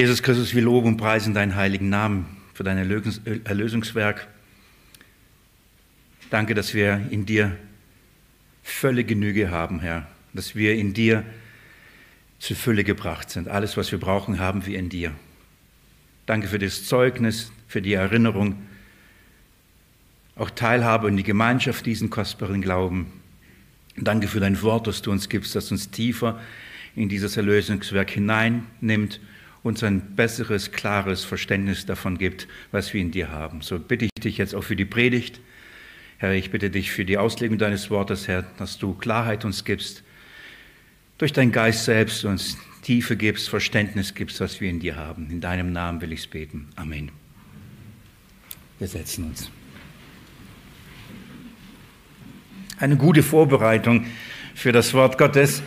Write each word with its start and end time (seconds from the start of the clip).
Jesus 0.00 0.22
Christus, 0.22 0.54
wir 0.54 0.62
loben 0.62 0.88
und 0.88 0.96
preisen 0.96 1.34
deinen 1.34 1.56
heiligen 1.56 1.90
Namen 1.90 2.24
für 2.54 2.64
dein 2.64 2.78
Erlösungswerk. 2.78 4.28
Danke, 6.30 6.54
dass 6.54 6.72
wir 6.72 7.06
in 7.10 7.26
dir 7.26 7.54
völlig 8.62 9.08
Genüge 9.08 9.50
haben, 9.50 9.80
Herr, 9.80 10.08
dass 10.32 10.54
wir 10.54 10.74
in 10.74 10.94
dir 10.94 11.22
zur 12.38 12.56
Fülle 12.56 12.82
gebracht 12.82 13.28
sind. 13.28 13.48
Alles, 13.48 13.76
was 13.76 13.92
wir 13.92 14.00
brauchen, 14.00 14.38
haben 14.38 14.64
wir 14.64 14.78
in 14.78 14.88
dir. 14.88 15.12
Danke 16.24 16.48
für 16.48 16.58
das 16.58 16.86
Zeugnis, 16.86 17.52
für 17.68 17.82
die 17.82 17.92
Erinnerung, 17.92 18.56
auch 20.34 20.48
Teilhabe 20.48 21.08
in 21.08 21.18
die 21.18 21.24
Gemeinschaft 21.24 21.84
diesen 21.84 22.08
kostbaren 22.08 22.62
Glauben. 22.62 23.12
Danke 23.98 24.28
für 24.28 24.40
dein 24.40 24.62
Wort, 24.62 24.86
das 24.86 25.02
du 25.02 25.10
uns 25.10 25.28
gibst, 25.28 25.54
das 25.54 25.70
uns 25.70 25.90
tiefer 25.90 26.40
in 26.96 27.10
dieses 27.10 27.36
Erlösungswerk 27.36 28.08
hineinnimmt, 28.08 29.20
uns 29.62 29.82
ein 29.82 30.16
besseres, 30.16 30.72
klares 30.72 31.24
Verständnis 31.24 31.86
davon 31.86 32.18
gibt, 32.18 32.48
was 32.72 32.94
wir 32.94 33.00
in 33.00 33.10
dir 33.10 33.30
haben. 33.30 33.60
So 33.60 33.78
bitte 33.78 34.06
ich 34.06 34.22
dich 34.22 34.38
jetzt 34.38 34.54
auch 34.54 34.64
für 34.64 34.76
die 34.76 34.84
Predigt. 34.84 35.40
Herr, 36.18 36.32
ich 36.32 36.50
bitte 36.50 36.70
dich 36.70 36.90
für 36.90 37.04
die 37.04 37.18
Auslegung 37.18 37.58
deines 37.58 37.90
Wortes, 37.90 38.28
Herr, 38.28 38.42
dass 38.58 38.78
du 38.78 38.94
Klarheit 38.94 39.44
uns 39.44 39.64
gibst, 39.64 40.02
durch 41.18 41.32
deinen 41.32 41.52
Geist 41.52 41.84
selbst 41.84 42.24
uns 42.24 42.56
Tiefe 42.82 43.16
gibst, 43.16 43.48
Verständnis 43.50 44.14
gibst, 44.14 44.40
was 44.40 44.60
wir 44.60 44.70
in 44.70 44.80
dir 44.80 44.96
haben. 44.96 45.30
In 45.30 45.40
deinem 45.40 45.72
Namen 45.72 46.00
will 46.00 46.12
ich 46.12 46.20
es 46.20 46.26
beten. 46.26 46.68
Amen. 46.76 47.10
Wir 48.78 48.88
setzen 48.88 49.24
uns. 49.24 49.50
Eine 52.78 52.96
gute 52.96 53.22
Vorbereitung 53.22 54.06
für 54.54 54.72
das 54.72 54.94
Wort 54.94 55.18
Gottes. 55.18 55.62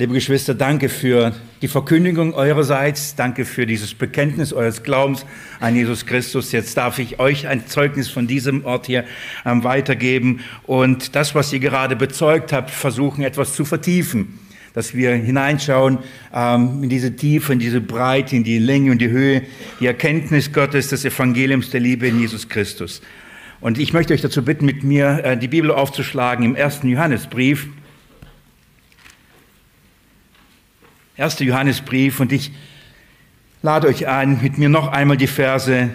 Liebe 0.00 0.14
Geschwister, 0.14 0.54
danke 0.54 0.90
für 0.90 1.32
die 1.60 1.66
Verkündigung 1.66 2.32
eurerseits. 2.32 3.16
Danke 3.16 3.44
für 3.44 3.66
dieses 3.66 3.94
Bekenntnis 3.94 4.52
eures 4.52 4.84
Glaubens 4.84 5.26
an 5.58 5.74
Jesus 5.74 6.06
Christus. 6.06 6.52
Jetzt 6.52 6.76
darf 6.76 7.00
ich 7.00 7.18
euch 7.18 7.48
ein 7.48 7.66
Zeugnis 7.66 8.08
von 8.08 8.28
diesem 8.28 8.64
Ort 8.64 8.86
hier 8.86 9.02
ähm, 9.44 9.64
weitergeben 9.64 10.38
und 10.68 11.16
das, 11.16 11.34
was 11.34 11.52
ihr 11.52 11.58
gerade 11.58 11.96
bezeugt 11.96 12.52
habt, 12.52 12.70
versuchen 12.70 13.24
etwas 13.24 13.54
zu 13.54 13.64
vertiefen 13.64 14.38
dass 14.74 14.94
wir 14.94 15.14
hineinschauen 15.14 15.98
ähm, 16.32 16.84
in 16.84 16.88
diese 16.88 17.16
Tiefe, 17.16 17.52
in 17.52 17.58
diese 17.58 17.80
Breite, 17.80 18.36
in 18.36 18.44
die 18.44 18.58
Länge 18.60 18.92
und 18.92 18.98
die 18.98 19.08
Höhe, 19.08 19.42
die 19.80 19.86
Erkenntnis 19.86 20.52
Gottes, 20.52 20.90
des 20.90 21.04
Evangeliums 21.04 21.70
der 21.70 21.80
Liebe 21.80 22.06
in 22.06 22.20
Jesus 22.20 22.48
Christus. 22.48 23.02
Und 23.60 23.80
ich 23.80 23.92
möchte 23.92 24.14
euch 24.14 24.20
dazu 24.20 24.44
bitten, 24.44 24.66
mit 24.66 24.84
mir 24.84 25.24
äh, 25.24 25.36
die 25.36 25.48
Bibel 25.48 25.72
aufzuschlagen 25.72 26.44
im 26.44 26.54
ersten 26.54 26.88
Johannesbrief. 26.88 27.66
Erster 31.18 31.44
Johannesbrief 31.44 32.20
und 32.20 32.30
ich 32.30 32.52
lade 33.60 33.88
euch 33.88 34.06
ein, 34.06 34.40
mit 34.40 34.56
mir 34.56 34.68
noch 34.68 34.86
einmal 34.86 35.16
die 35.16 35.26
Verse 35.26 35.90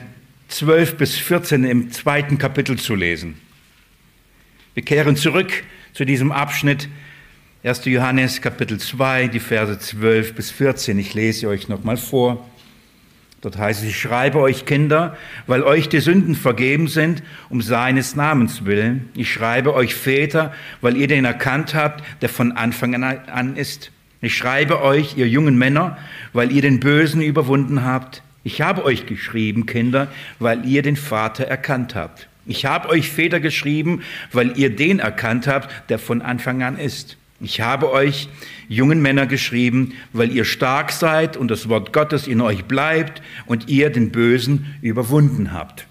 12 0.49 0.97
bis 0.97 1.15
14 1.15 1.63
im 1.63 1.91
zweiten 1.93 2.37
Kapitel 2.37 2.77
zu 2.77 2.93
lesen. 2.93 3.39
Wir 4.73 4.83
kehren 4.83 5.15
zurück 5.15 5.49
zu 5.93 6.03
diesem 6.03 6.33
Abschnitt 6.33 6.89
1. 7.63 7.85
Johannes 7.85 8.41
Kapitel 8.41 8.81
2, 8.81 9.29
die 9.29 9.39
Verse 9.39 9.79
12 9.79 10.35
bis 10.35 10.51
14. 10.51 10.99
Ich 10.99 11.13
lese 11.13 11.47
euch 11.47 11.69
nochmal 11.69 11.95
vor. 11.95 12.45
Dort 13.39 13.57
heißt 13.57 13.81
es, 13.81 13.91
ich 13.91 13.97
schreibe 13.97 14.41
euch 14.41 14.65
Kinder, 14.65 15.15
weil 15.47 15.63
euch 15.63 15.87
die 15.87 16.01
Sünden 16.01 16.35
vergeben 16.35 16.89
sind, 16.89 17.23
um 17.47 17.61
seines 17.61 18.17
Namens 18.17 18.65
willen. 18.65 19.09
Ich 19.15 19.31
schreibe 19.31 19.73
euch 19.73 19.95
Väter, 19.95 20.53
weil 20.81 20.97
ihr 20.97 21.07
den 21.07 21.23
erkannt 21.23 21.75
habt, 21.75 22.03
der 22.21 22.27
von 22.27 22.51
Anfang 22.51 23.01
an 23.01 23.55
ist. 23.55 23.89
Ich 24.23 24.37
schreibe 24.37 24.81
euch, 24.81 25.17
ihr 25.17 25.27
jungen 25.27 25.57
Männer, 25.57 25.97
weil 26.31 26.53
ihr 26.53 26.61
den 26.61 26.79
Bösen 26.79 27.21
überwunden 27.21 27.83
habt. 27.83 28.23
Ich 28.45 28.61
habe 28.61 28.85
euch 28.85 29.05
geschrieben, 29.05 29.65
Kinder, 29.65 30.07
weil 30.39 30.65
ihr 30.65 30.81
den 30.81 30.95
Vater 30.95 31.43
erkannt 31.43 31.93
habt. 31.93 32.29
Ich 32.45 32.65
habe 32.65 32.87
euch 32.87 33.09
Väter 33.09 33.41
geschrieben, 33.41 34.01
weil 34.31 34.57
ihr 34.57 34.73
den 34.73 34.99
erkannt 34.99 35.45
habt, 35.45 35.89
der 35.89 35.99
von 35.99 36.21
Anfang 36.21 36.63
an 36.63 36.79
ist. 36.79 37.17
Ich 37.41 37.59
habe 37.59 37.91
euch 37.91 38.29
jungen 38.69 39.01
Männer 39.01 39.25
geschrieben, 39.25 39.91
weil 40.13 40.31
ihr 40.31 40.45
stark 40.45 40.93
seid 40.93 41.35
und 41.35 41.51
das 41.51 41.67
Wort 41.67 41.91
Gottes 41.91 42.25
in 42.25 42.39
euch 42.39 42.63
bleibt 42.63 43.21
und 43.45 43.67
ihr 43.67 43.89
den 43.89 44.11
Bösen 44.11 44.73
überwunden 44.81 45.51
habt. 45.51 45.85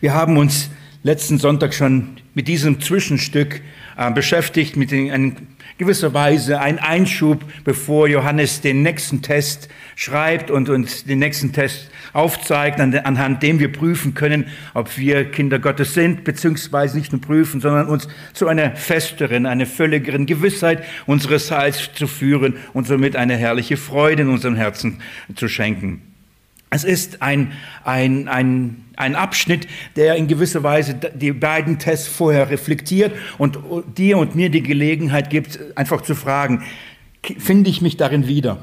Wir 0.00 0.14
haben 0.14 0.38
uns 0.38 0.70
letzten 1.02 1.36
Sonntag 1.36 1.74
schon 1.74 2.16
mit 2.32 2.48
diesem 2.48 2.80
Zwischenstück 2.80 3.60
äh, 3.98 4.10
beschäftigt, 4.10 4.76
mit 4.76 4.90
den, 4.90 5.36
in 5.76 5.86
gewisser 5.86 6.14
Weise 6.14 6.60
ein 6.60 6.78
Einschub, 6.78 7.44
bevor 7.64 8.06
Johannes 8.06 8.60
den 8.60 8.82
nächsten 8.82 9.22
Test 9.22 9.68
schreibt 9.96 10.50
und 10.50 10.68
uns 10.68 11.04
den 11.04 11.18
nächsten 11.18 11.52
Test 11.52 11.90
aufzeigt, 12.12 12.80
anhand 12.80 13.42
dem 13.42 13.58
wir 13.58 13.72
prüfen 13.72 14.14
können, 14.14 14.46
ob 14.72 14.96
wir 14.96 15.24
Kinder 15.30 15.58
Gottes 15.58 15.94
sind, 15.94 16.22
beziehungsweise 16.22 16.96
nicht 16.96 17.10
nur 17.10 17.20
prüfen, 17.20 17.60
sondern 17.60 17.88
uns 17.88 18.06
zu 18.34 18.46
einer 18.46 18.76
festeren, 18.76 19.46
einer 19.46 19.66
völligeren 19.66 20.26
Gewissheit 20.26 20.84
unseres 21.06 21.50
Heils 21.50 21.90
zu 21.92 22.06
führen 22.06 22.54
und 22.72 22.86
somit 22.86 23.16
eine 23.16 23.36
herrliche 23.36 23.76
Freude 23.76 24.22
in 24.22 24.28
unserem 24.28 24.54
Herzen 24.54 25.00
zu 25.34 25.48
schenken. 25.48 26.13
Es 26.74 26.82
ist 26.82 27.22
ein, 27.22 27.52
ein, 27.84 28.26
ein, 28.26 28.84
ein 28.96 29.14
Abschnitt, 29.14 29.68
der 29.94 30.16
in 30.16 30.26
gewisser 30.26 30.64
Weise 30.64 30.96
die 31.14 31.30
beiden 31.30 31.78
Tests 31.78 32.08
vorher 32.08 32.50
reflektiert 32.50 33.12
und 33.38 33.60
dir 33.96 34.18
und 34.18 34.34
mir 34.34 34.50
die 34.50 34.64
Gelegenheit 34.64 35.30
gibt, 35.30 35.60
einfach 35.76 36.00
zu 36.00 36.16
fragen, 36.16 36.64
finde 37.38 37.70
ich 37.70 37.80
mich 37.80 37.96
darin 37.96 38.26
wieder? 38.26 38.58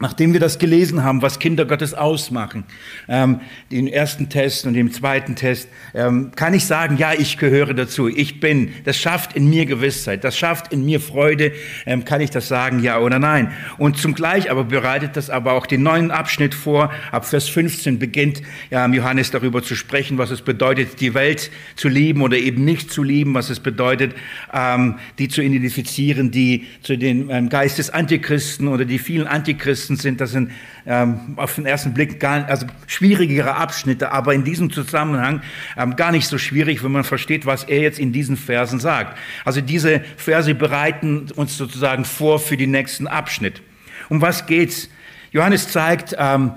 Nachdem 0.00 0.32
wir 0.32 0.40
das 0.40 0.58
gelesen 0.58 1.04
haben, 1.04 1.20
was 1.20 1.38
Kinder 1.38 1.66
Gottes 1.66 1.92
ausmachen, 1.92 2.64
ähm, 3.06 3.40
den 3.70 3.86
ersten 3.86 4.30
Test 4.30 4.66
und 4.66 4.72
den 4.72 4.90
zweiten 4.90 5.36
Test, 5.36 5.68
ähm, 5.94 6.32
kann 6.34 6.54
ich 6.54 6.64
sagen, 6.64 6.96
ja, 6.96 7.12
ich 7.12 7.36
gehöre 7.36 7.74
dazu. 7.74 8.08
Ich 8.08 8.40
bin. 8.40 8.72
Das 8.84 8.96
schafft 8.96 9.34
in 9.34 9.50
mir 9.50 9.66
Gewissheit. 9.66 10.24
Das 10.24 10.38
schafft 10.38 10.72
in 10.72 10.86
mir 10.86 11.00
Freude. 11.00 11.52
Ähm, 11.84 12.06
kann 12.06 12.22
ich 12.22 12.30
das 12.30 12.48
sagen, 12.48 12.80
ja 12.80 12.98
oder 12.98 13.18
nein? 13.18 13.52
Und 13.76 13.98
zugleich 13.98 14.50
aber 14.50 14.64
bereitet 14.64 15.16
das 15.16 15.28
aber 15.28 15.52
auch 15.52 15.66
den 15.66 15.82
neuen 15.82 16.10
Abschnitt 16.10 16.54
vor. 16.54 16.90
Ab 17.12 17.26
Vers 17.26 17.48
15 17.48 17.98
beginnt 17.98 18.42
Johannes 18.70 19.30
darüber 19.30 19.62
zu 19.62 19.74
sprechen, 19.74 20.16
was 20.16 20.30
es 20.30 20.42
bedeutet, 20.42 21.00
die 21.00 21.14
Welt 21.14 21.50
zu 21.76 21.88
lieben 21.88 22.22
oder 22.22 22.36
eben 22.36 22.64
nicht 22.64 22.90
zu 22.90 23.02
lieben, 23.02 23.34
was 23.34 23.50
es 23.50 23.60
bedeutet, 23.60 24.14
ähm, 24.52 24.98
die 25.18 25.28
zu 25.28 25.42
identifizieren, 25.42 26.30
die 26.30 26.66
zu 26.82 26.96
den 26.96 27.28
ähm, 27.30 27.48
Geist 27.48 27.78
des 27.78 27.90
Antichristen 27.90 28.68
oder 28.68 28.84
die 28.84 28.98
vielen 28.98 29.26
Antichristen 29.26 29.89
Christen 29.90 29.96
sind, 29.96 30.20
das 30.20 30.30
sind 30.30 30.52
ähm, 30.86 31.34
auf 31.36 31.56
den 31.56 31.66
ersten 31.66 31.92
Blick 31.92 32.20
gar, 32.20 32.46
also 32.46 32.66
schwierigere 32.86 33.56
Abschnitte, 33.56 34.12
aber 34.12 34.34
in 34.34 34.44
diesem 34.44 34.70
Zusammenhang 34.72 35.42
ähm, 35.76 35.96
gar 35.96 36.12
nicht 36.12 36.28
so 36.28 36.38
schwierig, 36.38 36.84
wenn 36.84 36.92
man 36.92 37.04
versteht, 37.04 37.46
was 37.46 37.64
er 37.64 37.80
jetzt 37.80 37.98
in 37.98 38.12
diesen 38.12 38.36
Versen 38.36 38.78
sagt. 38.78 39.18
Also 39.44 39.60
diese 39.60 40.00
Verse 40.16 40.54
bereiten 40.54 41.26
uns 41.34 41.56
sozusagen 41.56 42.04
vor 42.04 42.38
für 42.38 42.56
den 42.56 42.70
nächsten 42.70 43.06
Abschnitt. 43.06 43.62
Um 44.08 44.20
was 44.20 44.46
geht's? 44.46 44.88
Johannes 45.32 45.68
zeigt, 45.68 46.14
ähm, 46.18 46.52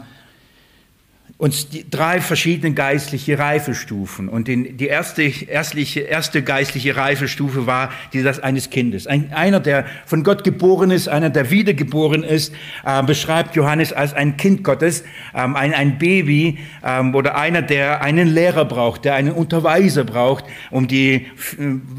uns 1.37 1.67
die 1.67 1.89
drei 1.89 2.21
verschiedene 2.21 2.73
geistliche 2.73 3.37
Reifestufen. 3.37 4.29
Und 4.29 4.47
die 4.47 4.85
erste, 4.85 5.23
erstliche, 5.23 6.01
erste 6.01 6.41
geistliche 6.43 6.95
Reifestufe 6.95 7.65
war 7.65 7.91
die 8.13 8.21
das 8.21 8.39
eines 8.39 8.69
Kindes. 8.69 9.07
Ein, 9.07 9.33
einer, 9.33 9.59
der 9.59 9.85
von 10.05 10.23
Gott 10.23 10.43
geboren 10.43 10.91
ist, 10.91 11.09
einer, 11.09 11.29
der 11.29 11.49
wiedergeboren 11.49 12.23
ist, 12.23 12.53
äh, 12.85 13.01
beschreibt 13.03 13.55
Johannes 13.55 13.91
als 13.91 14.13
ein 14.13 14.37
Kind 14.37 14.63
Gottes, 14.63 15.03
ähm, 15.33 15.55
ein, 15.55 15.73
ein 15.73 15.97
Baby 15.97 16.59
ähm, 16.85 17.15
oder 17.15 17.35
einer, 17.35 17.61
der 17.61 18.01
einen 18.01 18.27
Lehrer 18.33 18.65
braucht, 18.65 19.03
der 19.03 19.15
einen 19.15 19.33
Unterweiser 19.33 20.03
braucht, 20.03 20.45
um 20.69 20.87
die 20.87 21.27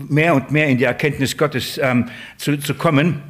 mehr 0.08 0.34
und 0.34 0.52
mehr 0.52 0.68
in 0.68 0.78
die 0.78 0.84
Erkenntnis 0.84 1.36
Gottes 1.36 1.78
ähm, 1.82 2.06
zu, 2.38 2.58
zu 2.58 2.74
kommen 2.74 3.20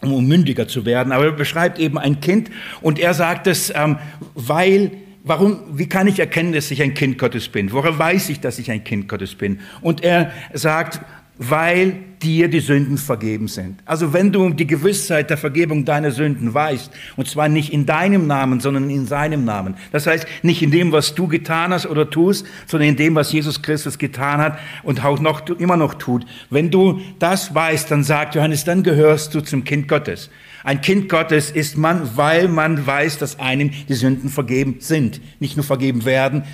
um 0.00 0.28
mündiger 0.28 0.68
zu 0.68 0.86
werden. 0.86 1.12
Aber 1.12 1.24
er 1.24 1.32
beschreibt 1.32 1.80
eben 1.80 1.98
ein 1.98 2.20
Kind 2.20 2.52
und 2.82 3.00
er 3.00 3.14
sagt 3.14 3.48
es, 3.48 3.72
ähm, 3.74 3.98
weil 4.36 4.92
Warum, 5.28 5.58
wie 5.72 5.90
kann 5.90 6.06
ich 6.06 6.18
erkennen, 6.18 6.54
dass 6.54 6.70
ich 6.70 6.80
ein 6.82 6.94
Kind 6.94 7.18
Gottes 7.18 7.50
bin? 7.50 7.70
Woher 7.70 7.98
weiß 7.98 8.30
ich, 8.30 8.40
dass 8.40 8.58
ich 8.58 8.70
ein 8.70 8.82
Kind 8.82 9.08
Gottes 9.08 9.34
bin? 9.34 9.60
Und 9.82 10.02
er 10.02 10.32
sagt, 10.54 11.00
weil 11.36 11.96
dir 12.22 12.48
die 12.48 12.60
Sünden 12.60 12.96
vergeben 12.96 13.46
sind. 13.46 13.80
Also 13.84 14.14
wenn 14.14 14.32
du 14.32 14.48
die 14.50 14.66
Gewissheit 14.66 15.28
der 15.28 15.36
Vergebung 15.36 15.84
deiner 15.84 16.12
Sünden 16.12 16.54
weißt, 16.54 16.90
und 17.16 17.28
zwar 17.28 17.50
nicht 17.50 17.74
in 17.74 17.84
deinem 17.84 18.26
Namen, 18.26 18.60
sondern 18.60 18.88
in 18.88 19.06
seinem 19.06 19.44
Namen. 19.44 19.76
Das 19.92 20.06
heißt, 20.06 20.26
nicht 20.42 20.62
in 20.62 20.70
dem, 20.70 20.92
was 20.92 21.14
du 21.14 21.28
getan 21.28 21.74
hast 21.74 21.84
oder 21.86 22.08
tust, 22.08 22.46
sondern 22.66 22.88
in 22.88 22.96
dem, 22.96 23.14
was 23.14 23.30
Jesus 23.30 23.60
Christus 23.60 23.98
getan 23.98 24.40
hat 24.40 24.58
und 24.82 25.04
auch 25.04 25.20
noch, 25.20 25.46
immer 25.58 25.76
noch 25.76 25.94
tut. 25.94 26.24
Wenn 26.48 26.70
du 26.70 27.00
das 27.18 27.54
weißt, 27.54 27.90
dann 27.90 28.02
sagt 28.02 28.34
Johannes, 28.34 28.64
dann 28.64 28.82
gehörst 28.82 29.34
du 29.34 29.42
zum 29.42 29.62
Kind 29.64 29.88
Gottes. 29.88 30.30
Ein 30.64 30.80
Kind 30.80 31.08
Gottes 31.08 31.50
ist 31.50 31.76
man, 31.76 32.16
weil 32.16 32.48
man 32.48 32.86
weiß, 32.86 33.18
dass 33.18 33.38
einem 33.38 33.70
die 33.88 33.94
Sünden 33.94 34.28
vergeben 34.28 34.76
sind. 34.80 35.20
Nicht 35.40 35.56
nur 35.56 35.64
vergeben 35.64 36.04
werden, 36.04 36.44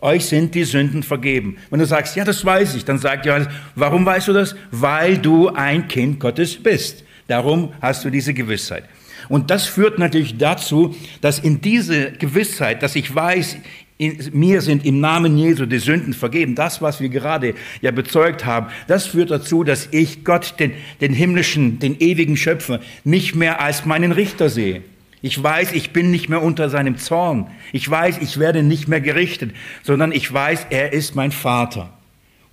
euch 0.00 0.26
sind 0.26 0.54
die 0.54 0.64
Sünden 0.64 1.02
vergeben. 1.02 1.56
Wenn 1.70 1.80
du 1.80 1.86
sagst, 1.86 2.16
ja, 2.16 2.24
das 2.24 2.44
weiß 2.44 2.74
ich, 2.74 2.84
dann 2.84 2.98
sagt 2.98 3.26
Johannes, 3.26 3.48
warum 3.74 4.06
weißt 4.06 4.28
du 4.28 4.32
das? 4.32 4.54
Weil 4.70 5.18
du 5.18 5.48
ein 5.48 5.88
Kind 5.88 6.20
Gottes 6.20 6.62
bist. 6.62 7.04
Darum 7.28 7.72
hast 7.80 8.04
du 8.04 8.10
diese 8.10 8.34
Gewissheit. 8.34 8.84
Und 9.28 9.50
das 9.50 9.66
führt 9.66 9.98
natürlich 9.98 10.38
dazu, 10.38 10.94
dass 11.20 11.40
in 11.40 11.60
diese 11.60 12.12
Gewissheit, 12.12 12.82
dass 12.82 12.94
ich 12.94 13.12
weiß, 13.12 13.56
in, 13.98 14.18
mir 14.32 14.60
sind 14.60 14.84
im 14.84 15.00
Namen 15.00 15.38
Jesu 15.38 15.66
die 15.66 15.78
Sünden 15.78 16.12
vergeben. 16.12 16.54
Das, 16.54 16.82
was 16.82 17.00
wir 17.00 17.08
gerade 17.08 17.54
ja 17.80 17.90
bezeugt 17.90 18.44
haben, 18.44 18.66
das 18.88 19.06
führt 19.06 19.30
dazu, 19.30 19.64
dass 19.64 19.88
ich 19.90 20.24
Gott, 20.24 20.54
den, 20.58 20.72
den 21.00 21.12
himmlischen, 21.12 21.78
den 21.78 21.98
ewigen 21.98 22.36
Schöpfer, 22.36 22.80
nicht 23.04 23.34
mehr 23.34 23.60
als 23.60 23.86
meinen 23.86 24.12
Richter 24.12 24.50
sehe. 24.50 24.82
Ich 25.22 25.42
weiß, 25.42 25.72
ich 25.72 25.92
bin 25.92 26.10
nicht 26.10 26.28
mehr 26.28 26.42
unter 26.42 26.68
seinem 26.68 26.98
Zorn. 26.98 27.50
Ich 27.72 27.90
weiß, 27.90 28.18
ich 28.20 28.38
werde 28.38 28.62
nicht 28.62 28.86
mehr 28.86 29.00
gerichtet, 29.00 29.52
sondern 29.82 30.12
ich 30.12 30.30
weiß, 30.30 30.66
er 30.70 30.92
ist 30.92 31.16
mein 31.16 31.32
Vater. 31.32 31.95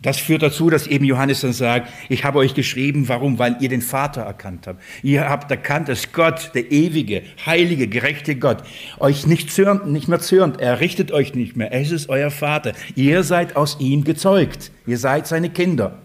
Das 0.03 0.19
führt 0.19 0.43
dazu, 0.43 0.69
dass 0.69 0.85
eben 0.85 1.05
Johannes 1.05 1.41
dann 1.41 1.53
sagt, 1.53 1.91
ich 2.09 2.25
habe 2.25 2.37
euch 2.39 2.53
geschrieben, 2.53 3.07
warum? 3.07 3.39
Weil 3.39 3.55
ihr 3.61 3.69
den 3.69 3.81
Vater 3.81 4.21
erkannt 4.21 4.67
habt. 4.67 4.81
Ihr 5.01 5.29
habt 5.29 5.49
erkannt, 5.49 5.87
dass 5.87 6.11
Gott, 6.11 6.51
der 6.53 6.71
ewige, 6.71 7.23
heilige, 7.45 7.87
gerechte 7.87 8.35
Gott, 8.35 8.63
euch 8.99 9.25
nicht, 9.25 9.49
zürnt, 9.51 9.87
nicht 9.87 10.09
mehr 10.09 10.19
zürnt. 10.19 10.59
Er 10.59 10.81
richtet 10.81 11.13
euch 11.13 11.33
nicht 11.35 11.55
mehr. 11.55 11.73
Es 11.73 11.89
ist 11.89 12.09
euer 12.09 12.31
Vater. 12.31 12.73
Ihr 12.95 13.23
seid 13.23 13.55
aus 13.55 13.77
ihm 13.79 14.03
gezeugt. 14.03 14.71
Ihr 14.85 14.97
seid 14.97 15.25
seine 15.25 15.49
Kinder. 15.49 15.99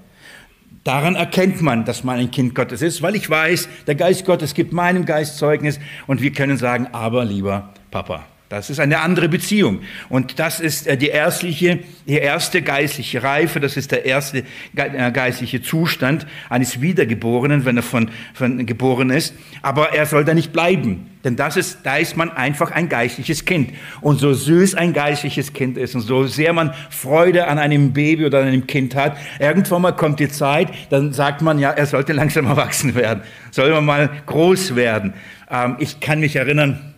Daran 0.84 1.16
erkennt 1.16 1.60
man, 1.60 1.84
dass 1.84 2.04
man 2.04 2.20
ein 2.20 2.30
Kind 2.30 2.54
Gottes 2.54 2.82
ist, 2.82 3.02
weil 3.02 3.16
ich 3.16 3.28
weiß, 3.28 3.68
der 3.88 3.96
Geist 3.96 4.24
Gottes 4.24 4.54
gibt 4.54 4.72
meinem 4.72 5.04
Geist 5.06 5.36
Zeugnis 5.38 5.80
und 6.06 6.22
wir 6.22 6.32
können 6.32 6.56
sagen, 6.56 6.86
aber 6.92 7.24
lieber 7.24 7.74
Papa. 7.90 8.24
Das 8.48 8.70
ist 8.70 8.80
eine 8.80 9.00
andere 9.00 9.28
Beziehung. 9.28 9.80
Und 10.08 10.38
das 10.38 10.58
ist 10.58 10.86
äh, 10.86 10.96
die, 10.96 11.08
erstliche, 11.08 11.80
die 12.06 12.14
erste 12.14 12.62
geistliche 12.62 13.22
Reife, 13.22 13.60
das 13.60 13.76
ist 13.76 13.92
der 13.92 14.06
erste 14.06 14.42
äh, 14.74 15.12
geistliche 15.12 15.60
Zustand 15.60 16.26
eines 16.48 16.80
Wiedergeborenen, 16.80 17.66
wenn 17.66 17.76
er 17.76 17.82
von, 17.82 18.10
von 18.32 18.64
geboren 18.64 19.10
ist. 19.10 19.34
Aber 19.60 19.92
er 19.92 20.06
soll 20.06 20.24
da 20.24 20.32
nicht 20.32 20.54
bleiben. 20.54 21.10
Denn 21.24 21.36
das 21.36 21.58
ist, 21.58 21.80
da 21.82 21.98
ist 21.98 22.16
man 22.16 22.30
einfach 22.30 22.70
ein 22.70 22.88
geistliches 22.88 23.44
Kind. 23.44 23.74
Und 24.00 24.18
so 24.18 24.32
süß 24.32 24.76
ein 24.76 24.94
geistliches 24.94 25.52
Kind 25.52 25.76
ist 25.76 25.94
und 25.94 26.00
so 26.00 26.24
sehr 26.24 26.54
man 26.54 26.72
Freude 26.88 27.48
an 27.48 27.58
einem 27.58 27.92
Baby 27.92 28.24
oder 28.24 28.40
an 28.40 28.48
einem 28.48 28.66
Kind 28.66 28.94
hat, 28.94 29.18
irgendwann 29.38 29.82
mal 29.82 29.92
kommt 29.92 30.20
die 30.20 30.28
Zeit, 30.30 30.68
dann 30.88 31.12
sagt 31.12 31.42
man, 31.42 31.58
ja, 31.58 31.70
er 31.70 31.84
sollte 31.84 32.14
langsam 32.14 32.46
erwachsen 32.46 32.94
werden, 32.94 33.22
soll 33.50 33.70
man 33.72 33.84
mal 33.84 34.10
groß 34.24 34.74
werden. 34.74 35.12
Ähm, 35.50 35.76
ich 35.80 36.00
kann 36.00 36.20
mich 36.20 36.36
erinnern, 36.36 36.94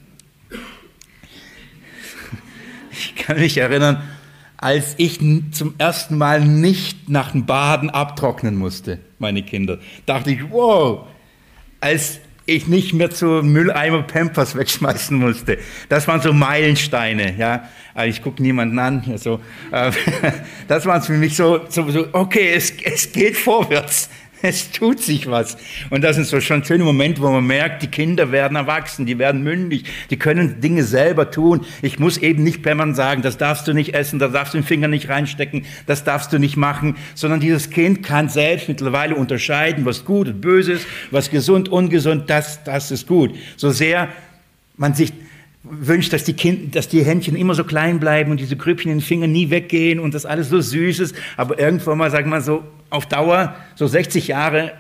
ich 3.01 3.17
kann 3.17 3.39
mich 3.39 3.57
erinnern, 3.57 4.03
als 4.57 4.95
ich 4.99 5.19
zum 5.53 5.75
ersten 5.79 6.19
Mal 6.19 6.45
nicht 6.45 7.09
nach 7.09 7.33
dem 7.33 7.47
Baden 7.47 7.89
abtrocknen 7.89 8.57
musste, 8.57 8.99
meine 9.19 9.43
Kinder, 9.43 9.79
dachte 10.05 10.31
ich, 10.31 10.51
wow, 10.51 11.07
als 11.81 12.21
ich 12.45 12.67
nicht 12.67 12.93
mehr 12.93 13.11
zu 13.11 13.27
Mülleimer 13.43 14.03
Pampers 14.03 14.57
wegschmeißen 14.57 15.17
musste. 15.17 15.59
Das 15.89 16.09
waren 16.09 16.21
so 16.21 16.33
Meilensteine, 16.33 17.37
ja. 17.37 17.69
Ich 18.05 18.23
gucke 18.23 18.43
niemanden 18.43 18.79
an, 18.79 19.05
also, 19.11 19.41
das 20.69 20.87
waren 20.87 21.03
für 21.03 21.13
mich 21.13 21.37
so, 21.37 21.61
so, 21.69 21.89
so 21.91 22.09
okay, 22.13 22.53
es, 22.55 22.73
es 22.83 23.13
geht 23.13 23.37
vorwärts. 23.37 24.11
Es 24.43 24.71
tut 24.71 25.01
sich 25.01 25.31
was. 25.31 25.57
Und 25.91 26.03
das 26.03 26.17
sind 26.17 26.27
so 26.27 26.41
schon 26.41 26.65
schöne 26.65 26.85
Momente, 26.85 27.21
wo 27.21 27.31
man 27.31 27.47
merkt, 27.47 27.83
die 27.83 27.89
Kinder 27.89 28.33
werden 28.33 28.57
erwachsen, 28.57 29.07
die 29.07 29.19
werden 29.19 29.43
mündig, 29.43 29.85
die 30.11 30.19
können 30.19 30.61
Dinge 30.61 30.85
selber 30.85 31.31
tun. 31.31 31.67
Ich 31.83 31.99
muss 31.99 32.17
eben 32.17 32.43
nicht 32.43 32.63
permanent 32.63 32.97
sagen, 32.97 33.23
das 33.23 33.37
darfst 33.37 33.69
du 33.69 33.75
nicht 33.75 33.95
essen, 33.95 34.19
da 34.19 34.29
darfst 34.29 34.55
du 34.55 34.59
den 34.59 34.65
Finger 34.65 34.89
nicht 34.89 35.09
reinstecken, 35.09 35.67
das 35.87 36.05
darfst 36.05 36.33
du 36.33 36.39
nicht 36.39 36.57
machen, 36.57 36.97
sondern 37.15 37.41
dieses 37.41 37.71
Kind 37.71 38.03
kann 38.03 38.29
selbst 38.29 38.69
mittlerweile 38.69 39.15
unterscheiden, 39.15 39.85
was 39.85 40.05
gut 40.05 40.29
und 40.29 40.41
böse 40.41 40.73
ist, 40.73 40.87
was 41.11 41.31
gesund, 41.31 41.69
ungesund, 41.69 42.31
das, 42.31 42.65
das 42.65 42.91
ist 42.91 43.07
gut. 43.07 43.35
So 43.57 43.71
sehr 43.71 44.09
man 44.77 44.95
sich 44.95 45.13
wünscht, 45.63 46.13
dass 46.13 46.25
die, 46.25 46.33
kind, 46.33 46.75
dass 46.75 46.89
die 46.89 47.05
Händchen 47.05 47.37
immer 47.37 47.55
so 47.55 47.65
klein 47.65 48.01
bleiben 48.01 48.31
und 48.31 48.41
diese 48.41 48.57
Grüppchen 48.57 48.91
in 48.91 48.99
den 48.99 49.05
Fingern 49.05 49.33
nie 49.33 49.51
weggehen 49.51 50.01
und 50.01 50.15
das 50.15 50.25
alles 50.25 50.49
so 50.49 50.61
süß 50.61 51.01
ist, 51.01 51.15
aber 51.37 51.59
irgendwann 51.59 51.99
mal, 51.99 52.11
sagen 52.11 52.31
wir 52.31 52.41
so, 52.41 52.65
auf 52.89 53.07
Dauer, 53.07 53.55
so 53.75 53.87
60 53.87 54.29
Jahre, 54.29 54.73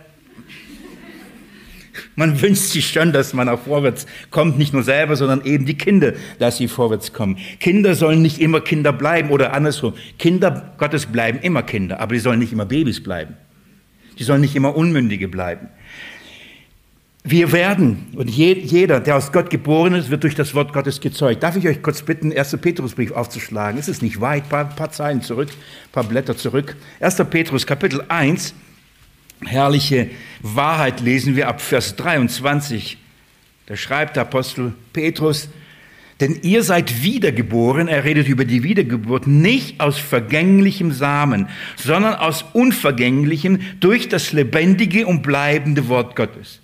man 2.16 2.40
wünscht 2.40 2.62
sich 2.62 2.88
schon, 2.88 3.12
dass 3.12 3.34
man 3.34 3.48
auch 3.48 3.60
vorwärts 3.60 4.06
kommt, 4.30 4.58
nicht 4.58 4.72
nur 4.72 4.82
selber, 4.82 5.16
sondern 5.16 5.44
eben 5.44 5.66
die 5.66 5.76
Kinder, 5.76 6.14
dass 6.38 6.56
sie 6.56 6.68
vorwärts 6.68 7.12
kommen. 7.12 7.38
Kinder 7.58 7.94
sollen 7.94 8.22
nicht 8.22 8.40
immer 8.40 8.60
Kinder 8.60 8.92
bleiben 8.92 9.30
oder 9.30 9.52
andersrum. 9.52 9.94
Kinder 10.18 10.72
Gottes 10.78 11.06
bleiben 11.06 11.40
immer 11.40 11.62
Kinder, 11.62 12.00
aber 12.00 12.14
die 12.14 12.20
sollen 12.20 12.38
nicht 12.38 12.52
immer 12.52 12.66
Babys 12.66 13.02
bleiben. 13.02 13.36
Die 14.18 14.24
sollen 14.24 14.40
nicht 14.40 14.56
immer 14.56 14.76
Unmündige 14.76 15.28
bleiben. 15.28 15.68
Wir 17.22 17.52
werden, 17.52 18.06
und 18.16 18.30
jeder, 18.30 18.98
der 18.98 19.16
aus 19.16 19.30
Gott 19.30 19.50
geboren 19.50 19.92
ist, 19.92 20.08
wird 20.08 20.22
durch 20.22 20.34
das 20.34 20.54
Wort 20.54 20.72
Gottes 20.72 21.02
gezeugt. 21.02 21.42
Darf 21.42 21.54
ich 21.54 21.68
euch 21.68 21.82
kurz 21.82 22.00
bitten, 22.00 22.32
1. 22.32 22.56
Petrusbrief 22.56 23.12
aufzuschlagen? 23.12 23.78
Es 23.78 23.88
ist 23.88 24.00
nicht 24.00 24.22
weit, 24.22 24.44
ein 24.44 24.48
paar, 24.48 24.64
paar 24.64 24.90
Zeilen 24.90 25.20
zurück, 25.20 25.50
ein 25.50 25.92
paar 25.92 26.04
Blätter 26.04 26.34
zurück. 26.34 26.76
1. 27.00 27.16
Petrus, 27.28 27.66
Kapitel 27.66 28.02
1, 28.08 28.54
herrliche 29.44 30.08
Wahrheit 30.40 31.00
lesen 31.00 31.36
wir 31.36 31.48
ab 31.48 31.60
Vers 31.60 31.94
23. 31.96 32.96
Da 33.66 33.76
schreibt 33.76 34.16
der 34.16 34.22
Apostel 34.22 34.72
Petrus, 34.94 35.50
denn 36.20 36.38
ihr 36.40 36.62
seid 36.62 37.02
wiedergeboren, 37.02 37.86
er 37.86 38.04
redet 38.04 38.28
über 38.28 38.46
die 38.46 38.62
Wiedergeburt, 38.62 39.26
nicht 39.26 39.78
aus 39.80 39.98
vergänglichem 39.98 40.90
Samen, 40.90 41.48
sondern 41.76 42.14
aus 42.14 42.46
unvergänglichem 42.54 43.60
durch 43.80 44.08
das 44.08 44.32
lebendige 44.32 45.06
und 45.06 45.22
bleibende 45.22 45.88
Wort 45.88 46.16
Gottes. 46.16 46.59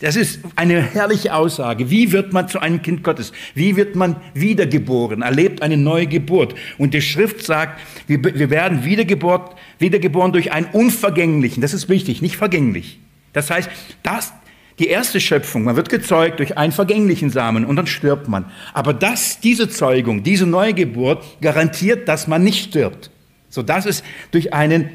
Das 0.00 0.16
ist 0.16 0.40
eine 0.56 0.80
herrliche 0.82 1.34
Aussage. 1.34 1.90
Wie 1.90 2.12
wird 2.12 2.32
man 2.32 2.48
zu 2.48 2.60
einem 2.60 2.82
Kind 2.82 3.02
Gottes? 3.02 3.32
Wie 3.54 3.76
wird 3.76 3.96
man 3.96 4.16
wiedergeboren? 4.34 5.22
Erlebt 5.22 5.62
eine 5.62 5.76
neue 5.76 6.06
Geburt. 6.06 6.54
Und 6.78 6.94
die 6.94 7.02
Schrift 7.02 7.44
sagt, 7.44 7.80
wir, 8.06 8.22
wir 8.22 8.50
werden 8.50 8.84
wiedergeboren, 8.84 9.54
wiedergeboren 9.78 10.32
durch 10.32 10.52
einen 10.52 10.66
unvergänglichen. 10.66 11.60
Das 11.60 11.74
ist 11.74 11.88
wichtig, 11.88 12.22
nicht 12.22 12.36
vergänglich. 12.36 12.98
Das 13.32 13.50
heißt, 13.50 13.68
das, 14.02 14.32
die 14.78 14.88
erste 14.88 15.20
Schöpfung, 15.20 15.64
man 15.64 15.76
wird 15.76 15.88
gezeugt 15.88 16.38
durch 16.38 16.58
einen 16.58 16.72
vergänglichen 16.72 17.30
Samen 17.30 17.64
und 17.64 17.76
dann 17.76 17.86
stirbt 17.86 18.28
man. 18.28 18.44
Aber 18.74 18.92
das, 18.92 19.40
diese 19.40 19.68
Zeugung, 19.68 20.22
diese 20.22 20.46
neue 20.46 20.74
Geburt 20.74 21.24
garantiert, 21.40 22.08
dass 22.08 22.26
man 22.26 22.44
nicht 22.44 22.68
stirbt. 22.68 23.10
So, 23.48 23.62
das 23.62 23.86
ist 23.86 24.04
durch 24.32 24.52
einen, 24.52 24.90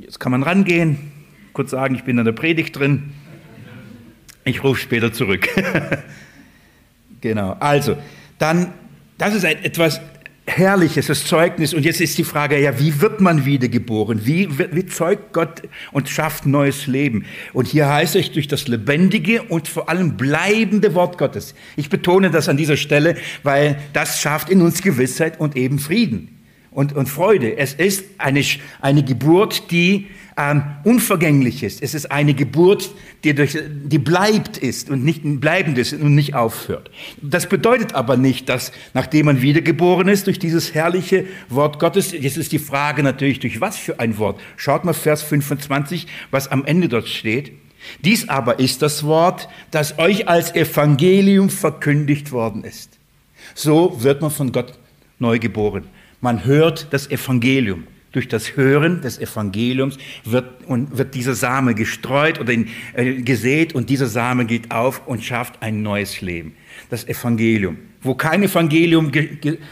jetzt 0.00 0.18
kann 0.18 0.32
man 0.32 0.42
rangehen, 0.42 1.12
kurz 1.54 1.70
sagen, 1.70 1.94
ich 1.94 2.04
bin 2.04 2.18
in 2.18 2.24
der 2.24 2.32
Predigt 2.32 2.78
drin. 2.78 3.14
Ich 4.44 4.62
rufe 4.62 4.80
später 4.80 5.12
zurück. 5.12 5.48
genau. 7.20 7.56
Also, 7.60 7.96
dann, 8.38 8.72
das 9.16 9.34
ist 9.34 9.44
ein 9.44 9.64
etwas 9.64 10.00
Herrliches, 10.46 11.06
das 11.06 11.24
Zeugnis. 11.24 11.72
Und 11.72 11.84
jetzt 11.86 12.00
ist 12.02 12.18
die 12.18 12.24
Frage, 12.24 12.60
ja, 12.60 12.78
wie 12.78 13.00
wird 13.00 13.22
man 13.22 13.46
wiedergeboren? 13.46 14.26
Wie, 14.26 14.48
wie 14.58 14.84
zeugt 14.84 15.32
Gott 15.32 15.62
und 15.92 16.10
schafft 16.10 16.44
neues 16.44 16.86
Leben? 16.86 17.24
Und 17.54 17.68
hier 17.68 17.88
heißt 17.88 18.14
es 18.16 18.30
durch 18.32 18.48
das 18.48 18.68
lebendige 18.68 19.42
und 19.44 19.68
vor 19.68 19.88
allem 19.88 20.18
bleibende 20.18 20.94
Wort 20.94 21.16
Gottes. 21.16 21.54
Ich 21.76 21.88
betone 21.88 22.30
das 22.30 22.50
an 22.50 22.58
dieser 22.58 22.76
Stelle, 22.76 23.16
weil 23.42 23.78
das 23.94 24.20
schafft 24.20 24.50
in 24.50 24.60
uns 24.60 24.82
Gewissheit 24.82 25.40
und 25.40 25.56
eben 25.56 25.78
Frieden 25.78 26.34
und, 26.70 26.92
und 26.92 27.08
Freude. 27.08 27.56
Es 27.56 27.72
ist 27.72 28.04
eine, 28.18 28.44
eine 28.82 29.02
Geburt, 29.02 29.70
die 29.70 30.08
ähm, 30.36 30.62
ist. 31.62 31.82
Es 31.82 31.94
ist 31.94 32.10
eine 32.10 32.34
Geburt, 32.34 32.90
die, 33.22 33.34
durch, 33.34 33.56
die 33.68 33.98
bleibt 33.98 34.58
ist 34.58 34.90
und 34.90 35.04
nicht 35.04 35.22
bleibend 35.40 35.78
ist 35.78 35.92
und 35.92 36.14
nicht 36.14 36.34
aufhört. 36.34 36.90
Das 37.22 37.48
bedeutet 37.48 37.94
aber 37.94 38.16
nicht, 38.16 38.48
dass 38.48 38.72
nachdem 38.94 39.26
man 39.26 39.42
wiedergeboren 39.42 40.08
ist 40.08 40.26
durch 40.26 40.38
dieses 40.38 40.74
herrliche 40.74 41.26
Wort 41.48 41.78
Gottes, 41.78 42.12
jetzt 42.12 42.36
ist 42.36 42.52
die 42.52 42.58
Frage 42.58 43.02
natürlich, 43.02 43.40
durch 43.40 43.60
was 43.60 43.76
für 43.76 44.00
ein 44.00 44.18
Wort. 44.18 44.40
Schaut 44.56 44.84
mal 44.84 44.92
Vers 44.92 45.22
25, 45.22 46.06
was 46.30 46.48
am 46.48 46.64
Ende 46.64 46.88
dort 46.88 47.08
steht. 47.08 47.52
Dies 48.04 48.28
aber 48.28 48.58
ist 48.58 48.82
das 48.82 49.04
Wort, 49.04 49.48
das 49.70 49.98
euch 49.98 50.26
als 50.28 50.54
Evangelium 50.54 51.50
verkündigt 51.50 52.32
worden 52.32 52.64
ist. 52.64 52.98
So 53.54 54.02
wird 54.02 54.22
man 54.22 54.30
von 54.30 54.52
Gott 54.52 54.78
neu 55.18 55.38
geboren. 55.38 55.84
Man 56.20 56.44
hört 56.44 56.88
das 56.90 57.10
Evangelium. 57.10 57.86
Durch 58.14 58.28
das 58.28 58.56
Hören 58.56 59.02
des 59.02 59.18
Evangeliums 59.18 59.98
wird, 60.24 60.64
und 60.66 60.96
wird 60.96 61.14
dieser 61.14 61.34
Same 61.34 61.74
gestreut 61.74 62.40
oder 62.40 62.52
äh, 62.94 63.22
gesät 63.22 63.74
und 63.74 63.90
dieser 63.90 64.06
Same 64.06 64.46
geht 64.46 64.70
auf 64.70 65.06
und 65.06 65.22
schafft 65.22 65.62
ein 65.62 65.82
neues 65.82 66.20
Leben. 66.20 66.54
Das 66.90 67.06
Evangelium. 67.06 67.76
Wo 68.04 68.14
kein 68.14 68.42
Evangelium 68.42 69.10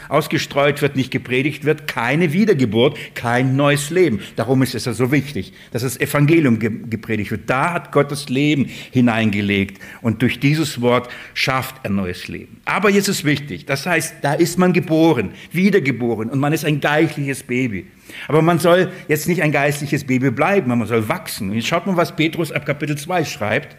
ausgestreut 0.09 0.81
wird, 0.81 0.95
nicht 0.95 1.11
gepredigt 1.11 1.63
wird, 1.63 1.87
keine 1.87 2.33
Wiedergeburt, 2.33 2.97
kein 3.15 3.55
neues 3.55 3.89
Leben. 3.89 4.19
Darum 4.35 4.61
ist 4.61 4.75
es 4.75 4.85
ja 4.85 4.93
so 4.93 5.11
wichtig, 5.11 5.53
dass 5.71 5.83
das 5.83 5.99
Evangelium 5.99 6.59
ge 6.59 6.71
gepredigt 6.89 7.31
wird. 7.31 7.49
Da 7.49 7.73
hat 7.73 7.91
Gott 7.91 8.11
das 8.11 8.29
Leben 8.29 8.65
hineingelegt 8.91 9.79
und 10.01 10.21
durch 10.21 10.39
dieses 10.39 10.81
Wort 10.81 11.09
schafft 11.33 11.75
er 11.83 11.91
neues 11.91 12.27
Leben. 12.27 12.59
Aber 12.65 12.89
jetzt 12.89 13.07
ist 13.07 13.23
wichtig, 13.23 13.65
das 13.65 13.85
heißt, 13.85 14.15
da 14.21 14.33
ist 14.33 14.57
man 14.57 14.73
geboren, 14.73 15.31
wiedergeboren 15.51 16.29
und 16.29 16.39
man 16.39 16.51
ist 16.51 16.65
ein 16.65 16.81
geistliches 16.81 17.43
Baby. 17.43 17.85
Aber 18.27 18.41
man 18.41 18.59
soll 18.59 18.91
jetzt 19.07 19.27
nicht 19.27 19.41
ein 19.41 19.51
geistliches 19.51 20.03
Baby 20.03 20.31
bleiben, 20.31 20.69
man 20.69 20.87
soll 20.87 21.07
wachsen. 21.07 21.49
Und 21.49 21.55
jetzt 21.55 21.67
schaut 21.67 21.85
mal, 21.87 21.95
was 21.97 22.15
Petrus 22.15 22.51
ab 22.51 22.65
Kapitel 22.65 22.97
2 22.97 23.25
schreibt. 23.25 23.77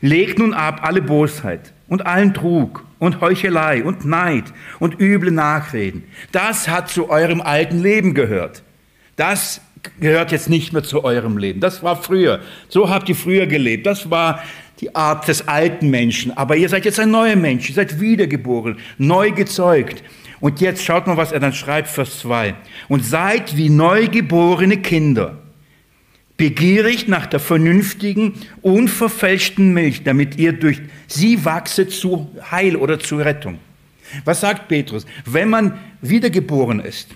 Legt 0.00 0.38
nun 0.38 0.54
ab 0.54 0.80
alle 0.82 1.02
Bosheit 1.02 1.72
und 1.88 2.06
allen 2.06 2.32
Trug 2.32 2.84
und 2.98 3.20
Heuchelei 3.20 3.84
und 3.84 4.04
Neid 4.04 4.44
und 4.78 5.00
üble 5.00 5.30
Nachreden. 5.30 6.04
Das 6.32 6.68
hat 6.68 6.88
zu 6.88 7.10
eurem 7.10 7.40
alten 7.40 7.82
Leben 7.82 8.14
gehört. 8.14 8.62
Das 9.16 9.60
gehört 10.00 10.32
jetzt 10.32 10.48
nicht 10.48 10.72
mehr 10.72 10.82
zu 10.82 11.04
eurem 11.04 11.36
Leben. 11.36 11.60
Das 11.60 11.82
war 11.82 12.00
früher. 12.00 12.40
So 12.68 12.88
habt 12.88 13.08
ihr 13.08 13.16
früher 13.16 13.46
gelebt. 13.46 13.86
Das 13.86 14.10
war 14.10 14.42
die 14.80 14.94
Art 14.94 15.28
des 15.28 15.46
alten 15.48 15.90
Menschen. 15.90 16.36
Aber 16.36 16.56
ihr 16.56 16.68
seid 16.68 16.84
jetzt 16.84 17.00
ein 17.00 17.10
neuer 17.10 17.36
Mensch. 17.36 17.68
Ihr 17.68 17.74
seid 17.74 18.00
wiedergeboren, 18.00 18.78
neu 18.98 19.32
gezeugt. 19.32 20.02
Und 20.40 20.60
jetzt 20.60 20.82
schaut 20.82 21.06
mal, 21.06 21.18
was 21.18 21.32
er 21.32 21.40
dann 21.40 21.52
schreibt, 21.52 21.88
Vers 21.88 22.20
2. 22.20 22.54
Und 22.88 23.04
seid 23.04 23.56
wie 23.56 23.68
neugeborene 23.68 24.78
Kinder, 24.78 25.38
begierig 26.40 27.06
nach 27.06 27.26
der 27.26 27.38
vernünftigen, 27.38 28.32
unverfälschten 28.62 29.74
Milch, 29.74 30.04
damit 30.04 30.38
ihr 30.38 30.54
durch 30.54 30.80
sie 31.06 31.44
wachset 31.44 31.92
zu 31.92 32.30
Heil 32.50 32.76
oder 32.76 32.98
zu 32.98 33.18
Rettung. 33.18 33.58
Was 34.24 34.40
sagt 34.40 34.66
Petrus? 34.66 35.04
Wenn 35.26 35.50
man 35.50 35.78
wiedergeboren 36.00 36.80
ist, 36.80 37.08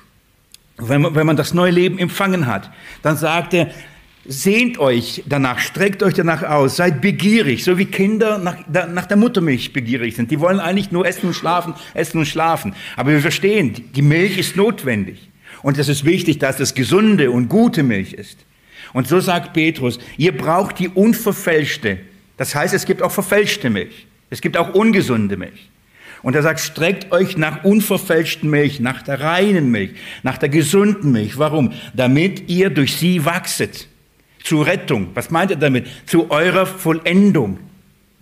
wenn 0.76 1.00
man, 1.00 1.14
wenn 1.14 1.26
man 1.26 1.38
das 1.38 1.54
neue 1.54 1.70
Leben 1.70 1.98
empfangen 1.98 2.46
hat, 2.46 2.70
dann 3.00 3.16
sagt 3.16 3.54
er, 3.54 3.70
sehnt 4.26 4.76
euch 4.76 5.24
danach, 5.26 5.58
streckt 5.58 6.02
euch 6.02 6.12
danach 6.12 6.42
aus, 6.42 6.76
seid 6.76 7.00
begierig, 7.00 7.64
so 7.64 7.78
wie 7.78 7.86
Kinder 7.86 8.36
nach, 8.36 8.58
nach 8.68 9.06
der 9.06 9.16
Muttermilch 9.16 9.72
begierig 9.72 10.16
sind. 10.16 10.32
Die 10.32 10.38
wollen 10.38 10.60
eigentlich 10.60 10.92
nur 10.92 11.06
essen 11.06 11.28
und 11.28 11.34
schlafen, 11.34 11.72
essen 11.94 12.18
und 12.18 12.26
schlafen. 12.26 12.74
Aber 12.94 13.12
wir 13.12 13.20
verstehen, 13.20 13.90
die 13.96 14.02
Milch 14.02 14.36
ist 14.36 14.54
notwendig. 14.54 15.30
Und 15.62 15.78
es 15.78 15.88
ist 15.88 16.04
wichtig, 16.04 16.40
dass 16.40 16.60
es 16.60 16.74
gesunde 16.74 17.30
und 17.30 17.48
gute 17.48 17.82
Milch 17.82 18.12
ist. 18.12 18.44
Und 18.94 19.08
so 19.08 19.20
sagt 19.20 19.52
Petrus, 19.52 19.98
ihr 20.16 20.34
braucht 20.34 20.78
die 20.78 20.88
unverfälschte. 20.88 21.98
Das 22.38 22.54
heißt, 22.54 22.72
es 22.72 22.86
gibt 22.86 23.02
auch 23.02 23.12
verfälschte 23.12 23.68
Milch. 23.68 24.06
Es 24.30 24.40
gibt 24.40 24.56
auch 24.56 24.72
ungesunde 24.72 25.36
Milch. 25.36 25.68
Und 26.22 26.34
er 26.34 26.42
sagt, 26.42 26.60
streckt 26.60 27.12
euch 27.12 27.36
nach 27.36 27.64
unverfälschten 27.64 28.48
Milch, 28.48 28.80
nach 28.80 29.02
der 29.02 29.20
reinen 29.20 29.70
Milch, 29.70 29.90
nach 30.22 30.38
der 30.38 30.48
gesunden 30.48 31.12
Milch. 31.12 31.38
Warum? 31.38 31.72
Damit 31.92 32.48
ihr 32.48 32.70
durch 32.70 32.96
sie 32.96 33.26
wachset. 33.26 33.88
Zur 34.42 34.66
Rettung. 34.66 35.08
Was 35.14 35.30
meint 35.30 35.50
er 35.50 35.56
damit? 35.56 35.86
Zu 36.06 36.30
eurer 36.30 36.64
Vollendung. 36.64 37.58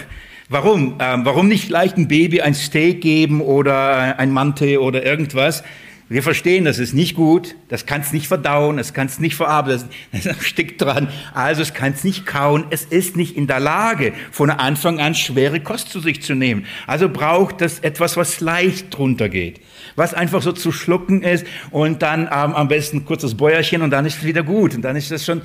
warum? 0.50 0.98
Ähm, 1.00 1.25
warum 1.25 1.48
nicht 1.48 1.66
vielleicht 1.66 1.98
ein 1.98 2.08
Baby 2.08 2.42
ein 2.42 2.54
Steak 2.54 3.01
geben 3.01 3.42
oder 3.42 4.20
ein 4.20 4.32
Mante 4.32 4.80
oder 4.82 5.04
irgendwas? 5.06 5.63
Wir 6.12 6.24
verstehen, 6.24 6.65
das 6.65 6.77
ist 6.77 6.94
nicht 6.94 7.15
gut, 7.15 7.56
das 7.70 7.86
kann 7.86 8.01
es 8.01 8.12
nicht 8.12 8.27
verdauen, 8.27 8.80
es 8.80 8.94
kann 8.94 9.08
es 9.08 9.22
nicht 9.22 9.34
verarbeiten, 9.34 9.88
das 10.12 10.44
steckt 10.46 10.82
dran, 10.82 11.08
also 11.34 11.62
es 11.62 11.74
kann 11.74 11.94
es 11.94 12.03
nicht 12.03 12.25
kauen, 12.25 12.65
es 12.70 12.84
ist 12.84 13.15
nicht 13.15 13.38
in 13.38 13.48
der 13.48 13.62
Lage, 13.62 14.12
von 14.30 14.50
Anfang 14.50 15.00
an 15.00 15.15
schwere 15.15 15.62
Kost 15.62 15.88
zu 15.88 16.01
sich 16.01 16.22
zu 16.22 16.36
nehmen. 16.36 16.65
Also 16.86 17.08
braucht 17.08 17.62
es 17.62 17.80
etwas, 17.80 18.18
was 18.18 18.41
leicht 18.41 18.88
drunter 18.98 19.30
geht, 19.30 19.62
was 19.96 20.13
einfach 20.13 20.41
so 20.41 20.51
zu 20.51 20.74
schlucken 20.74 21.24
ist 21.24 21.46
und 21.70 22.01
dann 22.01 22.24
ähm, 22.24 22.56
am 22.56 22.68
besten 22.68 22.98
ein 22.98 23.06
kurzes 23.06 23.38
Bäuerchen 23.38 23.82
und 23.82 23.91
dann 23.91 24.06
ist 24.06 24.18
es 24.18 24.25
wieder 24.25 24.44
gut 24.44 24.75
und 24.75 24.82
dann 24.82 24.98
ist 24.98 25.12
das 25.12 25.24
schon 25.24 25.44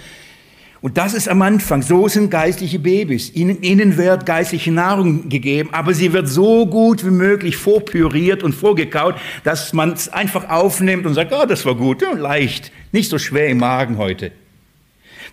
und 0.86 0.96
das 0.96 1.14
ist 1.14 1.28
am 1.28 1.42
Anfang. 1.42 1.82
So 1.82 2.06
sind 2.06 2.30
geistliche 2.30 2.78
Babys. 2.78 3.34
Ihnen, 3.34 3.60
ihnen 3.60 3.96
wird 3.96 4.24
geistliche 4.24 4.70
Nahrung 4.70 5.28
gegeben, 5.28 5.70
aber 5.72 5.94
sie 5.94 6.12
wird 6.12 6.28
so 6.28 6.64
gut 6.64 7.04
wie 7.04 7.10
möglich 7.10 7.56
vorpüriert 7.56 8.44
und 8.44 8.52
vorgekaut, 8.52 9.16
dass 9.42 9.72
man 9.72 9.94
es 9.94 10.08
einfach 10.08 10.48
aufnimmt 10.48 11.04
und 11.04 11.14
sagt, 11.14 11.32
oh, 11.32 11.44
das 11.44 11.66
war 11.66 11.74
gut, 11.74 12.02
ja, 12.02 12.12
leicht, 12.12 12.70
nicht 12.92 13.10
so 13.10 13.18
schwer 13.18 13.48
im 13.48 13.58
Magen 13.58 13.98
heute. 13.98 14.30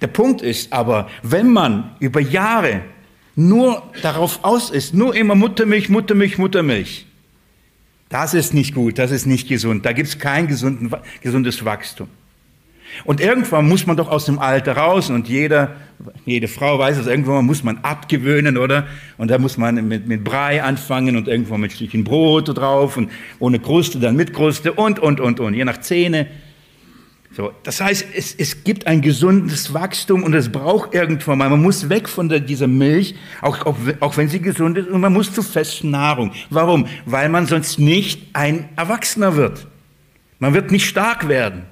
Der 0.02 0.08
Punkt 0.08 0.42
ist 0.42 0.74
aber, 0.74 1.08
wenn 1.22 1.54
man 1.54 1.98
über 2.00 2.20
Jahre 2.20 2.82
nur 3.36 3.84
darauf 4.02 4.44
aus 4.44 4.72
ist, 4.72 4.96
nur 4.96 5.16
immer 5.16 5.36
Muttermilch, 5.36 5.88
Muttermilch, 5.88 6.40
Muttermilch, 6.40 7.06
das 8.10 8.34
ist 8.34 8.56
nicht 8.56 8.74
gut, 8.74 8.98
das 8.98 9.12
ist 9.12 9.28
nicht 9.28 9.48
gesund. 9.48 9.86
Da 9.86 9.92
gibt 9.92 10.08
es 10.08 10.18
kein 10.18 10.48
gesunden, 10.48 10.92
gesundes 11.22 11.64
Wachstum. 11.64 12.08
Und 13.06 13.20
irgendwann 13.20 13.68
muss 13.68 13.86
man 13.86 13.98
doch 13.98 14.10
aus 14.10 14.26
dem 14.26 14.40
Alter 14.40 14.78
raus 14.78 15.10
und 15.10 15.28
jeder, 15.28 15.76
jede 16.26 16.48
Frau 16.48 16.80
weiß 16.80 16.98
es, 16.98 17.08
irgendwann 17.08 17.46
muss 17.46 17.64
man 17.64 17.80
abgewöhnen, 17.80 18.58
oder? 18.58 18.88
Und 19.18 19.32
da 19.32 19.38
muss 19.38 19.58
man 19.58 19.88
mit, 19.88 20.08
mit 20.08 20.24
Brei 20.24 20.64
anfangen 20.64 21.16
und 21.18 21.28
irgendwann 21.28 21.62
mit 21.62 21.74
Stückchen 21.74 22.04
Brot 22.04 22.58
drauf 22.58 22.98
und 22.98 23.12
ohne 23.40 23.60
Kruste, 23.60 24.00
dann 24.00 24.16
mit 24.16 24.34
Kruste 24.34 24.74
und, 24.74 25.00
und, 25.00 25.20
und, 25.20 25.40
und, 25.40 25.54
je 25.54 25.66
nach 25.66 25.82
Zähne. 25.82 26.28
So, 27.36 27.52
das 27.64 27.82
heißt, 27.82 28.06
es, 28.16 28.36
es 28.36 28.64
gibt 28.64 28.86
ein 28.86 29.02
gesundes 29.02 29.74
Wachstum 29.74 30.24
und 30.24 30.36
es 30.36 30.52
braucht 30.52 30.94
irgendwann 30.94 31.40
mal, 31.40 31.50
man 31.50 31.64
muss 31.64 31.90
weg 31.90 32.08
von 32.08 32.30
der, 32.30 32.40
dieser 32.40 32.68
Milch, 32.68 33.16
auch, 33.42 33.66
auch, 33.66 33.76
auch 34.02 34.18
wenn 34.18 34.30
sie 34.30 34.40
gesund 34.40 34.78
ist, 34.78 34.88
und 34.88 35.02
man 35.02 35.12
muss 35.12 35.34
zu 35.34 35.42
festen 35.42 35.90
Nahrung. 35.90 36.32
Warum? 36.52 36.86
Weil 37.08 37.30
man 37.30 37.48
sonst 37.48 37.80
nicht 37.80 38.28
ein 38.34 38.70
Erwachsener 38.76 39.36
wird. 39.36 39.66
Man 40.38 40.54
wird 40.54 40.72
nicht 40.72 40.86
stark 40.86 41.28
werden. 41.28 41.64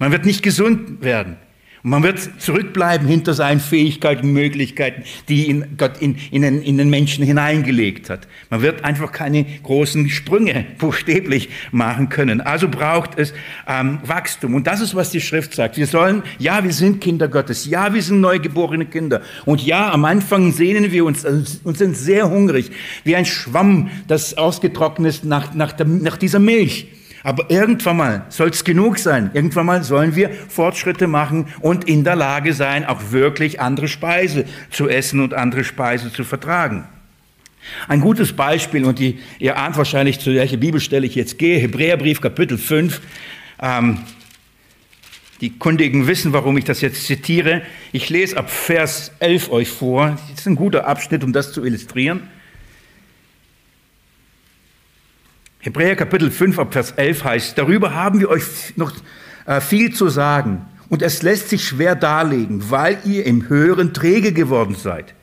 Man 0.00 0.12
wird 0.12 0.24
nicht 0.24 0.42
gesund 0.42 1.02
werden. 1.02 1.36
Und 1.82 1.90
man 1.90 2.02
wird 2.02 2.18
zurückbleiben 2.40 3.06
hinter 3.06 3.34
seinen 3.34 3.60
Fähigkeiten, 3.60 4.32
Möglichkeiten, 4.32 5.02
die 5.28 5.46
ihn 5.46 5.76
Gott 5.76 5.98
in, 6.00 6.16
in, 6.30 6.42
den, 6.42 6.62
in, 6.62 6.78
den, 6.78 6.88
Menschen 6.90 7.24
hineingelegt 7.24 8.08
hat. 8.08 8.26
Man 8.48 8.62
wird 8.62 8.84
einfach 8.84 9.12
keine 9.12 9.44
großen 9.62 10.08
Sprünge 10.08 10.66
buchstäblich 10.78 11.50
machen 11.70 12.08
können. 12.08 12.40
Also 12.40 12.68
braucht 12.68 13.18
es 13.18 13.34
ähm, 13.66 13.98
Wachstum. 14.04 14.54
Und 14.54 14.66
das 14.66 14.80
ist, 14.80 14.94
was 14.94 15.10
die 15.10 15.20
Schrift 15.20 15.54
sagt. 15.54 15.76
Wir 15.76 15.86
sollen, 15.86 16.22
ja, 16.38 16.64
wir 16.64 16.72
sind 16.72 17.02
Kinder 17.02 17.28
Gottes. 17.28 17.66
Ja, 17.66 17.92
wir 17.92 18.02
sind 18.02 18.20
neugeborene 18.20 18.86
Kinder. 18.86 19.20
Und 19.44 19.64
ja, 19.64 19.90
am 19.92 20.06
Anfang 20.06 20.52
sehnen 20.52 20.92
wir 20.92 21.04
uns 21.04 21.24
und 21.24 21.76
sind 21.76 21.94
sehr 21.96 22.28
hungrig, 22.30 22.70
wie 23.04 23.16
ein 23.16 23.26
Schwamm, 23.26 23.90
das 24.06 24.36
ausgetrocknet 24.36 25.10
ist 25.10 25.24
nach, 25.24 25.54
nach, 25.54 25.72
der, 25.72 25.86
nach 25.86 26.16
dieser 26.16 26.40
Milch. 26.40 26.88
Aber 27.22 27.50
irgendwann 27.50 27.96
mal 27.98 28.26
soll 28.30 28.48
es 28.48 28.64
genug 28.64 28.98
sein. 28.98 29.30
Irgendwann 29.34 29.66
mal 29.66 29.82
sollen 29.82 30.16
wir 30.16 30.30
Fortschritte 30.30 31.06
machen 31.06 31.48
und 31.60 31.84
in 31.84 32.04
der 32.04 32.16
Lage 32.16 32.54
sein, 32.54 32.86
auch 32.86 33.10
wirklich 33.10 33.60
andere 33.60 33.88
Speise 33.88 34.46
zu 34.70 34.88
essen 34.88 35.20
und 35.20 35.34
andere 35.34 35.64
Speise 35.64 36.12
zu 36.12 36.24
vertragen. 36.24 36.86
Ein 37.88 38.00
gutes 38.00 38.32
Beispiel, 38.32 38.84
und 38.84 38.98
die, 38.98 39.18
ihr 39.38 39.58
ahnt 39.58 39.76
wahrscheinlich, 39.76 40.18
zu 40.18 40.34
welcher 40.34 40.56
Bibelstelle 40.56 41.06
ich 41.06 41.14
jetzt 41.14 41.38
gehe, 41.38 41.58
Hebräerbrief 41.58 42.20
Kapitel 42.20 42.56
5. 42.56 43.00
Ähm, 43.60 43.98
die 45.42 45.50
Kundigen 45.58 46.06
wissen, 46.06 46.32
warum 46.32 46.56
ich 46.58 46.64
das 46.64 46.80
jetzt 46.80 47.06
zitiere. 47.06 47.62
Ich 47.92 48.10
lese 48.10 48.36
ab 48.36 48.50
Vers 48.50 49.12
11 49.20 49.50
euch 49.50 49.68
vor. 49.68 50.18
Das 50.30 50.40
ist 50.40 50.46
ein 50.46 50.56
guter 50.56 50.86
Abschnitt, 50.86 51.24
um 51.24 51.32
das 51.32 51.52
zu 51.52 51.64
illustrieren. 51.64 52.28
Hebräer 55.62 55.94
Kapitel 55.94 56.30
5 56.30 56.58
ab 56.58 56.72
Vers 56.72 56.92
11 56.92 57.24
heißt, 57.24 57.58
darüber 57.58 57.94
haben 57.94 58.18
wir 58.18 58.30
euch 58.30 58.44
noch 58.76 58.92
äh, 59.44 59.60
viel 59.60 59.92
zu 59.92 60.08
sagen 60.08 60.62
und 60.88 61.02
es 61.02 61.20
lässt 61.20 61.50
sich 61.50 61.66
schwer 61.66 61.94
darlegen, 61.94 62.70
weil 62.70 62.96
ihr 63.04 63.26
im 63.26 63.46
Hören 63.50 63.92
träge 63.92 64.32
geworden 64.32 64.74
seid. 64.74 65.14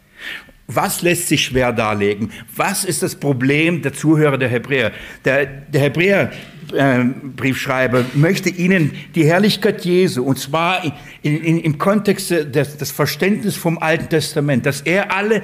Was 0.68 1.02
lässt 1.02 1.28
sich 1.30 1.46
schwer 1.46 1.74
darlegen? 1.74 2.32
Was 2.56 2.86
ist 2.86 3.02
das 3.02 3.16
Problem 3.16 3.82
der 3.82 3.94
Zuhörer 3.94 4.38
der 4.38 4.50
Hebräer? 4.50 4.92
Der, 5.26 5.48
der 5.48 5.82
Hebräer 5.82 6.32
äh, 6.72 7.04
Briefschreiber 7.04 8.06
möchte 8.14 8.50
ihnen 8.50 8.92
die 9.16 9.26
Herrlichkeit 9.26 9.86
Jesu, 9.86 10.24
und 10.24 10.38
zwar 10.38 10.84
in, 11.24 11.42
in, 11.42 11.60
im 11.62 11.80
Kontext 11.80 12.30
des, 12.30 12.78
des 12.78 12.92
Verständnisses 12.92 13.56
vom 13.56 13.80
Alten 13.80 14.10
Testament, 14.10 14.68
dass 14.68 14.82
er 14.82 15.16
alle 15.16 15.42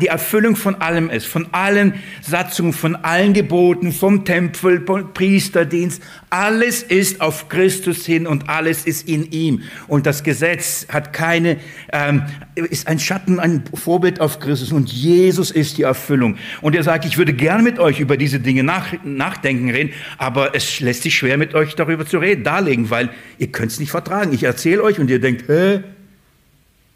die 0.00 0.06
Erfüllung 0.06 0.56
von 0.56 0.76
allem 0.76 1.10
ist, 1.10 1.26
von 1.26 1.48
allen 1.52 1.94
Satzungen, 2.22 2.72
von 2.72 2.96
allen 2.96 3.34
Geboten, 3.34 3.92
vom 3.92 4.24
Tempel, 4.24 4.82
vom 4.84 5.12
Priesterdienst. 5.12 6.02
Alles 6.30 6.82
ist 6.82 7.20
auf 7.20 7.48
Christus 7.48 8.06
hin 8.06 8.26
und 8.26 8.48
alles 8.48 8.86
ist 8.86 9.06
in 9.06 9.30
ihm. 9.32 9.62
Und 9.86 10.06
das 10.06 10.22
Gesetz 10.22 10.86
hat 10.90 11.12
keine, 11.12 11.58
ähm, 11.92 12.22
ist 12.54 12.88
ein 12.88 12.98
Schatten, 12.98 13.38
ein 13.38 13.64
Vorbild 13.74 14.20
auf 14.20 14.40
Christus 14.40 14.72
und 14.72 14.90
Jesus 14.90 15.50
ist 15.50 15.76
die 15.76 15.82
Erfüllung. 15.82 16.38
Und 16.62 16.74
er 16.74 16.82
sagt, 16.82 17.04
ich 17.04 17.18
würde 17.18 17.34
gern 17.34 17.62
mit 17.62 17.78
euch 17.78 18.00
über 18.00 18.16
diese 18.16 18.40
Dinge 18.40 18.62
nach, 18.62 18.94
nachdenken 19.04 19.70
reden, 19.70 19.90
aber 20.16 20.54
es 20.54 20.80
lässt 20.80 21.02
sich 21.02 21.14
schwer 21.14 21.36
mit 21.36 21.54
euch 21.54 21.74
darüber 21.74 22.06
zu 22.06 22.18
reden, 22.18 22.44
darlegen, 22.44 22.88
weil 22.88 23.10
ihr 23.38 23.48
könnt 23.48 23.72
es 23.72 23.78
nicht 23.78 23.90
vertragen. 23.90 24.32
Ich 24.32 24.44
erzähle 24.44 24.82
euch 24.82 24.98
und 24.98 25.10
ihr 25.10 25.20
denkt, 25.20 25.48
hä, 25.48 25.80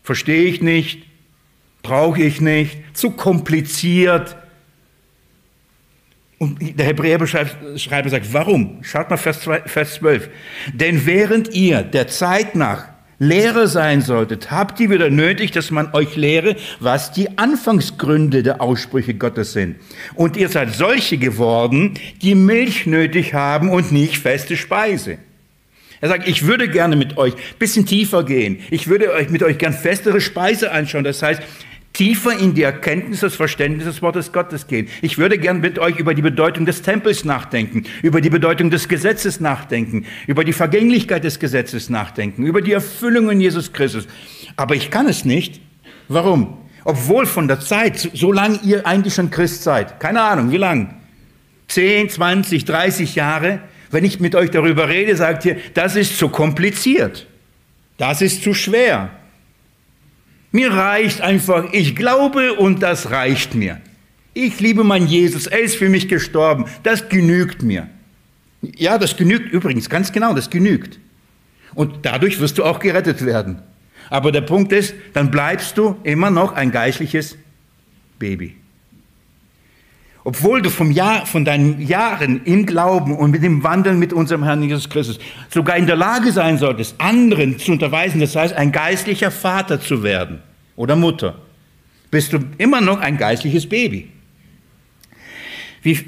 verstehe 0.02 0.44
ich 0.44 0.62
nicht 0.62 1.09
brauche 1.82 2.22
ich 2.22 2.40
nicht, 2.40 2.78
zu 2.96 3.10
kompliziert. 3.10 4.36
Und 6.38 6.78
der 6.78 6.86
Hebräerschreiber 6.86 8.08
sagt, 8.08 8.32
warum? 8.32 8.78
Schaut 8.82 9.10
mal 9.10 9.16
Vers 9.18 9.42
12. 9.42 10.30
Denn 10.72 11.04
während 11.04 11.54
ihr 11.54 11.82
der 11.82 12.08
Zeit 12.08 12.54
nach 12.54 12.88
Lehrer 13.22 13.68
sein 13.68 14.00
solltet, 14.00 14.50
habt 14.50 14.80
ihr 14.80 14.88
wieder 14.88 15.10
nötig, 15.10 15.50
dass 15.50 15.70
man 15.70 15.92
euch 15.92 16.16
lehre, 16.16 16.56
was 16.78 17.12
die 17.12 17.36
Anfangsgründe 17.36 18.42
der 18.42 18.62
Aussprüche 18.62 19.12
Gottes 19.12 19.52
sind. 19.52 19.76
Und 20.14 20.38
ihr 20.38 20.48
seid 20.48 20.74
solche 20.74 21.18
geworden, 21.18 21.98
die 22.22 22.34
Milch 22.34 22.86
nötig 22.86 23.34
haben 23.34 23.68
und 23.68 23.92
nicht 23.92 24.16
feste 24.16 24.56
Speise. 24.56 25.18
Er 26.00 26.08
sagt, 26.08 26.26
ich 26.26 26.46
würde 26.46 26.66
gerne 26.70 26.96
mit 26.96 27.18
euch 27.18 27.34
bisschen 27.58 27.84
tiefer 27.84 28.24
gehen. 28.24 28.60
Ich 28.70 28.88
würde 28.88 29.12
euch 29.12 29.28
mit 29.28 29.42
euch 29.42 29.58
gern 29.58 29.74
festere 29.74 30.22
Speise 30.22 30.72
anschauen. 30.72 31.04
Das 31.04 31.22
heißt, 31.22 31.42
tiefer 32.00 32.32
in 32.38 32.54
die 32.54 32.62
Erkenntnis, 32.62 33.20
das 33.20 33.34
Verständnis 33.34 33.84
des 33.84 34.00
Wortes 34.00 34.32
Gottes 34.32 34.66
gehen. 34.66 34.88
Ich 35.02 35.18
würde 35.18 35.36
gern 35.36 35.60
mit 35.60 35.78
euch 35.78 35.98
über 35.98 36.14
die 36.14 36.22
Bedeutung 36.22 36.64
des 36.64 36.80
Tempels 36.80 37.26
nachdenken, 37.26 37.84
über 38.02 38.22
die 38.22 38.30
Bedeutung 38.30 38.70
des 38.70 38.88
Gesetzes 38.88 39.38
nachdenken, 39.38 40.06
über 40.26 40.42
die 40.42 40.54
Vergänglichkeit 40.54 41.24
des 41.24 41.38
Gesetzes 41.38 41.90
nachdenken, 41.90 42.46
über 42.46 42.62
die 42.62 42.72
Erfüllung 42.72 43.28
in 43.28 43.42
Jesus 43.42 43.74
Christus. 43.74 44.08
Aber 44.56 44.74
ich 44.76 44.90
kann 44.90 45.08
es 45.08 45.26
nicht. 45.26 45.60
Warum? 46.08 46.56
Obwohl 46.84 47.26
von 47.26 47.48
der 47.48 47.60
Zeit, 47.60 48.10
so 48.14 48.32
lange 48.32 48.60
ihr 48.62 48.86
eigentlich 48.86 49.12
schon 49.12 49.30
Christ 49.30 49.62
seid, 49.62 50.00
keine 50.00 50.22
Ahnung, 50.22 50.50
wie 50.52 50.56
lang? 50.56 50.94
10, 51.68 52.08
20, 52.08 52.64
30 52.64 53.14
Jahre, 53.14 53.60
wenn 53.90 54.06
ich 54.06 54.20
mit 54.20 54.34
euch 54.34 54.50
darüber 54.50 54.88
rede, 54.88 55.16
sagt 55.16 55.44
ihr, 55.44 55.58
das 55.74 55.96
ist 55.96 56.16
zu 56.16 56.30
kompliziert. 56.30 57.26
Das 57.98 58.22
ist 58.22 58.42
zu 58.42 58.54
schwer. 58.54 59.10
Mir 60.52 60.72
reicht 60.72 61.20
einfach, 61.20 61.72
ich 61.72 61.94
glaube 61.94 62.54
und 62.54 62.82
das 62.82 63.10
reicht 63.10 63.54
mir. 63.54 63.80
Ich 64.34 64.60
liebe 64.60 64.84
meinen 64.84 65.06
Jesus, 65.06 65.46
er 65.46 65.60
ist 65.60 65.76
für 65.76 65.88
mich 65.88 66.08
gestorben, 66.08 66.66
das 66.82 67.08
genügt 67.08 67.62
mir. 67.62 67.88
Ja, 68.62 68.98
das 68.98 69.16
genügt 69.16 69.52
übrigens, 69.52 69.88
ganz 69.88 70.12
genau, 70.12 70.34
das 70.34 70.50
genügt. 70.50 70.98
Und 71.74 72.00
dadurch 72.02 72.40
wirst 72.40 72.58
du 72.58 72.64
auch 72.64 72.78
gerettet 72.78 73.24
werden. 73.24 73.62
Aber 74.08 74.32
der 74.32 74.40
Punkt 74.40 74.72
ist, 74.72 74.94
dann 75.14 75.30
bleibst 75.30 75.78
du 75.78 75.96
immer 76.02 76.30
noch 76.30 76.52
ein 76.52 76.72
geistliches 76.72 77.36
Baby. 78.18 78.56
Obwohl 80.22 80.60
du 80.60 80.68
vom 80.68 80.90
Jahr, 80.90 81.24
von 81.24 81.44
deinen 81.44 81.80
Jahren 81.80 82.42
im 82.44 82.66
Glauben 82.66 83.16
und 83.16 83.30
mit 83.30 83.42
dem 83.42 83.62
Wandeln 83.62 83.98
mit 83.98 84.12
unserem 84.12 84.44
Herrn 84.44 84.62
Jesus 84.62 84.88
Christus 84.88 85.18
sogar 85.48 85.76
in 85.76 85.86
der 85.86 85.96
Lage 85.96 86.30
sein 86.32 86.58
solltest, 86.58 87.00
anderen 87.00 87.58
zu 87.58 87.72
unterweisen, 87.72 88.20
das 88.20 88.36
heißt, 88.36 88.54
ein 88.54 88.70
geistlicher 88.70 89.30
Vater 89.30 89.80
zu 89.80 90.02
werden 90.02 90.40
oder 90.76 90.94
Mutter, 90.94 91.36
bist 92.10 92.32
du 92.32 92.38
immer 92.58 92.80
noch 92.80 93.00
ein 93.00 93.16
geistliches 93.16 93.66
Baby. 93.66 94.10
Wie, 95.82 95.98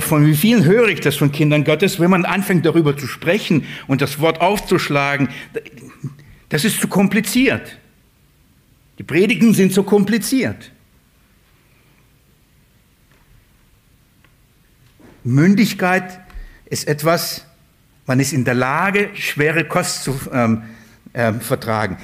von 0.00 0.26
wie 0.26 0.36
vielen 0.36 0.64
höre 0.64 0.88
ich 0.88 1.00
das 1.00 1.16
von 1.16 1.32
Kindern 1.32 1.64
Gottes, 1.64 1.98
wenn 1.98 2.10
man 2.10 2.26
anfängt 2.26 2.66
darüber 2.66 2.96
zu 2.96 3.06
sprechen 3.06 3.64
und 3.86 4.02
das 4.02 4.20
Wort 4.20 4.42
aufzuschlagen, 4.42 5.30
das 6.50 6.66
ist 6.66 6.80
zu 6.80 6.88
kompliziert. 6.88 7.78
Die 8.98 9.04
Predigen 9.04 9.54
sind 9.54 9.72
zu 9.72 9.84
kompliziert. 9.84 10.72
Mündigkeit 15.28 16.20
ist 16.66 16.88
etwas, 16.88 17.44
man 18.06 18.20
ist 18.20 18.32
in 18.32 18.44
der 18.44 18.54
Lage, 18.54 19.10
schwere 19.14 19.64
Kost 19.64 20.04
zu 20.04 20.18
ähm, 20.32 20.62
äh, 21.12 21.32
vertragen. 21.34 21.98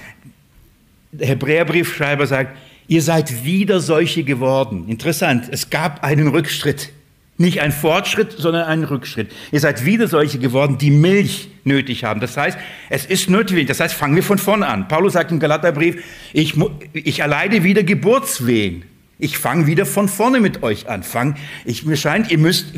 Der 1.13 1.29
Hebräerbriefschreiber 1.29 2.27
sagt, 2.27 2.57
ihr 2.87 3.03
seid 3.03 3.45
wieder 3.45 3.81
solche 3.81 4.25
geworden. 4.25 4.89
Interessant, 4.89 5.49
es 5.51 5.71
gab 5.71 6.05
einen 6.05 6.29
Rückschritt. 6.29 6.91
Nicht 7.37 7.61
ein 7.61 7.73
Fortschritt, 7.73 8.33
sondern 8.33 8.67
einen 8.67 8.85
Rückschritt. 8.85 9.33
Ihr 9.51 9.59
seid 9.59 9.85
wieder 9.85 10.07
solche 10.07 10.39
geworden, 10.39 10.79
die 10.79 10.91
Milch 10.91 11.49
nötig 11.65 12.05
haben. 12.05 12.21
Das 12.21 12.37
heißt, 12.37 12.57
es 12.91 13.07
ist 13.07 13.29
nötig. 13.29 13.67
Das 13.67 13.81
heißt, 13.81 13.95
fangen 13.95 14.15
wir 14.15 14.23
von 14.23 14.39
vorne 14.39 14.67
an. 14.67 14.87
Paulus 14.87 15.15
sagt 15.15 15.33
im 15.33 15.41
Galaterbrief, 15.41 16.05
ich, 16.33 16.55
ich 16.93 17.21
erleide 17.21 17.65
wieder 17.65 17.83
Geburtswehen. 17.83 18.85
Ich 19.19 19.39
fange 19.39 19.67
wieder 19.67 19.87
von 19.87 20.09
vorne 20.09 20.41
mit 20.41 20.63
euch 20.63 20.89
an. 20.89 21.03
Fang, 21.03 21.37
ich, 21.65 21.85
mir 21.85 21.97
scheint, 21.97 22.31
ihr 22.31 22.39
müsst 22.39 22.75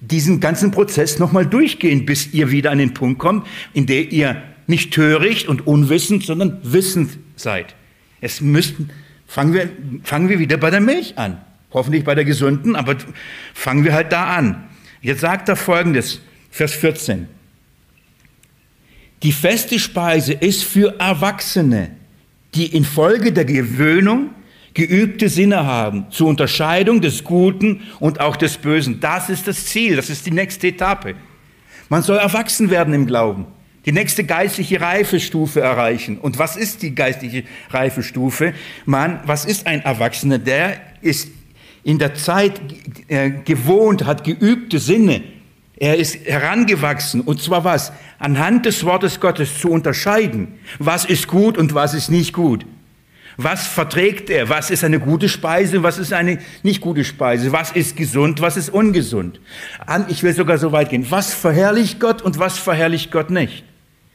diesen 0.00 0.40
ganzen 0.40 0.70
Prozess 0.70 1.18
nochmal 1.18 1.46
durchgehen, 1.46 2.06
bis 2.06 2.32
ihr 2.32 2.50
wieder 2.50 2.70
an 2.70 2.78
den 2.78 2.94
Punkt 2.94 3.18
kommt, 3.18 3.46
in 3.74 3.86
der 3.86 4.10
ihr 4.10 4.42
nicht 4.66 4.92
töricht 4.92 5.48
und 5.48 5.66
unwissend, 5.66 6.24
sondern 6.24 6.58
wissend 6.62 7.18
seid. 7.36 7.74
Es 8.20 8.40
müssten, 8.40 8.90
fangen 9.26 9.52
wir, 9.52 9.68
fangen 10.02 10.28
wir 10.28 10.38
wieder 10.38 10.56
bei 10.56 10.70
der 10.70 10.80
Milch 10.80 11.18
an. 11.18 11.40
Hoffentlich 11.72 12.04
bei 12.04 12.14
der 12.14 12.24
gesunden, 12.24 12.74
aber 12.74 12.96
fangen 13.52 13.84
wir 13.84 13.92
halt 13.92 14.12
da 14.12 14.36
an. 14.36 14.64
Jetzt 15.02 15.20
sagt 15.20 15.48
er 15.48 15.56
folgendes, 15.56 16.20
Vers 16.50 16.72
14. 16.72 17.28
Die 19.22 19.32
feste 19.32 19.78
Speise 19.78 20.32
ist 20.32 20.64
für 20.64 20.98
Erwachsene, 20.98 21.90
die 22.54 22.74
infolge 22.74 23.32
der 23.32 23.44
Gewöhnung 23.44 24.30
geübte 24.76 25.30
Sinne 25.30 25.64
haben 25.64 26.04
zur 26.10 26.28
Unterscheidung 26.28 27.00
des 27.00 27.24
Guten 27.24 27.80
und 27.98 28.20
auch 28.20 28.36
des 28.36 28.58
Bösen. 28.58 29.00
Das 29.00 29.30
ist 29.30 29.48
das 29.48 29.64
Ziel, 29.64 29.96
das 29.96 30.10
ist 30.10 30.26
die 30.26 30.30
nächste 30.30 30.68
Etappe. 30.68 31.14
Man 31.88 32.02
soll 32.02 32.18
erwachsen 32.18 32.68
werden 32.68 32.92
im 32.92 33.06
Glauben, 33.06 33.46
die 33.86 33.92
nächste 33.92 34.24
geistliche 34.24 34.78
Reifestufe 34.78 35.62
erreichen. 35.62 36.18
Und 36.18 36.38
was 36.38 36.56
ist 36.58 36.82
die 36.82 36.94
geistliche 36.94 37.44
Reifestufe? 37.70 38.52
Man, 38.84 39.20
was 39.24 39.46
ist 39.46 39.66
ein 39.66 39.80
Erwachsener? 39.80 40.38
Der 40.38 40.78
ist 41.00 41.30
in 41.82 41.98
der 41.98 42.14
Zeit 42.14 42.60
äh, 43.08 43.30
gewohnt, 43.30 44.04
hat 44.04 44.24
geübte 44.24 44.78
Sinne. 44.78 45.22
Er 45.78 45.96
ist 45.96 46.26
herangewachsen. 46.26 47.22
Und 47.22 47.40
zwar 47.40 47.64
was? 47.64 47.92
Anhand 48.18 48.66
des 48.66 48.84
Wortes 48.84 49.20
Gottes 49.20 49.58
zu 49.58 49.70
unterscheiden. 49.70 50.48
Was 50.78 51.06
ist 51.06 51.28
gut 51.28 51.56
und 51.56 51.72
was 51.72 51.94
ist 51.94 52.10
nicht 52.10 52.34
gut. 52.34 52.66
Was 53.36 53.66
verträgt 53.66 54.30
er? 54.30 54.48
Was 54.48 54.70
ist 54.70 54.82
eine 54.82 54.98
gute 54.98 55.28
Speise? 55.28 55.82
Was 55.82 55.98
ist 55.98 56.12
eine 56.12 56.38
nicht 56.62 56.80
gute 56.80 57.04
Speise? 57.04 57.52
Was 57.52 57.72
ist 57.72 57.96
gesund? 57.96 58.40
Was 58.40 58.56
ist 58.56 58.70
ungesund? 58.70 59.40
Ich 60.08 60.22
will 60.22 60.32
sogar 60.32 60.56
so 60.56 60.72
weit 60.72 60.90
gehen. 60.90 61.06
Was 61.10 61.34
verherrlicht 61.34 62.00
Gott 62.00 62.22
und 62.22 62.38
was 62.38 62.58
verherrlicht 62.58 63.10
Gott 63.10 63.30
nicht? 63.30 63.64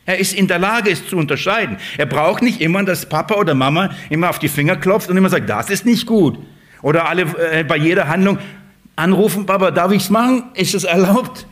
Er 0.06 0.18
ist 0.18 0.34
in 0.34 0.48
der 0.48 0.58
Lage, 0.58 0.90
es 0.90 1.08
zu 1.08 1.18
unterscheiden. 1.18 1.78
Er 1.98 2.08
braucht 2.08 2.42
nicht 2.42 2.60
immer, 2.60 2.84
dass 2.84 3.06
Papa 3.06 3.36
oder 3.36 3.54
Mama 3.54 3.92
immer 4.10 4.32
auf 4.32 4.40
die 4.40 4.48
Finger 4.48 4.76
klopft 4.76 5.10
und 5.10 5.18
immer 5.18 5.30
sagt, 5.30 5.48
das 5.48 5.70
ist 5.70 5.86
nicht 5.86 6.08
gut. 6.08 6.40
Oder 6.82 7.08
alle 7.08 7.24
äh, 7.52 7.64
bei 7.64 7.78
jeder 7.78 8.08
Handlung 8.08 8.40
anrufen, 8.96 9.46
Papa, 9.46 9.70
darf 9.70 9.92
ich 9.92 10.02
es 10.02 10.10
machen? 10.10 10.46
Ist 10.56 10.74
es 10.74 10.84
erlaubt? 10.84 11.46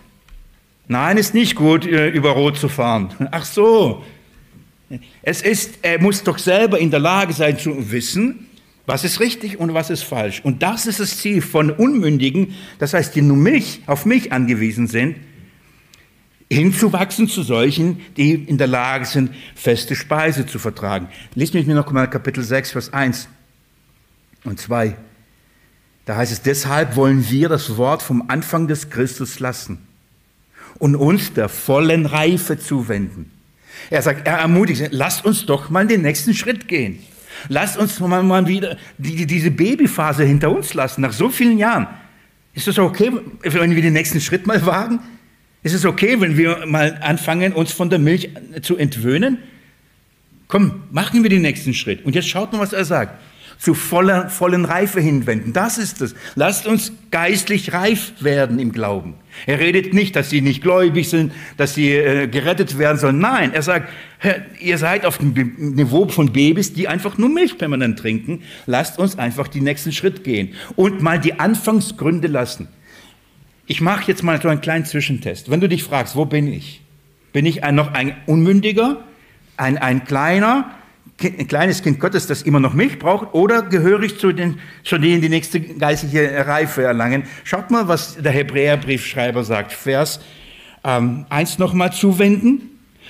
Nein, 0.87 1.17
ist 1.17 1.35
nicht 1.35 1.55
gut, 1.55 1.85
äh, 1.85 2.09
über 2.09 2.31
Rot 2.31 2.57
zu 2.57 2.67
fahren. 2.67 3.13
Ach 3.29 3.45
so, 3.45 4.03
es 5.21 5.41
ist, 5.41 5.79
er 5.81 6.01
muss 6.01 6.23
doch 6.23 6.37
selber 6.37 6.79
in 6.79 6.91
der 6.91 6.99
Lage 6.99 7.33
sein 7.33 7.57
zu 7.57 7.91
wissen, 7.91 8.47
was 8.85 9.03
ist 9.03 9.19
richtig 9.19 9.59
und 9.59 9.73
was 9.73 9.91
ist 9.91 10.03
falsch. 10.03 10.41
Und 10.43 10.63
das 10.63 10.87
ist 10.87 10.99
das 10.99 11.17
Ziel 11.17 11.41
von 11.41 11.69
Unmündigen, 11.69 12.55
das 12.79 12.93
heißt, 12.93 13.15
die 13.15 13.21
nur 13.21 13.37
mich, 13.37 13.81
auf 13.85 14.05
mich 14.05 14.31
angewiesen 14.31 14.87
sind, 14.87 15.17
hinzuwachsen 16.51 17.27
zu 17.27 17.43
solchen, 17.43 17.99
die 18.17 18.33
in 18.33 18.57
der 18.57 18.65
Lage 18.65 19.05
sind, 19.05 19.31
feste 19.53 19.95
Speise 19.95 20.47
zu 20.47 20.57
vertragen. 20.57 21.09
Lies 21.35 21.53
mich 21.53 21.67
mir 21.67 21.75
noch 21.75 21.91
mal 21.91 22.09
Kapitel 22.09 22.43
6, 22.43 22.71
Vers 22.71 22.91
1 22.91 23.29
und 24.43 24.59
2. 24.59 24.95
Da 26.05 26.15
heißt 26.15 26.31
es, 26.31 26.41
deshalb 26.41 26.95
wollen 26.95 27.29
wir 27.29 27.49
das 27.49 27.77
Wort 27.77 28.01
vom 28.01 28.23
Anfang 28.29 28.67
des 28.67 28.89
Christus 28.89 29.39
lassen 29.39 29.87
und 30.79 30.95
uns 30.95 31.33
der 31.33 31.49
vollen 31.49 32.07
Reife 32.07 32.57
zuwenden 32.57 33.31
er 33.89 34.01
sagt, 34.01 34.27
er 34.27 34.37
ermutigt, 34.37 34.89
lasst 34.91 35.25
uns 35.25 35.45
doch 35.45 35.69
mal 35.69 35.87
den 35.87 36.01
nächsten 36.01 36.33
Schritt 36.33 36.67
gehen. 36.67 36.99
Lasst 37.47 37.77
uns 37.77 37.99
mal, 37.99 38.21
mal 38.23 38.47
wieder 38.47 38.77
die, 38.97 39.25
diese 39.25 39.51
Babyphase 39.51 40.23
hinter 40.23 40.51
uns 40.51 40.73
lassen, 40.73 41.01
nach 41.01 41.13
so 41.13 41.29
vielen 41.29 41.57
Jahren. 41.57 41.87
Ist 42.53 42.67
es 42.67 42.77
okay, 42.77 43.11
wenn 43.41 43.75
wir 43.75 43.81
den 43.81 43.93
nächsten 43.93 44.19
Schritt 44.19 44.45
mal 44.45 44.65
wagen? 44.65 44.99
Ist 45.63 45.73
es 45.73 45.85
okay, 45.85 46.19
wenn 46.19 46.37
wir 46.37 46.65
mal 46.65 46.97
anfangen, 47.01 47.53
uns 47.53 47.71
von 47.71 47.89
der 47.89 47.99
Milch 47.99 48.29
zu 48.61 48.77
entwöhnen? 48.77 49.37
Komm, 50.47 50.83
machen 50.91 51.23
wir 51.23 51.29
den 51.29 51.41
nächsten 51.41 51.73
Schritt. 51.73 52.03
Und 52.05 52.15
jetzt 52.15 52.27
schaut 52.27 52.51
mal, 52.51 52.59
was 52.59 52.73
er 52.73 52.85
sagt 52.85 53.13
zu 53.59 53.73
voller, 53.73 54.29
vollen 54.29 54.63
Reife 54.63 55.01
hinwenden. 55.01 55.51
Das 55.51 55.77
ist 55.77 56.01
es. 56.01 56.15
Lasst 56.35 56.65
uns 56.65 56.93
geistlich 57.11 57.73
reif 57.73 58.13
werden 58.21 58.57
im 58.57 58.71
Glauben. 58.71 59.15
Er 59.45 59.59
redet 59.59 59.93
nicht, 59.93 60.15
dass 60.15 60.29
sie 60.29 60.39
nicht 60.39 60.63
gläubig 60.63 61.09
sind, 61.09 61.33
dass 61.57 61.75
sie 61.75 61.91
äh, 61.91 62.27
gerettet 62.27 62.77
werden 62.79 62.97
sollen. 62.97 63.19
Nein, 63.19 63.53
er 63.53 63.61
sagt, 63.61 63.89
ihr 64.61 64.77
seid 64.77 65.05
auf 65.05 65.17
dem 65.17 65.33
Niveau 65.57 66.07
von 66.07 66.31
Babys, 66.31 66.73
die 66.73 66.87
einfach 66.87 67.17
nur 67.17 67.27
Milch 67.27 67.57
permanent 67.57 67.99
trinken. 67.99 68.43
Lasst 68.65 68.97
uns 68.97 69.19
einfach 69.19 69.49
den 69.49 69.65
nächsten 69.65 69.91
Schritt 69.91 70.23
gehen 70.23 70.53
und 70.77 71.01
mal 71.01 71.19
die 71.19 71.37
Anfangsgründe 71.37 72.29
lassen. 72.29 72.69
Ich 73.67 73.81
mache 73.81 74.07
jetzt 74.07 74.23
mal 74.23 74.41
so 74.41 74.47
einen 74.47 74.61
kleinen 74.61 74.85
Zwischentest. 74.85 75.51
Wenn 75.51 75.59
du 75.59 75.67
dich 75.67 75.83
fragst, 75.83 76.15
wo 76.15 76.23
bin 76.23 76.51
ich? 76.51 76.81
Bin 77.33 77.45
ich 77.45 77.63
ein, 77.63 77.75
noch 77.75 77.93
ein 77.93 78.15
Unmündiger, 78.25 79.03
ein, 79.57 79.77
ein 79.77 80.05
Kleiner, 80.05 80.71
ein 81.23 81.47
kleines 81.47 81.81
Kind 81.81 81.99
Gottes, 81.99 82.27
das 82.27 82.41
immer 82.41 82.59
noch 82.59 82.73
Milch 82.73 82.99
braucht, 82.99 83.33
oder 83.33 83.61
gehöre 83.61 84.01
ich 84.03 84.19
zu, 84.19 84.31
den, 84.31 84.59
zu 84.83 84.97
denen, 84.97 85.21
die 85.21 85.29
nächste 85.29 85.59
geistliche 85.59 86.45
Reife 86.47 86.83
erlangen? 86.83 87.23
Schaut 87.43 87.71
mal, 87.71 87.87
was 87.87 88.15
der 88.15 88.31
Hebräerbriefschreiber 88.31 89.43
sagt. 89.43 89.73
Vers 89.73 90.19
ähm, 90.83 91.25
1 91.29 91.59
nochmal 91.59 91.91
zuwenden. 91.91 92.61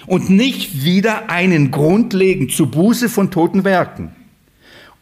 Und 0.05 0.29
nicht 0.29 0.83
wieder 0.83 1.29
einen 1.29 1.71
Grund 1.71 2.13
legen 2.13 2.49
zu 2.49 2.67
Buße 2.71 3.09
von 3.09 3.31
toten 3.31 3.63
Werken. 3.63 4.15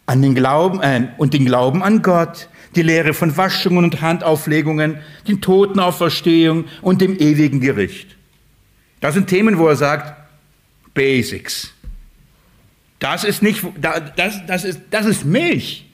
An 0.05 0.21
den 0.21 0.33
Glauben, 0.35 0.81
äh, 0.81 1.09
und 1.17 1.33
den 1.33 1.45
Glauben 1.45 1.83
an 1.83 2.01
Gott, 2.01 2.49
die 2.75 2.81
Lehre 2.81 3.13
von 3.13 3.37
Waschungen 3.37 3.83
und 3.83 4.01
Handauflegungen, 4.01 4.97
den 5.27 5.39
Totenauferstehung 5.39 6.65
und 6.81 7.01
dem 7.01 7.17
ewigen 7.17 7.59
Gericht. 7.59 8.17
Das 8.99 9.13
sind 9.13 9.27
Themen, 9.27 9.57
wo 9.57 9.67
er 9.67 9.75
sagt, 9.75 10.13
Basics. 10.93 11.73
Das 12.99 13.23
ist 13.23 13.43
nicht, 13.43 13.63
das, 13.79 14.45
das, 14.45 14.63
ist, 14.63 14.81
das 14.89 15.05
ist 15.05 15.25
Milch. 15.25 15.85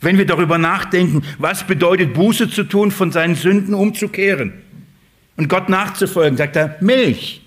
Wenn 0.00 0.18
wir 0.18 0.26
darüber 0.26 0.58
nachdenken, 0.58 1.22
was 1.38 1.66
bedeutet 1.66 2.12
Buße 2.12 2.50
zu 2.50 2.64
tun, 2.64 2.90
von 2.90 3.10
seinen 3.10 3.34
Sünden 3.34 3.72
umzukehren 3.72 4.52
und 5.36 5.48
Gott 5.48 5.70
nachzufolgen, 5.70 6.36
sagt 6.36 6.56
er, 6.56 6.76
Milch, 6.80 7.40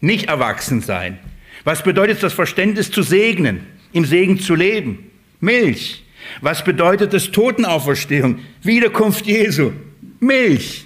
nicht 0.00 0.28
erwachsen 0.28 0.82
sein. 0.82 1.18
Was 1.64 1.82
bedeutet 1.82 2.22
das 2.22 2.34
Verständnis 2.34 2.90
zu 2.90 3.02
segnen, 3.02 3.60
im 3.92 4.04
Segen 4.04 4.38
zu 4.38 4.54
leben? 4.54 5.10
Milch. 5.40 6.04
Was 6.42 6.62
bedeutet 6.62 7.14
das 7.14 7.30
Totenauferstehung, 7.30 8.40
Wiederkunft 8.62 9.26
Jesu? 9.26 9.72
Milch. 10.20 10.84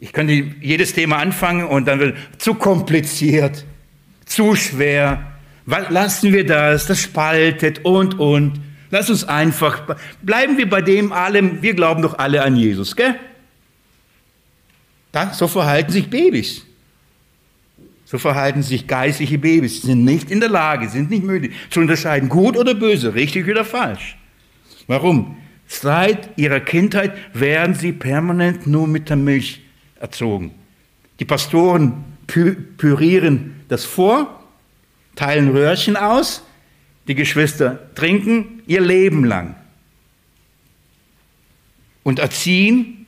Ich 0.00 0.12
könnte 0.12 0.32
jedes 0.32 0.94
Thema 0.94 1.18
anfangen 1.18 1.64
und 1.64 1.86
dann 1.86 2.00
wird 2.00 2.16
zu 2.38 2.54
kompliziert 2.54 3.64
zu 4.28 4.54
schwer. 4.54 5.32
Lassen 5.66 6.32
wir 6.32 6.46
das, 6.46 6.86
das 6.86 7.00
spaltet 7.00 7.84
und 7.84 8.18
und. 8.18 8.60
Lass 8.90 9.10
uns 9.10 9.24
einfach, 9.24 9.96
bleiben 10.22 10.56
wir 10.56 10.68
bei 10.68 10.80
dem 10.80 11.12
allem, 11.12 11.60
wir 11.60 11.74
glauben 11.74 12.00
doch 12.00 12.18
alle 12.18 12.42
an 12.42 12.56
Jesus, 12.56 12.96
gell? 12.96 13.16
Da, 15.12 15.34
so 15.34 15.46
verhalten 15.46 15.92
sich 15.92 16.08
Babys. 16.08 16.64
So 18.06 18.16
verhalten 18.16 18.62
sich 18.62 18.86
geistliche 18.86 19.36
Babys. 19.36 19.82
Sie 19.82 19.88
sind 19.88 20.04
nicht 20.04 20.30
in 20.30 20.40
der 20.40 20.48
Lage, 20.48 20.88
sind 20.88 21.10
nicht 21.10 21.24
möglich 21.24 21.52
zu 21.68 21.80
unterscheiden, 21.80 22.30
gut 22.30 22.56
oder 22.56 22.74
böse, 22.74 23.14
richtig 23.14 23.46
oder 23.46 23.66
falsch. 23.66 24.16
Warum? 24.86 25.36
Seit 25.66 26.30
ihrer 26.38 26.60
Kindheit 26.60 27.12
werden 27.34 27.74
sie 27.74 27.92
permanent 27.92 28.66
nur 28.66 28.86
mit 28.86 29.10
der 29.10 29.18
Milch 29.18 29.60
erzogen. 30.00 30.52
Die 31.20 31.26
Pastoren 31.26 32.04
pürieren 32.28 33.56
das 33.68 33.84
vor, 33.84 34.42
teilen 35.16 35.50
Röhrchen 35.50 35.96
aus, 35.96 36.44
die 37.08 37.14
Geschwister 37.14 37.80
trinken 37.94 38.62
ihr 38.66 38.80
Leben 38.80 39.24
lang 39.24 39.56
und 42.04 42.18
erziehen 42.18 43.06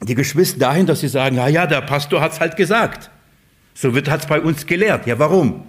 die 0.00 0.14
Geschwister 0.14 0.58
dahin, 0.58 0.86
dass 0.86 1.00
sie 1.00 1.08
sagen, 1.08 1.36
ja, 1.36 1.48
ja, 1.48 1.66
der 1.66 1.80
Pastor 1.80 2.20
hat 2.20 2.32
es 2.32 2.40
halt 2.40 2.56
gesagt. 2.56 3.10
So 3.74 3.94
wird 3.94 4.08
es 4.08 4.26
bei 4.26 4.40
uns 4.40 4.66
gelehrt. 4.66 5.06
Ja, 5.06 5.18
warum? 5.18 5.64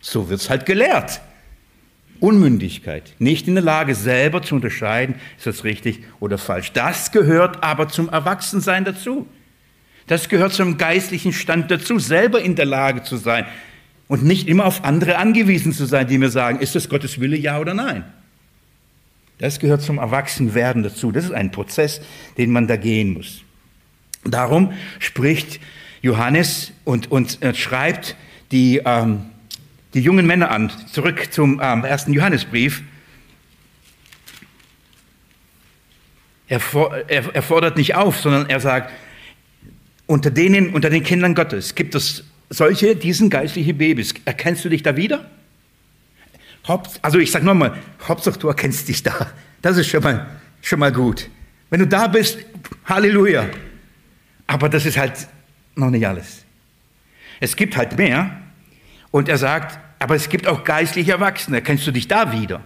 So 0.00 0.28
wird 0.28 0.40
es 0.40 0.50
halt 0.50 0.66
gelehrt. 0.66 1.20
Unmündigkeit, 2.20 3.14
nicht 3.18 3.48
in 3.48 3.54
der 3.54 3.64
Lage 3.64 3.94
selber 3.94 4.42
zu 4.42 4.54
unterscheiden, 4.54 5.14
ist 5.38 5.46
das 5.46 5.64
richtig 5.64 6.04
oder 6.20 6.38
falsch. 6.38 6.72
Das 6.72 7.12
gehört 7.12 7.62
aber 7.64 7.88
zum 7.88 8.10
Erwachsensein 8.10 8.84
dazu. 8.84 9.26
Das 10.10 10.28
gehört 10.28 10.52
zum 10.52 10.76
geistlichen 10.76 11.32
Stand 11.32 11.70
dazu, 11.70 12.00
selber 12.00 12.42
in 12.42 12.56
der 12.56 12.64
Lage 12.64 13.04
zu 13.04 13.16
sein 13.16 13.46
und 14.08 14.24
nicht 14.24 14.48
immer 14.48 14.64
auf 14.64 14.82
andere 14.82 15.18
angewiesen 15.18 15.72
zu 15.72 15.86
sein, 15.86 16.08
die 16.08 16.18
mir 16.18 16.30
sagen, 16.30 16.58
ist 16.58 16.74
das 16.74 16.88
Gottes 16.88 17.20
Wille, 17.20 17.36
ja 17.36 17.60
oder 17.60 17.74
nein? 17.74 18.02
Das 19.38 19.60
gehört 19.60 19.82
zum 19.82 19.98
Erwachsenwerden 19.98 20.82
dazu. 20.82 21.12
Das 21.12 21.26
ist 21.26 21.30
ein 21.30 21.52
Prozess, 21.52 22.00
den 22.38 22.50
man 22.50 22.66
da 22.66 22.74
gehen 22.74 23.12
muss. 23.12 23.42
Darum 24.24 24.72
spricht 24.98 25.60
Johannes 26.02 26.72
und, 26.82 27.08
und 27.12 27.40
äh, 27.40 27.54
schreibt 27.54 28.16
die, 28.50 28.82
ähm, 28.84 29.26
die 29.94 30.00
jungen 30.00 30.26
Männer 30.26 30.50
an. 30.50 30.72
Zurück 30.90 31.32
zum 31.32 31.60
ähm, 31.62 31.84
ersten 31.84 32.12
Johannesbrief. 32.12 32.82
Er, 36.48 36.60
er, 37.06 37.32
er 37.32 37.42
fordert 37.42 37.76
nicht 37.76 37.94
auf, 37.94 38.18
sondern 38.18 38.50
er 38.50 38.58
sagt, 38.58 38.90
unter 40.10 40.32
denen, 40.32 40.74
unter 40.74 40.90
den 40.90 41.04
Kindern 41.04 41.36
Gottes 41.36 41.76
gibt 41.76 41.94
es 41.94 42.24
solche, 42.48 42.96
die 42.96 43.12
sind 43.12 43.30
geistliche 43.30 43.72
Babys. 43.72 44.12
Erkennst 44.24 44.64
du 44.64 44.68
dich 44.68 44.82
da 44.82 44.96
wieder? 44.96 45.24
Also 47.00 47.18
ich 47.20 47.30
sage 47.30 47.44
nochmal, 47.44 47.76
Hauptsache 48.08 48.36
du 48.36 48.48
erkennst 48.48 48.88
dich 48.88 49.04
da. 49.04 49.30
Das 49.62 49.76
ist 49.76 49.86
schon 49.86 50.02
mal, 50.02 50.26
schon 50.62 50.80
mal 50.80 50.90
gut. 50.90 51.30
Wenn 51.70 51.78
du 51.78 51.86
da 51.86 52.08
bist, 52.08 52.38
Halleluja. 52.86 53.50
Aber 54.48 54.68
das 54.68 54.84
ist 54.84 54.98
halt 54.98 55.28
noch 55.76 55.90
nicht 55.90 56.04
alles. 56.04 56.44
Es 57.38 57.54
gibt 57.54 57.76
halt 57.76 57.96
mehr. 57.96 58.36
Und 59.12 59.28
er 59.28 59.38
sagt, 59.38 59.78
aber 60.00 60.16
es 60.16 60.28
gibt 60.28 60.48
auch 60.48 60.64
geistliche 60.64 61.12
Erwachsene. 61.12 61.58
Erkennst 61.58 61.86
du 61.86 61.92
dich 61.92 62.08
da 62.08 62.32
wieder? 62.32 62.62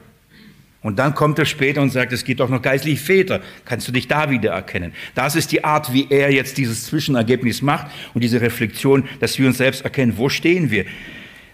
Und 0.84 0.98
dann 0.98 1.14
kommt 1.14 1.38
er 1.38 1.46
später 1.46 1.80
und 1.80 1.88
sagt, 1.88 2.12
es 2.12 2.24
gibt 2.24 2.42
auch 2.42 2.50
noch 2.50 2.60
geistliche 2.60 3.02
Väter. 3.02 3.40
Kannst 3.64 3.88
du 3.88 3.92
dich 3.92 4.06
da 4.06 4.28
wieder 4.28 4.50
erkennen? 4.52 4.92
Das 5.14 5.34
ist 5.34 5.50
die 5.50 5.64
Art, 5.64 5.94
wie 5.94 6.08
er 6.10 6.30
jetzt 6.30 6.58
dieses 6.58 6.84
Zwischenergebnis 6.84 7.62
macht 7.62 7.86
und 8.12 8.22
diese 8.22 8.42
Reflexion, 8.42 9.08
dass 9.18 9.38
wir 9.38 9.46
uns 9.46 9.56
selbst 9.56 9.80
erkennen, 9.80 10.18
wo 10.18 10.28
stehen 10.28 10.70
wir. 10.70 10.84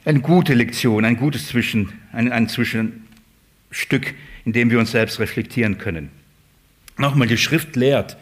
Eine 0.04 0.18
gute 0.18 0.54
Lektion, 0.54 1.04
ein 1.04 1.16
gutes 1.16 1.46
Zwischen, 1.46 1.92
ein, 2.12 2.32
ein 2.32 2.48
Zwischenstück, 2.48 4.14
in 4.44 4.52
dem 4.52 4.68
wir 4.68 4.80
uns 4.80 4.90
selbst 4.90 5.20
reflektieren 5.20 5.78
können. 5.78 6.10
Nochmal, 6.98 7.28
die 7.28 7.38
Schrift 7.38 7.76
lehrt, 7.76 8.16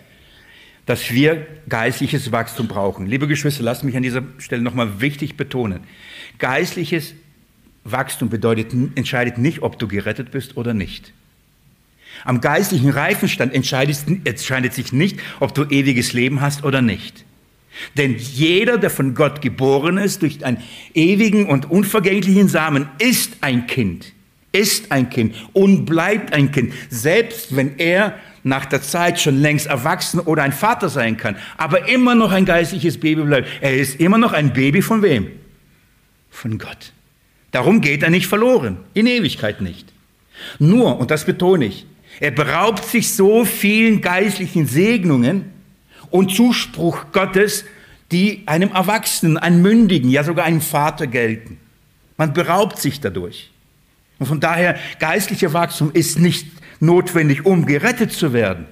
dass 0.84 1.10
wir 1.10 1.46
geistliches 1.70 2.32
Wachstum 2.32 2.68
brauchen. 2.68 3.06
Liebe 3.06 3.26
Geschwister, 3.26 3.62
lasst 3.62 3.82
mich 3.82 3.96
an 3.96 4.02
dieser 4.02 4.24
Stelle 4.36 4.60
nochmal 4.60 5.00
wichtig 5.00 5.38
betonen. 5.38 5.80
Geistliches 6.38 7.14
Wachstum 7.84 8.28
bedeutet, 8.28 8.72
entscheidet 8.94 9.38
nicht, 9.38 9.62
ob 9.62 9.78
du 9.78 9.88
gerettet 9.88 10.30
bist 10.30 10.56
oder 10.56 10.74
nicht. 10.74 11.12
Am 12.24 12.40
geistlichen 12.40 12.90
Reifenstand 12.90 13.54
entscheidet 13.54 14.74
sich 14.74 14.92
nicht, 14.92 15.20
ob 15.40 15.54
du 15.54 15.64
ewiges 15.64 16.12
Leben 16.12 16.40
hast 16.40 16.64
oder 16.64 16.82
nicht. 16.82 17.24
Denn 17.96 18.16
jeder, 18.16 18.76
der 18.76 18.90
von 18.90 19.14
Gott 19.14 19.40
geboren 19.40 19.98
ist, 19.98 20.22
durch 20.22 20.44
einen 20.44 20.58
ewigen 20.94 21.46
und 21.46 21.70
unvergänglichen 21.70 22.48
Samen, 22.48 22.88
ist 22.98 23.36
ein 23.40 23.66
Kind, 23.66 24.12
ist 24.52 24.90
ein 24.90 25.10
Kind 25.10 25.34
und 25.52 25.84
bleibt 25.84 26.32
ein 26.32 26.50
Kind, 26.50 26.72
selbst 26.90 27.54
wenn 27.54 27.78
er 27.78 28.18
nach 28.42 28.66
der 28.66 28.82
Zeit 28.82 29.20
schon 29.20 29.40
längst 29.40 29.66
erwachsen 29.66 30.20
oder 30.20 30.42
ein 30.42 30.52
Vater 30.52 30.88
sein 30.88 31.16
kann, 31.16 31.36
aber 31.56 31.88
immer 31.88 32.14
noch 32.14 32.32
ein 32.32 32.44
geistliches 32.44 32.98
Baby 32.98 33.22
bleibt. 33.22 33.48
Er 33.60 33.76
ist 33.76 34.00
immer 34.00 34.18
noch 34.18 34.32
ein 34.32 34.52
Baby 34.52 34.82
von 34.82 35.02
wem? 35.02 35.28
Von 36.30 36.58
Gott. 36.58 36.92
Darum 37.50 37.80
geht 37.80 38.02
er 38.02 38.10
nicht 38.10 38.26
verloren, 38.26 38.78
in 38.94 39.06
Ewigkeit 39.06 39.60
nicht. 39.60 39.92
Nur, 40.58 40.98
und 40.98 41.10
das 41.10 41.24
betone 41.24 41.66
ich, 41.66 41.86
er 42.20 42.30
beraubt 42.30 42.84
sich 42.84 43.12
so 43.14 43.44
vielen 43.44 44.00
geistlichen 44.00 44.66
Segnungen 44.66 45.52
und 46.10 46.34
Zuspruch 46.34 47.06
Gottes, 47.12 47.64
die 48.10 48.42
einem 48.46 48.72
Erwachsenen, 48.72 49.36
einem 49.36 49.62
Mündigen, 49.62 50.10
ja 50.10 50.24
sogar 50.24 50.46
einem 50.46 50.60
Vater 50.60 51.06
gelten. 51.06 51.58
Man 52.16 52.32
beraubt 52.32 52.78
sich 52.78 53.00
dadurch. 53.00 53.50
Und 54.18 54.26
von 54.26 54.40
daher, 54.40 54.76
geistlicher 54.98 55.52
Wachstum 55.52 55.92
ist 55.92 56.18
nicht 56.18 56.46
notwendig, 56.80 57.46
um 57.46 57.66
gerettet 57.66 58.12
zu 58.12 58.32
werden. 58.32 58.66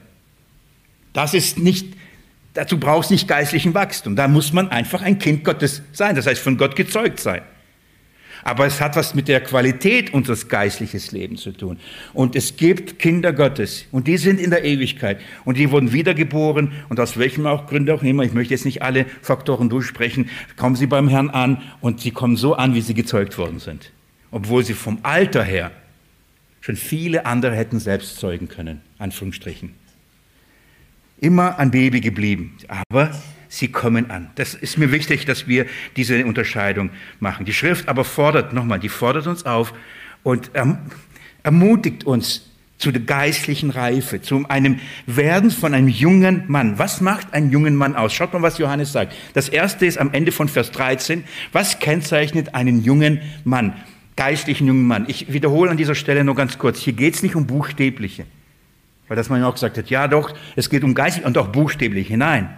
Das 1.13 1.35
ist 1.35 1.59
nicht, 1.59 1.95
dazu 2.55 2.81
brauchst 2.81 3.11
du 3.11 3.15
nicht 3.15 3.29
geistlichen 3.29 3.75
Wachstum. 3.75 4.17
Da 4.17 4.27
muss 4.27 4.53
man 4.53 4.71
einfach 4.71 5.03
ein 5.03 5.19
Kind 5.19 5.45
Gottes 5.45 5.83
sein, 5.93 6.17
das 6.17 6.27
heißt 6.27 6.41
von 6.41 6.57
Gott 6.57 6.75
gezeugt 6.75 7.21
sein. 7.21 7.43
Aber 8.47 8.65
es 8.65 8.81
hat 8.81 8.95
was 8.95 9.13
mit 9.13 9.27
der 9.27 9.41
Qualität 9.41 10.15
unseres 10.15 10.47
geistlichen 10.49 11.01
Lebens 11.11 11.41
zu 11.41 11.51
tun. 11.51 11.81
Und 12.15 12.37
es 12.37 12.57
gibt 12.57 13.01
Kinder 13.01 13.33
Gottes 13.33 13.87
und 13.91 14.07
die 14.07 14.19
sind 14.19 14.39
in 14.39 14.51
der 14.51 14.63
Ewigkeit 14.63 15.21
und 15.45 15.59
die 15.59 15.73
wurden 15.73 15.93
wiedergeboren 15.93 16.71
und 16.89 17.01
aus 17.01 17.19
welchem 17.19 17.45
auch 17.49 17.67
Gründe 17.67 17.93
auch 17.93 18.05
immer, 18.05 18.23
ich 18.23 18.33
möchte 18.33 18.55
jetzt 18.55 18.65
nicht 18.65 18.83
alle 18.83 19.07
Faktoren 19.21 19.69
durchsprechen, 19.69 20.31
kommen 20.57 20.77
sie 20.77 20.87
beim 20.87 21.09
Herrn 21.09 21.29
an 21.29 21.61
und 21.81 22.03
sie 22.03 22.13
kommen 22.13 22.37
so 22.37 22.55
an, 22.55 22.77
wie 22.77 22.83
sie 22.83 22.95
gezeugt 22.95 23.37
worden 23.37 23.59
sind. 23.59 23.91
Obwohl 24.31 24.65
sie 24.65 24.75
vom 24.75 25.01
Alter 25.03 25.43
her 25.43 25.73
schon 26.61 26.77
viele 26.77 27.27
andere 27.27 27.57
hätten 27.57 27.81
selbst 27.81 28.21
zeugen 28.21 28.47
können, 28.47 28.81
Anführungsstrichen. 28.99 29.75
Immer 31.19 31.59
ein 31.59 31.73
Baby 31.73 32.01
geblieben. 32.01 32.57
Aber 32.69 33.11
sie 33.49 33.69
kommen 33.69 34.11
an. 34.11 34.31
Das 34.35 34.55
ist 34.55 34.79
mir 34.79 34.93
wichtig, 34.93 35.25
dass 35.25 35.47
wir 35.47 35.67
diese 35.97 36.25
Unterscheidung 36.25 36.91
machen. 37.21 37.47
Die 37.47 37.53
Schrift 37.53 37.89
aber 37.89 38.05
fordert, 38.05 38.53
nochmal, 38.53 38.79
die 38.79 38.89
fordert 38.89 39.27
uns 39.27 39.47
auf 39.47 39.73
und 40.23 40.55
erm-, 40.55 40.79
ermutigt 41.43 42.05
uns, 42.05 42.51
zu 42.79 42.93
der 42.93 43.03
geistlichen 43.03 43.71
Reife, 43.71 44.21
zu 44.21 44.45
einem 44.49 44.81
Werden 45.07 45.51
von 45.51 45.73
einem 45.73 45.89
jungen 45.89 46.45
Mann. 46.47 46.79
Was 46.79 47.01
macht 47.01 47.33
einen 47.33 47.51
jungen 47.51 47.75
Mann 47.75 47.97
aus? 47.97 48.13
Schaut 48.13 48.33
mal, 48.35 48.43
was 48.43 48.59
Johannes 48.59 48.93
sagt. 48.93 49.15
Das 49.33 49.49
erste 49.49 49.87
ist 49.87 49.99
am 49.99 50.13
Ende 50.13 50.33
von 50.33 50.49
Vers 50.49 50.73
13. 50.73 51.25
Was 51.53 51.79
kennzeichnet 51.79 52.55
einen 52.55 52.83
jungen 52.83 53.21
Mann? 53.45 53.73
Geistlichen 54.17 54.67
jungen 54.67 54.87
Mann. 54.87 55.05
Ich 55.09 55.33
wiederhole 55.33 55.71
an 55.71 55.77
dieser 55.77 55.95
Stelle 55.95 56.25
nur 56.25 56.35
ganz 56.35 56.59
kurz. 56.59 56.79
Hier 56.81 56.93
geht 56.93 57.15
es 57.15 57.23
nicht 57.23 57.35
um 57.35 57.47
Buchstäbliche. 57.47 58.27
Weil 59.09 59.17
das 59.17 59.29
man 59.29 59.41
ja 59.41 59.49
auch 59.49 59.55
gesagt 59.55 59.79
hat, 59.79 59.89
ja 59.89 60.09
doch, 60.09 60.35
es 60.57 60.69
geht 60.69 60.85
um 60.85 60.95
geistlich 60.95 61.25
und 61.25 61.39
auch 61.39 61.49
buchstäbliche. 61.49 62.17
Nein. 62.17 62.49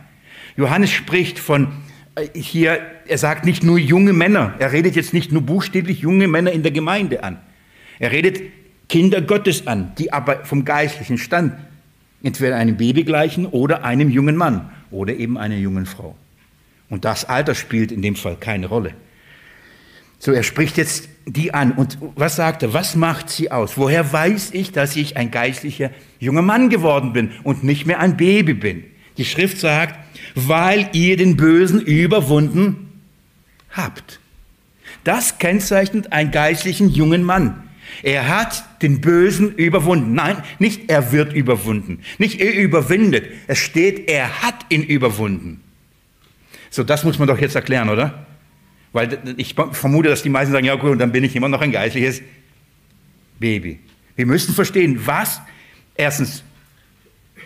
Johannes 0.58 0.90
spricht 0.90 1.38
von 1.38 1.68
äh, 2.16 2.26
hier, 2.34 2.80
er 3.06 3.16
sagt 3.16 3.44
nicht 3.44 3.62
nur 3.62 3.78
junge 3.78 4.12
Männer. 4.12 4.54
Er 4.58 4.72
redet 4.72 4.96
jetzt 4.96 5.14
nicht 5.14 5.30
nur 5.30 5.42
buchstäblich 5.42 6.00
junge 6.00 6.26
Männer 6.26 6.50
in 6.50 6.64
der 6.64 6.72
Gemeinde 6.72 7.22
an. 7.22 7.38
Er 8.00 8.10
redet 8.10 8.42
Kinder 8.88 9.22
Gottes 9.22 9.68
an, 9.68 9.92
die 9.98 10.12
aber 10.12 10.44
vom 10.44 10.64
geistlichen 10.64 11.16
Stand 11.16 11.54
entweder 12.24 12.56
einem 12.56 12.76
Baby 12.76 13.04
gleichen 13.04 13.46
oder 13.46 13.84
einem 13.84 14.10
jungen 14.10 14.34
Mann 14.34 14.70
oder 14.90 15.14
eben 15.14 15.38
einer 15.38 15.56
jungen 15.56 15.86
Frau. 15.86 16.16
Und 16.90 17.04
das 17.04 17.24
Alter 17.24 17.54
spielt 17.54 17.92
in 17.92 18.02
dem 18.02 18.16
Fall 18.16 18.36
keine 18.36 18.66
Rolle. 18.66 18.94
So, 20.18 20.32
er 20.32 20.42
spricht 20.42 20.76
jetzt 20.76 21.08
die 21.24 21.54
an. 21.54 21.70
Und 21.70 21.98
was 22.16 22.34
sagt 22.34 22.64
er? 22.64 22.74
Was 22.74 22.96
macht 22.96 23.30
sie 23.30 23.52
aus? 23.52 23.76
Woher 23.76 24.12
weiß 24.12 24.50
ich, 24.54 24.72
dass 24.72 24.96
ich 24.96 25.16
ein 25.16 25.30
geistlicher 25.30 25.90
junger 26.18 26.42
Mann 26.42 26.68
geworden 26.68 27.12
bin 27.12 27.30
und 27.44 27.62
nicht 27.62 27.86
mehr 27.86 28.00
ein 28.00 28.16
Baby 28.16 28.54
bin? 28.54 28.84
Die 29.18 29.24
Schrift 29.24 29.58
sagt, 29.58 30.07
weil 30.46 30.88
ihr 30.92 31.16
den 31.16 31.36
Bösen 31.36 31.80
überwunden 31.80 32.92
habt. 33.70 34.20
Das 35.02 35.38
kennzeichnet 35.38 36.12
einen 36.12 36.30
geistlichen 36.30 36.90
jungen 36.90 37.24
Mann. 37.24 37.64
Er 38.02 38.28
hat 38.28 38.64
den 38.82 39.00
Bösen 39.00 39.54
überwunden. 39.56 40.14
Nein, 40.14 40.42
nicht 40.58 40.90
er 40.90 41.10
wird 41.10 41.32
überwunden. 41.32 42.00
Nicht 42.18 42.40
er 42.40 42.54
überwindet. 42.54 43.26
Es 43.48 43.58
steht, 43.58 44.08
er 44.08 44.42
hat 44.42 44.66
ihn 44.68 44.82
überwunden. 44.82 45.60
So, 46.70 46.84
das 46.84 47.02
muss 47.02 47.18
man 47.18 47.26
doch 47.26 47.38
jetzt 47.38 47.56
erklären, 47.56 47.88
oder? 47.88 48.26
Weil 48.92 49.18
ich 49.38 49.54
vermute, 49.72 50.08
dass 50.08 50.22
die 50.22 50.28
meisten 50.28 50.52
sagen, 50.52 50.66
ja 50.66 50.76
gut, 50.76 50.90
und 50.90 50.98
dann 50.98 51.12
bin 51.12 51.24
ich 51.24 51.34
immer 51.34 51.48
noch 51.48 51.62
ein 51.62 51.72
geistliches 51.72 52.22
Baby. 53.40 53.80
Wir 54.14 54.26
müssen 54.26 54.54
verstehen, 54.54 55.00
was, 55.06 55.40
erstens, 55.94 56.44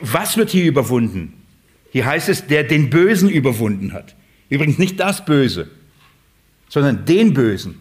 was 0.01 0.37
wird 0.37 0.51
hier 0.51 0.65
überwunden? 0.65 1.42
Hier 1.93 2.07
heißt 2.07 2.31
es, 2.31 2.47
der 2.47 2.65
den 2.65 2.89
Bösen 2.91 3.29
überwunden 3.29 3.93
hat. 3.93 4.17
Übrigens 4.49 4.79
nicht 4.79 4.99
das 4.99 5.25
Böse, 5.25 5.71
sondern 6.69 7.05
den 7.05 7.35
Bösen. 7.35 7.79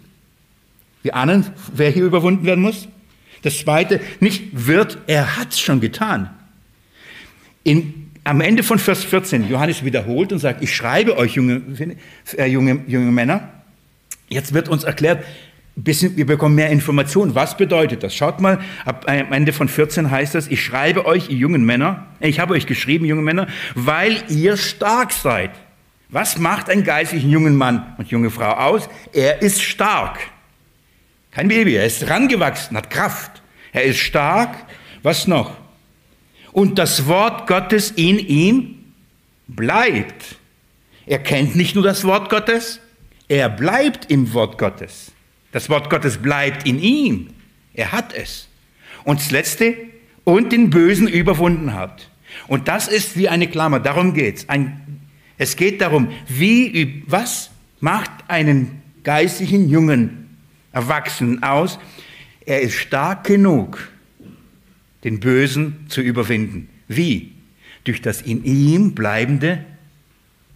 Wir 1.02 1.16
ahnen, 1.16 1.46
wer 1.74 1.90
hier 1.90 2.04
überwunden 2.04 2.46
werden 2.46 2.62
muss. 2.62 2.88
Das 3.42 3.58
zweite, 3.58 4.02
nicht 4.20 4.68
wird, 4.68 5.00
er 5.08 5.38
hat 5.38 5.54
es 5.54 5.60
schon 5.60 5.80
getan. 5.80 6.30
In, 7.64 8.12
am 8.24 8.42
Ende 8.42 8.64
von 8.64 8.80
Vers 8.80 9.04
14, 9.04 9.50
Johannes 9.50 9.84
wiederholt 9.84 10.32
und 10.34 10.40
sagt, 10.40 10.62
ich 10.62 10.76
schreibe 10.76 11.18
euch, 11.18 11.34
junge, 11.36 11.62
äh, 12.38 12.46
junge, 12.46 12.84
junge 12.88 13.12
Männer. 13.12 13.50
Jetzt 14.30 14.54
wird 14.54 14.68
uns 14.68 14.84
erklärt, 14.84 15.24
bisschen, 15.76 16.18
wir 16.18 16.26
bekommen 16.26 16.56
mehr 16.56 16.70
Informationen. 16.70 17.36
Was 17.36 17.58
bedeutet 17.58 18.04
das? 18.04 18.14
Schaut 18.14 18.40
mal, 18.42 18.60
ab, 18.86 19.06
äh, 19.08 19.22
am 19.22 19.34
Ende 19.34 19.54
von 19.54 19.68
14 19.68 20.12
heißt 20.12 20.36
das, 20.36 20.48
ich 20.48 20.64
schreibe 20.64 21.06
euch, 21.06 21.30
ihr 21.30 21.38
jungen 21.38 21.66
Männer, 21.66 22.08
ich 22.20 22.40
habe 22.40 22.54
euch 22.54 22.68
geschrieben, 22.68 23.06
junge 23.06 23.22
Männer, 23.22 23.48
weil 23.76 24.24
ihr 24.30 24.58
stark 24.58 25.12
seid. 25.12 25.52
Was 26.10 26.38
macht 26.38 26.70
einen 26.70 26.84
geistlichen 26.84 27.30
jungen 27.30 27.56
Mann 27.56 27.96
und 27.98 28.10
junge 28.10 28.30
Frau 28.30 28.52
aus? 28.52 28.90
Er 29.14 29.42
ist 29.42 29.62
stark. 29.62 30.20
Kein 31.32 31.48
Baby, 31.48 31.76
er 31.76 31.86
ist 31.86 32.10
rangewachsen, 32.10 32.76
hat 32.76 32.90
Kraft. 32.90 33.42
Er 33.72 33.84
ist 33.84 34.00
stark. 34.00 34.58
Was 35.04 35.28
noch? 35.28 35.56
Und 36.52 36.78
das 36.78 37.08
Wort 37.08 37.48
Gottes 37.48 37.92
in 37.92 38.20
ihm 38.20 38.76
bleibt. 39.48 40.36
Er 41.06 41.20
kennt 41.20 41.56
nicht 41.56 41.76
nur 41.76 41.84
das 41.84 42.04
Wort 42.04 42.30
Gottes, 42.30 42.80
er 43.28 43.50
bleibt 43.50 44.12
im 44.12 44.34
Wort 44.34 44.58
Gottes. 44.58 45.14
Das 45.52 45.70
Wort 45.70 45.90
Gottes 45.90 46.18
bleibt 46.18 46.68
in 46.68 46.80
ihm. 46.80 47.30
Er 47.74 47.92
hat 47.92 48.14
es. 48.14 48.48
Und 49.04 49.20
das 49.20 49.32
Letzte, 49.32 49.76
und 50.24 50.52
den 50.52 50.70
Bösen 50.70 51.08
überwunden 51.08 51.74
hat. 51.74 52.10
Und 52.48 52.68
das 52.68 52.88
ist 52.88 53.18
wie 53.18 53.30
eine 53.30 53.48
Klammer, 53.48 53.80
darum 53.80 54.14
geht's. 54.14 54.48
Ein, 54.48 55.02
es 55.38 55.56
geht 55.56 55.82
darum, 55.82 56.12
wie, 56.28 57.04
was 57.08 57.50
macht 57.80 58.12
einen 58.28 58.82
geistlichen 59.04 59.68
Jungen 59.70 60.22
Erwachsenen 60.72 61.44
aus. 61.44 61.80
Er 62.46 62.62
ist 62.62 62.76
stark 62.76 63.26
genug, 63.26 63.90
den 65.04 65.20
Bösen 65.20 65.86
zu 65.90 66.02
überwinden. 66.02 66.70
Wie? 66.88 67.34
Durch 67.84 68.02
das 68.02 68.22
in 68.22 68.44
ihm 68.44 68.94
bleibende 68.94 69.66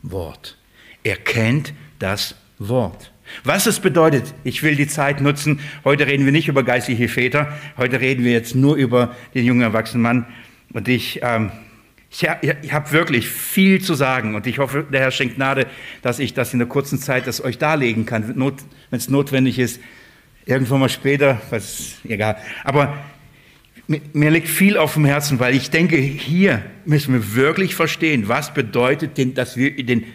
Wort. 0.03 0.57
Er 1.03 1.17
kennt 1.17 1.73
das 1.99 2.35
Wort. 2.59 3.11
Was 3.43 3.65
es 3.65 3.79
bedeutet, 3.79 4.33
ich 4.43 4.63
will 4.63 4.75
die 4.75 4.87
Zeit 4.87 5.21
nutzen, 5.21 5.59
heute 5.83 6.07
reden 6.07 6.25
wir 6.25 6.31
nicht 6.31 6.47
über 6.47 6.63
geistliche 6.63 7.07
Väter, 7.07 7.57
heute 7.77 7.99
reden 7.99 8.23
wir 8.23 8.31
jetzt 8.31 8.55
nur 8.55 8.75
über 8.75 9.15
den 9.33 9.45
jungen 9.45 9.61
erwachsenen 9.61 10.03
Mann. 10.03 10.25
Und 10.73 10.87
ich, 10.87 11.19
ähm, 11.23 11.51
ich, 12.09 12.27
ich 12.61 12.73
habe 12.73 12.91
wirklich 12.91 13.27
viel 13.27 13.81
zu 13.81 13.93
sagen 13.93 14.35
und 14.35 14.47
ich 14.47 14.59
hoffe, 14.59 14.85
der 14.91 15.01
Herr 15.01 15.11
schenkt 15.11 15.35
Gnade, 15.35 15.67
dass 16.01 16.19
ich 16.19 16.33
das 16.33 16.53
in 16.53 16.59
der 16.59 16.67
kurzen 16.67 16.99
Zeit 16.99 17.27
das 17.27 17.43
euch 17.43 17.57
darlegen 17.57 18.05
kann, 18.05 18.27
wenn 18.27 18.53
es 18.91 19.09
notwendig 19.09 19.59
ist. 19.59 19.81
Irgendwann 20.45 20.79
mal 20.79 20.89
später, 20.89 21.41
was, 21.49 21.95
egal. 22.07 22.37
Aber 22.63 22.95
mir 23.87 24.31
liegt 24.31 24.47
viel 24.47 24.77
auf 24.77 24.93
dem 24.93 25.05
Herzen, 25.05 25.39
weil 25.39 25.55
ich 25.55 25.69
denke, 25.69 25.97
hier 25.97 26.63
müssen 26.85 27.13
wir 27.13 27.35
wirklich 27.35 27.75
verstehen, 27.75 28.27
was 28.27 28.53
bedeutet 28.53 29.17
denn, 29.17 29.33
dass 29.33 29.57
wir 29.57 29.75
den, 29.75 30.05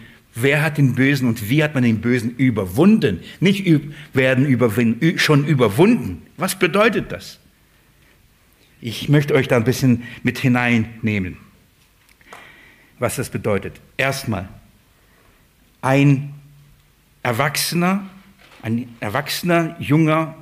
wer 0.43 0.63
hat 0.63 0.79
den 0.79 0.95
Bösen 0.95 1.29
und 1.29 1.49
wie 1.49 1.63
hat 1.63 1.75
man 1.75 1.83
den 1.83 2.01
Bösen 2.01 2.37
überwunden? 2.37 3.21
Nicht 3.41 3.67
werden 4.13 4.47
überwinden, 4.47 5.19
schon 5.19 5.47
überwunden. 5.47 6.23
Was 6.37 6.59
bedeutet 6.59 7.13
das? 7.13 7.39
Ich 8.81 9.09
möchte 9.09 9.35
euch 9.35 9.49
da 9.49 9.57
ein 9.57 9.65
bisschen 9.65 10.05
mit 10.23 10.39
hineinnehmen, 10.39 11.37
was 12.99 13.17
das 13.17 13.29
bedeutet. 13.29 13.81
Erstmal, 13.97 14.49
ein 15.83 16.35
Erwachsener 17.23 18.09
ein 18.63 18.95
erwachsener, 19.01 19.77
junger, 19.79 20.35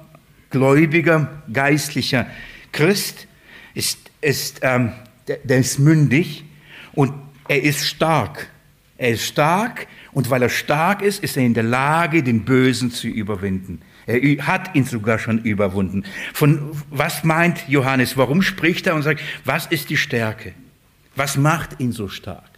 gläubiger, 0.50 1.42
geistlicher 1.52 2.26
Christ 2.72 3.26
ist, 3.74 4.10
ist, 4.20 4.60
ähm, 4.62 4.92
der, 5.26 5.38
der 5.38 5.58
ist 5.58 5.78
mündig 5.78 6.44
und 6.92 7.12
er 7.48 7.62
ist 7.62 7.86
stark. 7.86 8.50
Er 8.98 9.10
ist 9.10 9.24
stark 9.24 9.86
und 10.12 10.28
weil 10.28 10.42
er 10.42 10.48
stark 10.48 11.02
ist, 11.02 11.22
ist 11.22 11.36
er 11.36 11.44
in 11.44 11.54
der 11.54 11.62
Lage, 11.62 12.24
den 12.24 12.44
Bösen 12.44 12.90
zu 12.90 13.06
überwinden. 13.06 13.80
Er 14.06 14.46
hat 14.46 14.74
ihn 14.74 14.84
sogar 14.84 15.20
schon 15.20 15.38
überwunden. 15.42 16.04
Von 16.34 16.72
was 16.90 17.22
meint 17.22 17.68
Johannes? 17.68 18.16
Warum 18.16 18.42
spricht 18.42 18.88
er 18.88 18.96
und 18.96 19.02
sagt, 19.02 19.20
was 19.44 19.66
ist 19.66 19.88
die 19.90 19.96
Stärke? 19.96 20.52
Was 21.14 21.36
macht 21.36 21.78
ihn 21.78 21.92
so 21.92 22.08
stark? 22.08 22.50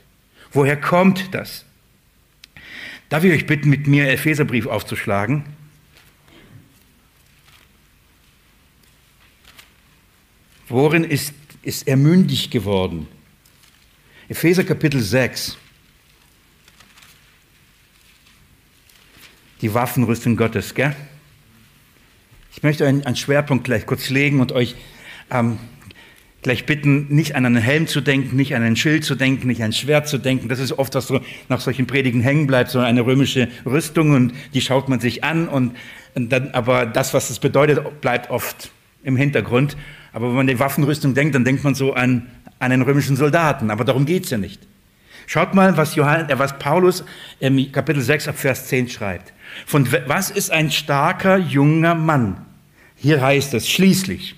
Woher 0.51 0.81
kommt 0.81 1.35
das? 1.35 1.67
Darf 3.11 3.23
ich 3.25 3.33
euch 3.33 3.47
bitten, 3.47 3.69
mit 3.69 3.87
mir 3.87 4.11
Epheserbrief 4.11 4.67
aufzuschlagen? 4.67 5.45
Worin 10.69 11.05
ist, 11.05 11.35
ist 11.63 11.87
er 11.87 11.97
mündig 11.97 12.51
geworden? 12.51 13.09
Epheser 14.29 14.65
Kapitel 14.65 15.01
6. 15.01 15.59
Die 19.63 19.75
Waffenrüstung 19.75 20.37
Gottes, 20.37 20.75
gell? 20.75 20.95
Ich 22.53 22.63
möchte 22.63 22.87
einen, 22.87 23.05
einen 23.05 23.17
Schwerpunkt 23.17 23.65
gleich 23.65 23.87
kurz 23.87 24.11
legen 24.11 24.41
und 24.41 24.53
euch 24.53 24.75
ähm, 25.31 25.59
gleich 26.43 26.65
bitten, 26.65 27.07
nicht 27.09 27.37
an 27.37 27.45
einen 27.45 27.57
Helm 27.57 27.87
zu 27.87 28.01
denken, 28.01 28.37
nicht 28.37 28.55
an 28.55 28.63
ein 28.63 28.77
Schild 28.77 29.05
zu 29.05 29.15
denken, 29.15 29.47
nicht 29.47 29.61
an 29.61 29.67
ein 29.67 29.73
Schwert 29.73 30.09
zu 30.09 30.19
denken. 30.19 30.49
Das 30.49 30.59
ist 30.59 30.73
oft, 30.73 30.95
was 30.95 31.07
so 31.07 31.21
nach 31.49 31.61
solchen 31.61 31.87
Predigen 31.87 32.23
hängen 32.23 32.47
bleibt, 32.47 32.71
sondern 32.71 32.89
eine 32.89 33.05
römische 33.05 33.49
Rüstung 33.67 34.13
und 34.13 34.33
die 34.55 34.63
schaut 34.63 34.89
man 34.89 35.01
sich 35.01 35.23
an 35.25 35.49
und, 35.49 35.77
und 36.15 36.31
dann, 36.33 36.51
aber 36.53 36.87
das, 36.87 37.13
was 37.13 37.29
es 37.31 37.39
bedeutet, 37.39 38.01
bleibt 38.01 38.31
oft 38.31 38.71
im 39.05 39.17
Hintergrund. 39.17 39.77
Aber 40.13 40.29
wenn 40.29 40.35
man 40.35 40.41
an 40.49 40.55
die 40.55 40.59
Waffenrüstung 40.59 41.15
denkt, 41.15 41.35
dann 41.35 41.45
denkt 41.45 41.63
man 41.65 41.75
so 41.75 41.93
an, 41.93 42.31
an 42.59 42.73
einen 42.73 42.83
römischen 42.83 43.17
Soldaten. 43.17 43.71
Aber 43.71 43.85
darum 43.85 44.07
geht's 44.07 44.31
ja 44.31 44.39
nicht. 44.39 44.61
Schaut 45.33 45.55
mal, 45.55 45.77
was, 45.77 45.95
Johann, 45.95 46.29
äh, 46.29 46.37
was 46.41 46.59
Paulus 46.59 47.05
im 47.39 47.71
Kapitel 47.71 48.03
6 48.03 48.27
ab 48.27 48.37
Vers 48.37 48.67
10 48.67 48.89
schreibt. 48.89 49.33
Von 49.65 49.87
was 50.07 50.29
ist 50.29 50.51
ein 50.51 50.73
starker 50.73 51.37
junger 51.37 51.95
Mann? 51.95 52.45
Hier 52.97 53.23
heißt 53.23 53.55
es 53.55 53.71
schließlich, 53.71 54.35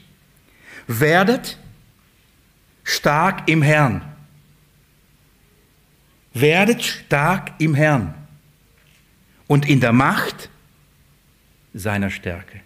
werdet 0.87 1.57
stark 2.85 3.48
im 3.48 3.62
Herrn. 3.62 4.02
Werdet 6.35 6.83
stark 6.83 7.52
im 7.57 7.74
Herrn 7.74 8.12
und 9.46 9.66
in 9.66 9.81
der 9.81 9.94
Macht 9.94 10.50
seiner 11.72 12.11
Stärke. 12.11 12.61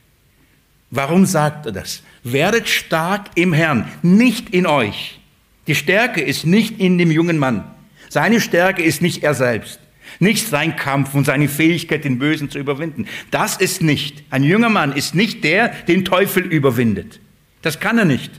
Warum 0.91 1.27
sagt 1.27 1.67
er 1.67 1.73
das? 1.73 2.03
Werdet 2.25 2.69
stark 2.69 3.31
im 3.37 3.53
Herrn, 3.53 3.89
nicht 4.03 4.51
in 4.51 4.67
euch. 4.67 5.21
Die 5.69 5.77
Stärke 5.77 6.23
ist 6.23 6.45
nicht 6.45 6.81
in 6.81 6.99
dem 6.99 7.13
jungen 7.13 7.39
Mann. 7.39 7.76
Seine 8.09 8.41
Stärke 8.41 8.83
ist 8.83 9.03
nicht 9.03 9.23
er 9.23 9.35
selbst. 9.35 9.81
Nicht 10.19 10.49
sein 10.49 10.77
Kampf 10.77 11.15
und 11.15 11.25
seine 11.25 11.49
Fähigkeit, 11.49 12.05
den 12.05 12.19
Bösen 12.19 12.51
zu 12.51 12.59
überwinden. 12.59 13.07
Das 13.31 13.57
ist 13.57 13.83
nicht. 13.83 14.25
Ein 14.31 14.45
junger 14.45 14.69
Mann 14.69 14.93
ist 14.93 15.15
nicht 15.15 15.45
der, 15.45 15.69
den 15.69 16.05
Teufel 16.05 16.45
überwindet. 16.45 17.21
Das 17.63 17.81
kann 17.81 17.99
er 17.99 18.05
nicht. 18.05 18.31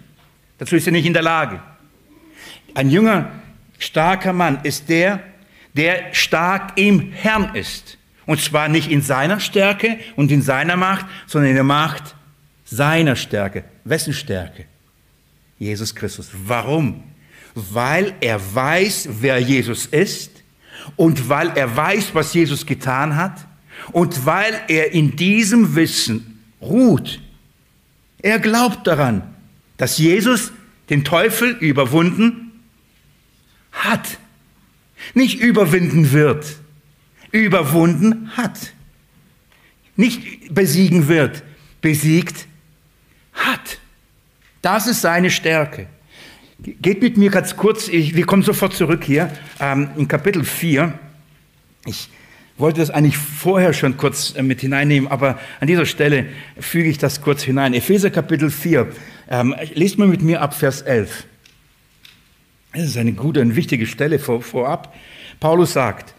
Dazu 0.57 0.75
ist 0.75 0.87
er 0.87 0.93
nicht 0.93 1.05
in 1.05 1.13
der 1.13 1.21
Lage. 1.21 1.61
Ein 2.73 2.89
junger, 2.89 3.31
starker 3.79 4.33
Mann 4.33 4.59
ist 4.63 4.89
der, 4.89 5.19
der 5.73 6.13
stark 6.13 6.73
im 6.79 7.11
Herrn 7.11 7.53
ist. 7.55 7.97
Und 8.25 8.41
zwar 8.41 8.67
nicht 8.67 8.91
in 8.91 9.01
seiner 9.01 9.39
Stärke 9.39 9.99
und 10.15 10.31
in 10.31 10.41
seiner 10.41 10.75
Macht, 10.75 11.05
sondern 11.27 11.49
in 11.49 11.55
der 11.55 11.63
Macht 11.63 12.15
seiner 12.65 13.15
Stärke. 13.15 13.63
Wessen 13.85 14.13
Stärke? 14.13 14.65
Jesus 15.59 15.95
Christus. 15.95 16.29
Warum? 16.33 17.03
Weil 17.59 18.13
er 18.21 18.39
weiß, 18.53 19.09
wer 19.19 19.39
Jesus 19.39 19.87
ist 19.87 20.43
und 20.95 21.27
weil 21.27 21.49
er 21.55 21.75
weiß, 21.75 22.13
was 22.13 22.35
Jesus 22.35 22.67
getan 22.67 23.15
hat 23.15 23.47
und 23.93 24.27
weil 24.27 24.61
er 24.67 24.91
in 24.91 25.15
diesem 25.15 25.75
Wissen 25.75 26.43
ruht. 26.61 27.19
Er 28.21 28.37
glaubt 28.37 28.85
daran, 28.85 29.23
dass 29.77 29.97
Jesus 29.97 30.51
den 30.91 31.03
Teufel 31.03 31.49
überwunden 31.49 32.51
hat. 33.71 34.19
Nicht 35.15 35.39
überwinden 35.39 36.11
wird, 36.11 36.57
überwunden 37.31 38.37
hat. 38.37 38.73
Nicht 39.95 40.53
besiegen 40.53 41.07
wird, 41.07 41.41
besiegt 41.81 42.45
hat. 43.33 43.79
Das 44.61 44.85
ist 44.85 45.01
seine 45.01 45.31
Stärke. 45.31 45.87
Geht 46.59 47.03
mit 47.03 47.17
mir 47.17 47.29
ganz 47.29 47.55
kurz, 47.55 47.87
ich, 47.87 48.15
wir 48.15 48.25
kommen 48.25 48.41
sofort 48.41 48.73
zurück 48.73 49.03
hier 49.03 49.31
ähm, 49.59 49.89
in 49.95 50.07
Kapitel 50.07 50.43
4. 50.43 50.91
Ich 51.85 52.09
wollte 52.57 52.79
das 52.79 52.89
eigentlich 52.89 53.17
vorher 53.17 53.73
schon 53.73 53.95
kurz 53.95 54.33
äh, 54.35 54.41
mit 54.41 54.61
hineinnehmen, 54.61 55.09
aber 55.11 55.39
an 55.59 55.67
dieser 55.67 55.85
Stelle 55.85 56.25
füge 56.59 56.89
ich 56.89 56.97
das 56.97 57.21
kurz 57.21 57.43
hinein. 57.43 57.75
Epheser 57.75 58.09
Kapitel 58.09 58.49
4, 58.49 58.87
ähm, 59.29 59.55
lest 59.75 59.99
mal 59.99 60.07
mit 60.07 60.23
mir 60.23 60.41
ab 60.41 60.55
Vers 60.55 60.81
11. 60.81 61.25
Das 62.73 62.85
ist 62.85 62.97
eine 62.97 63.13
gute 63.13 63.41
und 63.41 63.55
wichtige 63.55 63.85
Stelle 63.85 64.17
vor, 64.17 64.41
vorab. 64.41 64.95
Paulus 65.39 65.73
sagt, 65.73 66.15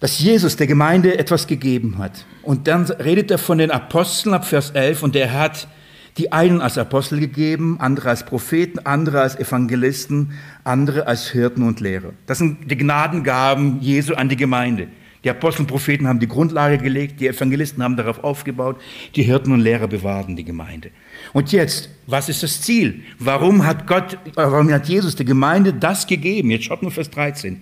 dass 0.00 0.18
Jesus 0.18 0.56
der 0.56 0.66
Gemeinde 0.66 1.18
etwas 1.18 1.46
gegeben 1.46 1.98
hat. 1.98 2.24
Und 2.42 2.66
dann 2.66 2.84
redet 2.84 3.30
er 3.30 3.38
von 3.38 3.58
den 3.58 3.70
Aposteln 3.70 4.34
ab 4.34 4.46
Vers 4.46 4.70
11 4.70 5.02
und 5.02 5.16
er 5.16 5.32
hat 5.32 5.68
die 6.16 6.32
einen 6.32 6.60
als 6.60 6.78
Apostel 6.78 7.18
gegeben, 7.18 7.76
andere 7.80 8.10
als 8.10 8.24
Propheten, 8.24 8.78
andere 8.80 9.20
als 9.20 9.36
Evangelisten, 9.36 10.32
andere 10.62 11.06
als 11.06 11.30
Hirten 11.30 11.62
und 11.62 11.80
Lehrer. 11.80 12.12
Das 12.26 12.38
sind 12.38 12.70
die 12.70 12.76
Gnadengaben 12.76 13.80
Jesu 13.80 14.14
an 14.14 14.28
die 14.28 14.36
Gemeinde. 14.36 14.88
Die 15.24 15.30
Apostel 15.30 15.62
und 15.62 15.68
Propheten 15.68 16.06
haben 16.06 16.20
die 16.20 16.28
Grundlage 16.28 16.76
gelegt, 16.78 17.18
die 17.18 17.26
Evangelisten 17.26 17.82
haben 17.82 17.96
darauf 17.96 18.22
aufgebaut, 18.22 18.76
die 19.16 19.22
Hirten 19.22 19.52
und 19.52 19.60
Lehrer 19.60 19.88
bewahren 19.88 20.36
die 20.36 20.44
Gemeinde. 20.44 20.90
Und 21.32 21.50
jetzt, 21.50 21.88
was 22.06 22.28
ist 22.28 22.42
das 22.42 22.60
Ziel? 22.60 23.02
Warum 23.18 23.64
hat 23.64 23.86
Gott, 23.86 24.18
warum 24.34 24.70
hat 24.70 24.86
Jesus 24.86 25.16
der 25.16 25.24
Gemeinde 25.24 25.72
das 25.72 26.06
gegeben? 26.06 26.50
Jetzt 26.50 26.66
schaut 26.66 26.82
mal 26.82 26.90
Vers 26.90 27.10
13. 27.10 27.58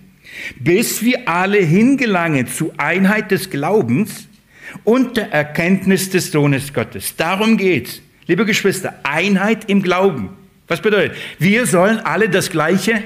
Bis 0.59 1.01
wir 1.03 1.27
alle 1.29 1.59
hingelangen 1.59 2.47
zu 2.47 2.73
Einheit 2.77 3.31
des 3.31 3.49
Glaubens 3.49 4.27
und 4.83 5.15
der 5.15 5.31
Erkenntnis 5.31 6.09
des 6.09 6.31
Sohnes 6.31 6.73
Gottes. 6.73 7.15
Darum 7.15 7.55
geht's. 7.55 8.01
Liebe 8.27 8.45
Geschwister, 8.45 8.93
Einheit 9.03 9.69
im 9.69 9.81
Glauben. 9.81 10.29
Was 10.67 10.81
bedeutet? 10.81 11.17
Wir 11.39 11.65
sollen 11.65 11.99
alle 11.99 12.29
das 12.29 12.49
Gleiche 12.49 13.03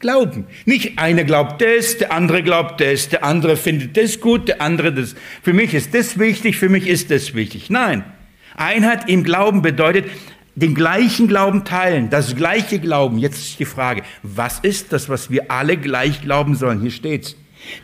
glauben. 0.00 0.46
Nicht 0.64 0.98
einer 0.98 1.24
glaubt 1.24 1.62
das, 1.62 1.98
der 1.98 2.12
andere 2.12 2.42
glaubt 2.42 2.80
das, 2.80 3.08
der 3.08 3.24
andere 3.24 3.56
findet 3.56 3.96
das 3.96 4.20
gut, 4.20 4.48
der 4.48 4.60
andere 4.60 4.92
das. 4.92 5.14
Für 5.42 5.52
mich 5.52 5.72
ist 5.72 5.94
das 5.94 6.18
wichtig, 6.18 6.56
für 6.56 6.68
mich 6.68 6.86
ist 6.86 7.10
das 7.10 7.34
wichtig. 7.34 7.70
Nein. 7.70 8.04
Einheit 8.56 9.08
im 9.08 9.24
Glauben 9.24 9.62
bedeutet, 9.62 10.06
den 10.54 10.74
gleichen 10.74 11.28
Glauben 11.28 11.64
teilen, 11.64 12.10
das 12.10 12.36
gleiche 12.36 12.78
Glauben. 12.78 13.18
Jetzt 13.18 13.38
ist 13.38 13.58
die 13.58 13.64
Frage, 13.64 14.02
was 14.22 14.58
ist 14.58 14.92
das, 14.92 15.08
was 15.08 15.30
wir 15.30 15.50
alle 15.50 15.78
gleich 15.78 16.20
glauben 16.20 16.54
sollen? 16.56 16.82
Hier 16.82 16.90
steht's. 16.90 17.36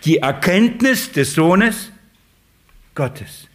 Die 0.04 0.18
Erkenntnis 0.18 1.12
des 1.12 1.34
Sohnes 1.34 1.90
Gottes. 2.94 3.47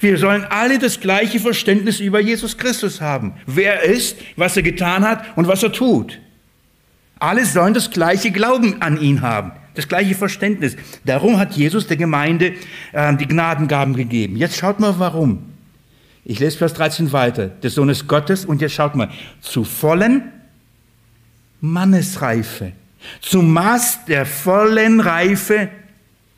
Wir 0.00 0.18
sollen 0.18 0.44
alle 0.44 0.78
das 0.78 1.00
gleiche 1.00 1.40
Verständnis 1.40 2.00
über 2.00 2.20
Jesus 2.20 2.56
Christus 2.56 3.00
haben. 3.00 3.34
Wer 3.46 3.82
er 3.82 3.92
ist, 3.92 4.16
was 4.36 4.56
er 4.56 4.62
getan 4.62 5.04
hat 5.04 5.36
und 5.36 5.48
was 5.48 5.62
er 5.62 5.72
tut. 5.72 6.18
Alle 7.18 7.46
sollen 7.46 7.74
das 7.74 7.90
gleiche 7.90 8.30
Glauben 8.30 8.82
an 8.82 9.00
ihn 9.00 9.22
haben, 9.22 9.52
das 9.74 9.86
gleiche 9.86 10.14
Verständnis. 10.14 10.76
Darum 11.04 11.38
hat 11.38 11.54
Jesus 11.54 11.86
der 11.86 11.96
Gemeinde 11.96 12.54
äh, 12.92 13.16
die 13.16 13.28
Gnadengaben 13.28 13.94
gegeben. 13.94 14.36
Jetzt 14.36 14.56
schaut 14.56 14.80
mal, 14.80 14.98
warum. 14.98 15.44
Ich 16.24 16.38
lese 16.38 16.58
Vers 16.58 16.74
13 16.74 17.12
weiter. 17.12 17.48
Der 17.48 17.70
Sohn 17.70 17.88
ist 17.88 18.06
Gottes 18.08 18.44
und 18.44 18.60
jetzt 18.60 18.74
schaut 18.74 18.94
mal. 18.94 19.10
Zu 19.40 19.64
vollen 19.64 20.32
Mannesreife. 21.60 22.72
Zum 23.20 23.52
Maß 23.52 24.04
der 24.06 24.26
vollen 24.26 25.00
Reife 25.00 25.68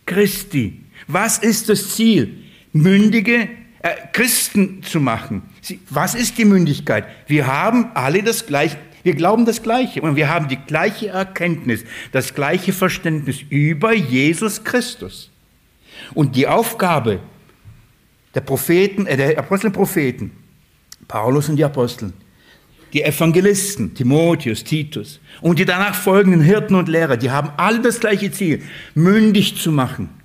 Christi. 0.06 0.80
Was 1.06 1.38
ist 1.38 1.68
das 1.68 1.94
Ziel? 1.94 2.43
Mündige 2.74 3.48
äh, 3.82 3.94
Christen 4.12 4.82
zu 4.82 5.00
machen. 5.00 5.42
Sie, 5.62 5.80
was 5.88 6.14
ist 6.14 6.36
die 6.36 6.44
Mündigkeit? 6.44 7.06
Wir 7.26 7.46
haben 7.46 7.90
alle 7.94 8.22
das 8.22 8.46
gleiche, 8.46 8.76
wir 9.02 9.14
glauben 9.14 9.46
das 9.46 9.62
Gleiche 9.62 10.02
und 10.02 10.16
wir 10.16 10.28
haben 10.28 10.48
die 10.48 10.56
gleiche 10.56 11.08
Erkenntnis, 11.08 11.84
das 12.12 12.34
gleiche 12.34 12.72
Verständnis 12.72 13.40
über 13.48 13.94
Jesus 13.94 14.64
Christus. 14.64 15.30
Und 16.12 16.36
die 16.36 16.48
Aufgabe 16.48 17.20
der 18.34 18.40
Propheten, 18.40 19.06
äh, 19.06 19.16
der 19.16 19.38
Apostel 19.38 19.68
und 19.68 19.74
Propheten, 19.74 20.32
Paulus 21.06 21.48
und 21.48 21.56
die 21.56 21.64
Apostel, 21.64 22.12
die 22.92 23.02
Evangelisten, 23.02 23.94
Timotheus, 23.94 24.64
Titus 24.64 25.20
und 25.40 25.58
die 25.58 25.64
danach 25.64 25.94
folgenden 25.94 26.40
Hirten 26.40 26.74
und 26.74 26.88
Lehrer, 26.88 27.16
die 27.16 27.30
haben 27.30 27.50
alle 27.56 27.80
das 27.80 28.00
gleiche 28.00 28.32
Ziel, 28.32 28.62
mündig 28.94 29.56
zu 29.56 29.70
machen 29.70 30.23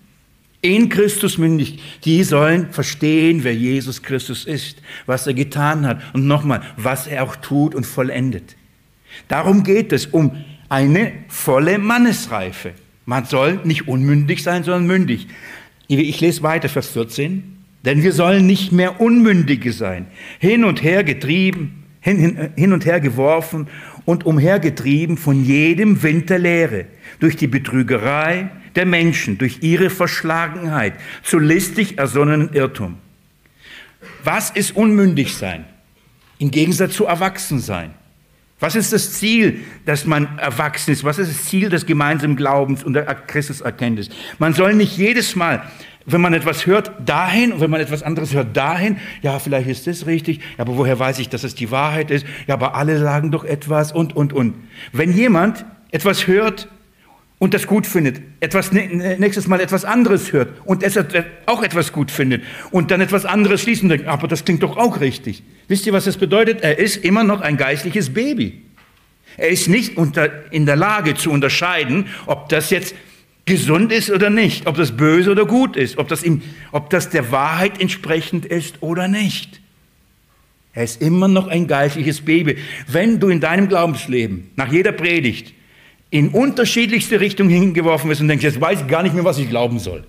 in 0.62 0.90
Christus 0.90 1.38
mündig, 1.38 1.80
die 2.04 2.24
sollen 2.24 2.72
verstehen, 2.72 3.44
wer 3.44 3.56
Jesus 3.56 4.04
Christus 4.04 4.46
ist, 4.46 4.82
was 5.06 5.26
er 5.26 5.34
getan 5.34 5.86
hat 5.86 6.02
und 6.14 6.28
nochmal, 6.28 6.62
was 6.76 7.08
er 7.08 7.24
auch 7.24 7.36
tut 7.38 7.76
und 7.76 7.86
vollendet. 7.86 8.56
Darum 9.28 9.64
geht 9.64 9.94
es 9.94 10.06
um 10.06 10.36
eine 10.68 11.14
volle 11.28 11.78
Mannesreife. 11.78 12.74
Man 13.06 13.26
soll 13.26 13.60
nicht 13.64 13.88
unmündig 13.88 14.44
sein, 14.44 14.64
sondern 14.64 14.86
mündig. 14.86 15.28
Ich 15.88 16.22
lese 16.22 16.44
weiter, 16.44 16.70
Vers 16.70 16.90
14. 16.90 17.56
Denn 17.86 18.04
wir 18.04 18.12
sollen 18.12 18.46
nicht 18.46 18.72
mehr 18.72 19.00
Unmündige 19.00 19.72
sein, 19.72 20.08
hin 20.38 20.66
und 20.66 20.84
her 20.84 21.06
getrieben, 21.06 21.86
hin, 22.02 22.18
hin, 22.18 22.50
hin 22.56 22.74
und 22.74 22.86
her 22.86 23.00
geworfen 23.00 23.68
und 24.04 24.26
umhergetrieben 24.26 25.16
von 25.16 25.46
jedem 25.46 26.04
Wind 26.04 26.30
der 26.30 26.40
Lehre, 26.40 26.86
durch 27.22 27.38
die 27.38 27.48
Betrügerei 27.48 28.52
der 28.76 28.86
Menschen 28.86 29.38
durch 29.38 29.60
ihre 29.62 29.90
Verschlagenheit 29.90 30.94
zu 31.24 31.40
listig 31.40 31.98
ersonnenen 31.98 32.54
Irrtum. 32.54 32.98
Was 34.24 34.50
ist 34.50 34.76
unmündig 34.76 35.36
sein? 35.36 35.66
Im 36.38 36.52
Gegensatz 36.52 36.94
zu 36.94 37.06
erwachsen 37.06 37.60
sein. 37.60 37.94
Was 38.60 38.76
ist 38.76 38.92
das 38.92 39.14
Ziel, 39.14 39.62
dass 39.86 40.06
man 40.06 40.38
erwachsen 40.38 40.92
ist? 40.92 41.04
Was 41.06 41.18
ist 41.18 41.32
das 41.32 41.46
Ziel 41.46 41.70
des 41.70 41.86
gemeinsamen 41.86 42.36
Glaubens 42.36 42.84
und 42.84 42.94
der 42.94 43.06
Christuserkenntnis? 43.06 44.10
Man 44.38 44.54
soll 44.54 44.74
nicht 44.74 44.98
jedes 44.98 45.36
Mal, 45.36 45.64
wenn 46.06 46.20
man 46.20 46.34
etwas 46.34 46.66
hört, 46.66 46.92
dahin 47.06 47.54
und 47.54 47.62
wenn 47.62 47.70
man 47.70 47.80
etwas 47.80 48.04
anderes 48.04 48.34
hört, 48.34 48.58
dahin. 48.58 48.98
Ja, 49.22 49.40
vielleicht 49.40 49.70
ist 49.70 49.88
das 49.88 50.08
richtig, 50.08 50.42
aber 50.58 50.76
woher 50.76 51.00
weiß 51.00 51.20
ich, 51.20 51.30
dass 51.30 51.44
es 51.44 51.56
die 51.56 51.72
Wahrheit 51.72 52.12
ist? 52.12 52.26
Ja, 52.48 52.56
aber 52.56 52.76
alle 52.76 53.00
sagen 53.00 53.32
doch 53.32 53.46
etwas 53.46 53.94
und, 53.94 54.16
und, 54.16 54.34
und. 54.34 54.56
Wenn 54.92 55.14
jemand 55.14 55.66
etwas 55.92 56.28
hört 56.28 56.68
und 57.40 57.54
das 57.54 57.68
gut 57.68 57.88
findet, 57.88 58.22
etwas 58.42 58.74
nächstes 58.74 59.48
Mal 59.48 59.62
etwas 59.62 59.86
anderes 59.86 60.34
hört 60.34 60.50
und 60.66 60.84
es 60.84 61.00
auch 61.46 61.64
etwas 61.64 61.94
gut 61.94 62.12
findet 62.12 62.44
und 62.70 62.92
dann 62.92 63.00
etwas 63.00 63.26
anderes 63.26 63.62
schließen 63.62 63.88
denkt, 63.88 64.08
aber 64.08 64.28
das 64.28 64.44
klingt 64.44 64.62
doch 64.62 64.78
auch 64.78 65.00
richtig. 65.00 65.42
Wisst 65.70 65.88
ihr, 65.88 65.94
was 65.94 66.06
das 66.06 66.18
bedeutet? 66.18 66.62
Er 66.62 66.78
ist 66.78 66.98
immer 66.98 67.24
noch 67.24 67.40
ein 67.42 67.56
geistliches 67.56 68.14
Baby. 68.14 68.62
Er 69.38 69.50
ist 69.50 69.70
nicht 69.70 69.96
unter, 69.98 70.52
in 70.52 70.66
der 70.66 70.76
Lage 70.76 71.16
zu 71.16 71.32
unterscheiden, 71.32 72.08
ob 72.26 72.50
das 72.50 72.72
jetzt 72.72 72.94
gesund 73.46 73.92
ist 73.94 74.12
oder 74.12 74.30
nicht, 74.30 74.68
ob 74.68 74.76
das 74.76 74.96
böse 74.96 75.32
oder 75.32 75.46
gut 75.46 75.78
ist, 75.78 75.98
ob 75.98 76.10
das, 76.10 76.24
ihm, 76.24 76.42
ob 76.74 76.90
das 76.90 77.10
der 77.10 77.32
Wahrheit 77.32 77.80
entsprechend 77.80 78.46
ist 78.46 78.84
oder 78.84 79.08
nicht. 79.08 79.62
Er 80.74 80.84
ist 80.84 81.02
immer 81.02 81.28
noch 81.28 81.48
ein 81.48 81.68
geistliches 81.68 82.22
Baby. 82.22 82.58
Wenn 82.88 83.20
du 83.20 83.30
in 83.30 83.40
deinem 83.40 83.70
Glaubensleben 83.70 84.52
nach 84.56 84.72
jeder 84.72 84.92
Predigt 84.92 85.54
in 86.12 86.30
unterschiedlichste 86.30 87.20
Richtungen 87.20 87.50
hingeworfen 87.50 88.10
wirst 88.10 88.22
und 88.22 88.28
denkst, 88.28 88.44
jetzt 88.44 88.60
weiß 88.60 88.82
ich 88.82 88.88
gar 88.88 89.04
nicht 89.04 89.14
mehr, 89.14 89.26
was 89.26 89.38
ich 89.38 89.50
glauben 89.50 89.80
soll. 89.80 90.06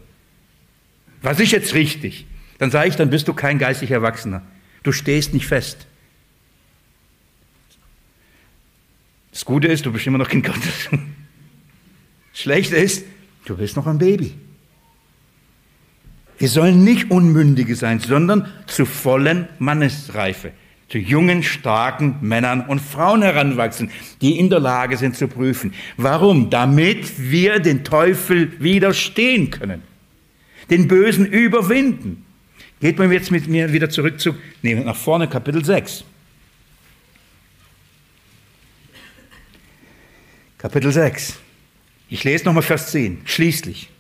Was 1.23 1.39
ist 1.41 1.53
jetzt 1.53 1.75
richtig? 1.75 2.27
Dann 2.59 2.71
sage 2.71 2.89
ich, 2.89 2.97
dann 2.97 3.11
bist 3.11 3.29
du 3.29 3.35
kein 3.35 3.59
geistlicher 3.59 3.97
Erwachsener. 3.97 4.43
Du 4.83 4.93
stehst 4.93 5.35
nicht 5.35 5.47
fest. 5.47 5.87
Das 9.33 9.45
Gute 9.45 9.69
ist, 9.69 9.87
du 9.87 9.93
bist 9.93 10.07
immer 10.07 10.19
noch 10.19 10.29
Kind 10.29 10.47
Gottes. 10.47 10.89
Schlecht 12.33 12.73
ist, 12.73 13.05
du 13.45 13.57
bist 13.57 13.77
noch 13.77 13.87
ein 13.87 13.99
Baby. 13.99 14.35
Wir 16.39 16.49
sollen 16.49 16.85
nicht 16.85 17.11
Unmündige 17.11 17.77
sein, 17.77 18.01
sondern 18.01 18.51
zu 18.67 18.87
vollen 18.87 19.47
Mannesreife, 19.59 20.53
zu 20.91 20.99
jungen, 20.99 21.45
starken 21.45 22.17
Männern 22.21 22.63
und 22.63 22.81
Frauen 22.81 23.23
heranwachsen, 23.23 23.91
die 24.21 24.39
in 24.39 24.51
der 24.51 24.59
Lage 24.59 24.97
sind 24.97 25.17
zu 25.17 25.29
prüfen. 25.29 25.73
Warum? 25.97 26.51
Damit 26.51 27.31
wir 27.31 27.61
den 27.61 27.85
Teufel 27.85 28.61
widerstehen 28.61 29.51
können, 29.51 29.83
den 30.69 30.89
Bösen 30.89 31.27
überwinden. 31.27 32.27
Geht 32.81 32.99
man 32.99 33.13
jetzt 33.13 33.31
mit 33.31 33.47
mir 33.47 33.73
wieder 33.73 33.89
zurück 33.89 34.19
zu, 34.19 34.35
nee, 34.63 34.75
nach 34.75 34.97
vorne, 34.97 35.29
Kapitel 35.29 35.65
6. 35.65 36.05
Kapitel 40.59 40.91
6. 40.91 41.39
Ich 42.09 42.25
lese 42.25 42.45
nochmal 42.45 42.65
Vers 42.65 42.91
10. 42.91 43.23
Schließlich. 43.25 43.91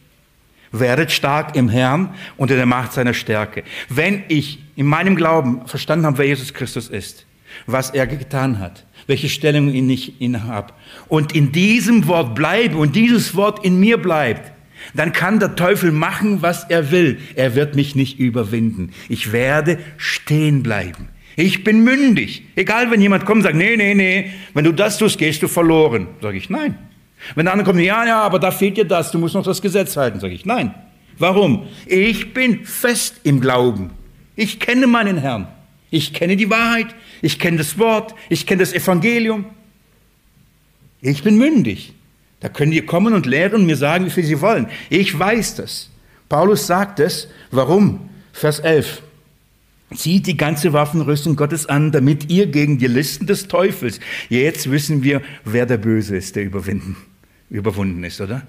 Werdet 0.72 1.10
stark 1.10 1.56
im 1.56 1.68
Herrn 1.68 2.14
unter 2.36 2.56
der 2.56 2.66
Macht 2.66 2.92
seiner 2.92 3.14
Stärke. 3.14 3.64
Wenn 3.88 4.22
ich 4.28 4.60
in 4.76 4.86
meinem 4.86 5.16
Glauben 5.16 5.66
verstanden 5.66 6.06
habe, 6.06 6.18
wer 6.18 6.26
Jesus 6.26 6.54
Christus 6.54 6.88
ist, 6.88 7.26
was 7.66 7.90
er 7.90 8.06
getan 8.06 8.58
hat, 8.60 8.86
welche 9.06 9.28
Stellung 9.28 9.68
ich 9.74 10.20
in 10.20 10.44
habe, 10.44 10.72
und 11.08 11.34
in 11.34 11.50
diesem 11.52 12.06
Wort 12.06 12.34
bleibe 12.34 12.76
und 12.76 12.94
dieses 12.94 13.34
Wort 13.34 13.64
in 13.64 13.80
mir 13.80 13.98
bleibt, 13.98 14.52
dann 14.94 15.12
kann 15.12 15.40
der 15.40 15.56
Teufel 15.56 15.92
machen, 15.92 16.42
was 16.42 16.64
er 16.64 16.90
will. 16.90 17.18
Er 17.34 17.54
wird 17.54 17.74
mich 17.74 17.94
nicht 17.94 18.18
überwinden. 18.18 18.92
Ich 19.08 19.32
werde 19.32 19.78
stehen 19.96 20.62
bleiben. 20.62 21.08
Ich 21.36 21.64
bin 21.64 21.84
mündig. 21.84 22.44
Egal, 22.56 22.90
wenn 22.90 23.00
jemand 23.00 23.24
kommt 23.24 23.38
und 23.38 23.42
sagt, 23.44 23.56
nee, 23.56 23.76
nee, 23.76 23.94
nee, 23.94 24.30
wenn 24.54 24.64
du 24.64 24.72
das 24.72 24.98
tust, 24.98 25.18
gehst 25.18 25.42
du 25.42 25.48
verloren. 25.48 26.08
Sage 26.20 26.36
ich, 26.36 26.50
nein. 26.50 26.76
Wenn 27.34 27.46
der 27.46 27.52
andere 27.52 27.66
kommt, 27.66 27.80
ja, 27.80 28.04
ja, 28.06 28.22
aber 28.22 28.38
da 28.38 28.50
fehlt 28.50 28.76
dir 28.76 28.84
das, 28.84 29.10
du 29.10 29.18
musst 29.18 29.34
noch 29.34 29.44
das 29.44 29.62
Gesetz 29.62 29.96
halten, 29.96 30.20
sage 30.20 30.34
ich, 30.34 30.44
nein. 30.44 30.74
Warum? 31.20 31.68
Ich 31.86 32.32
bin 32.32 32.64
fest 32.64 33.20
im 33.24 33.40
Glauben. 33.40 33.90
Ich 34.36 34.58
kenne 34.58 34.86
meinen 34.86 35.18
Herrn. 35.18 35.48
Ich 35.90 36.14
kenne 36.14 36.34
die 36.34 36.48
Wahrheit. 36.48 36.86
Ich 37.20 37.38
kenne 37.38 37.58
das 37.58 37.78
Wort. 37.78 38.14
Ich 38.30 38.46
kenne 38.46 38.60
das 38.60 38.72
Evangelium. 38.72 39.44
Ich 41.02 41.22
bin 41.22 41.36
mündig. 41.36 41.92
Da 42.40 42.48
können 42.48 42.72
die 42.72 42.80
kommen 42.80 43.12
und 43.12 43.26
lehren 43.26 43.60
und 43.60 43.66
mir 43.66 43.76
sagen, 43.76 44.06
wie 44.06 44.10
viel 44.10 44.24
sie 44.24 44.40
wollen. 44.40 44.68
Ich 44.88 45.16
weiß 45.18 45.56
das. 45.56 45.90
Paulus 46.30 46.66
sagt 46.66 47.00
es. 47.00 47.28
Warum? 47.50 48.08
Vers 48.32 48.60
11. 48.60 49.02
Zieht 49.94 50.26
die 50.26 50.38
ganze 50.38 50.72
Waffenrüstung 50.72 51.36
Gottes 51.36 51.66
an, 51.66 51.92
damit 51.92 52.30
ihr 52.30 52.46
gegen 52.46 52.78
die 52.78 52.86
Listen 52.86 53.26
des 53.26 53.46
Teufels, 53.48 54.00
jetzt 54.30 54.70
wissen 54.70 55.02
wir, 55.02 55.20
wer 55.44 55.66
der 55.66 55.78
Böse 55.78 56.16
ist, 56.16 56.36
der 56.36 56.44
überwinden 56.44 56.96
überwunden 57.50 58.04
ist, 58.04 58.20
oder? 58.20 58.46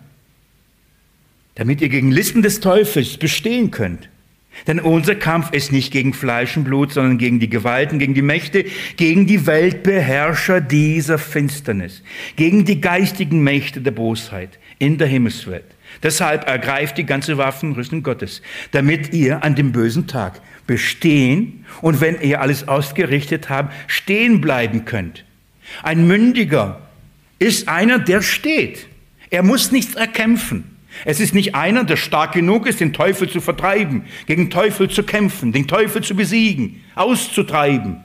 Damit 1.56 1.82
ihr 1.82 1.90
gegen 1.90 2.12
Listen 2.12 2.42
des 2.42 2.60
Teufels 2.60 3.18
bestehen 3.18 3.72
könnt. 3.72 4.08
Denn 4.68 4.80
unser 4.80 5.16
Kampf 5.16 5.52
ist 5.52 5.72
nicht 5.72 5.92
gegen 5.92 6.14
Fleisch 6.14 6.56
und 6.58 6.66
Blut, 6.66 6.92
sondern 6.92 7.18
gegen 7.18 7.40
die 7.40 7.50
Gewalten, 7.50 8.00
gegen 8.00 8.14
die 8.14 8.22
Mächte, 8.22 8.66
gegen 8.98 9.26
die 9.26 9.48
Weltbeherrscher 9.48 10.62
dieser 10.62 11.18
Finsternis, 11.18 12.04
gegen 12.36 12.66
die 12.66 12.82
geistigen 12.82 13.44
Mächte 13.44 13.82
der 13.82 13.92
Bosheit 13.92 14.60
in 14.78 14.98
der 14.98 15.08
Himmelswelt. 15.08 15.66
Deshalb 16.04 16.48
ergreift 16.48 16.98
die 16.98 17.06
ganze 17.06 17.38
Waffenrüstung 17.38 18.04
Gottes, 18.04 18.42
damit 18.72 19.14
ihr 19.14 19.44
an 19.44 19.56
dem 19.56 19.72
bösen 19.72 20.08
Tag 20.08 20.42
bestehen 20.68 21.66
und 21.82 22.02
wenn 22.02 22.22
ihr 22.22 22.42
alles 22.42 22.68
ausgerichtet 22.68 23.50
habt, 23.50 23.74
stehen 23.88 24.42
bleiben 24.42 24.86
könnt. 24.86 25.26
Ein 25.82 26.08
Mündiger 26.08 26.82
ist 27.40 27.68
einer, 27.68 28.00
der 28.00 28.22
steht. 28.22 28.88
Er 29.32 29.42
muss 29.42 29.72
nichts 29.72 29.96
erkämpfen. 29.96 30.78
Es 31.06 31.20
ist 31.20 31.34
nicht 31.34 31.56
einer, 31.56 31.86
der 31.86 31.98
stark 31.98 32.34
genug 32.34 32.68
ist, 32.68 32.82
den 32.82 32.94
Teufel 32.94 33.30
zu 33.30 33.40
vertreiben, 33.42 34.06
gegen 34.28 34.50
Teufel 34.50 34.90
zu 34.90 35.04
kämpfen, 35.04 35.54
den 35.54 35.68
Teufel 35.68 36.04
zu 36.04 36.16
besiegen, 36.16 36.84
auszutreiben. 36.96 38.04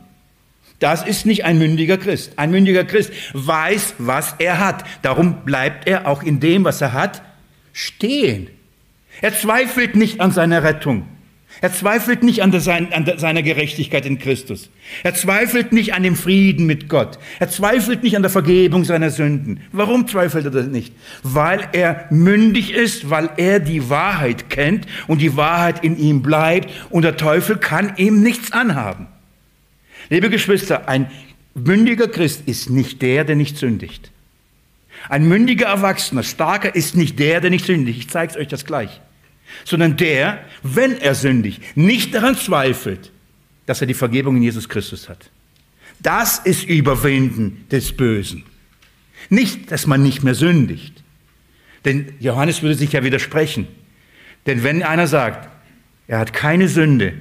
Das 0.78 1.04
ist 1.04 1.26
nicht 1.26 1.44
ein 1.44 1.58
mündiger 1.58 1.98
Christ. 1.98 2.32
Ein 2.36 2.50
mündiger 2.50 2.84
Christ 2.84 3.12
weiß, 3.32 3.94
was 3.98 4.36
er 4.38 4.58
hat. 4.58 4.84
Darum 5.02 5.44
bleibt 5.44 5.88
er 5.88 6.06
auch 6.06 6.22
in 6.22 6.38
dem, 6.38 6.64
was 6.64 6.80
er 6.80 6.92
hat, 6.92 7.22
stehen. 7.72 8.48
Er 9.20 9.34
zweifelt 9.34 9.96
nicht 9.96 10.20
an 10.20 10.30
seiner 10.30 10.62
Rettung. 10.62 11.08
Er 11.62 11.72
zweifelt 11.72 12.22
nicht 12.22 12.42
an, 12.42 12.50
der, 12.50 12.66
an 12.92 13.04
der, 13.06 13.18
seiner 13.18 13.42
Gerechtigkeit 13.42 14.04
in 14.04 14.18
Christus. 14.18 14.68
Er 15.02 15.14
zweifelt 15.14 15.72
nicht 15.72 15.94
an 15.94 16.02
dem 16.02 16.14
Frieden 16.14 16.66
mit 16.66 16.88
Gott. 16.88 17.18
Er 17.38 17.48
zweifelt 17.48 18.02
nicht 18.02 18.14
an 18.14 18.22
der 18.22 18.30
Vergebung 18.30 18.84
seiner 18.84 19.10
Sünden. 19.10 19.60
Warum 19.72 20.06
zweifelt 20.06 20.44
er 20.44 20.50
das 20.50 20.66
nicht? 20.66 20.92
Weil 21.22 21.66
er 21.72 22.06
mündig 22.10 22.74
ist, 22.74 23.08
weil 23.08 23.30
er 23.38 23.58
die 23.58 23.88
Wahrheit 23.88 24.50
kennt 24.50 24.86
und 25.06 25.22
die 25.22 25.36
Wahrheit 25.36 25.82
in 25.82 25.98
ihm 25.98 26.20
bleibt 26.20 26.70
und 26.90 27.02
der 27.02 27.16
Teufel 27.16 27.56
kann 27.56 27.94
ihm 27.96 28.22
nichts 28.22 28.52
anhaben. 28.52 29.06
Liebe 30.10 30.28
Geschwister, 30.28 30.88
ein 30.88 31.10
mündiger 31.54 32.08
Christ 32.08 32.42
ist 32.46 32.68
nicht 32.68 33.00
der, 33.00 33.24
der 33.24 33.34
nicht 33.34 33.56
sündigt. 33.56 34.10
Ein 35.08 35.26
mündiger 35.26 35.66
Erwachsener, 35.66 36.22
starker 36.22 36.74
ist 36.74 36.96
nicht 36.96 37.18
der, 37.18 37.40
der 37.40 37.50
nicht 37.50 37.64
sündigt. 37.64 37.98
Ich 37.98 38.08
zeige 38.10 38.32
es 38.32 38.38
euch 38.38 38.48
das 38.48 38.66
gleich 38.66 39.00
sondern 39.64 39.96
der, 39.96 40.44
wenn 40.62 40.98
er 40.98 41.14
sündigt, 41.14 41.76
nicht 41.76 42.14
daran 42.14 42.36
zweifelt, 42.36 43.12
dass 43.66 43.80
er 43.80 43.86
die 43.86 43.94
Vergebung 43.94 44.36
in 44.36 44.42
Jesus 44.42 44.68
Christus 44.68 45.08
hat. 45.08 45.30
Das 46.00 46.38
ist 46.38 46.64
Überwinden 46.64 47.64
des 47.70 47.96
Bösen. 47.96 48.44
Nicht, 49.28 49.72
dass 49.72 49.86
man 49.86 50.02
nicht 50.02 50.22
mehr 50.22 50.34
sündigt. 50.34 51.02
Denn 51.84 52.12
Johannes 52.20 52.62
würde 52.62 52.74
sich 52.74 52.92
ja 52.92 53.02
widersprechen. 53.02 53.66
Denn 54.46 54.62
wenn 54.62 54.82
einer 54.82 55.06
sagt, 55.06 55.48
er 56.06 56.18
hat 56.18 56.32
keine 56.32 56.68
Sünde, 56.68 57.14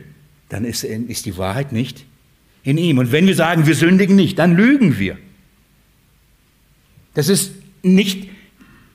dann 0.49 0.65
ist, 0.65 0.83
ist 0.83 1.25
die 1.25 1.37
Wahrheit 1.37 1.71
nicht 1.71 2.05
in 2.63 2.77
ihm. 2.77 2.97
Und 2.97 3.11
wenn 3.11 3.27
wir 3.27 3.35
sagen, 3.35 3.65
wir 3.65 3.75
sündigen 3.75 4.15
nicht, 4.15 4.37
dann 4.37 4.55
lügen 4.55 4.99
wir. 4.99 5.17
Das 7.13 7.29
ist 7.29 7.53
nicht, 7.81 8.29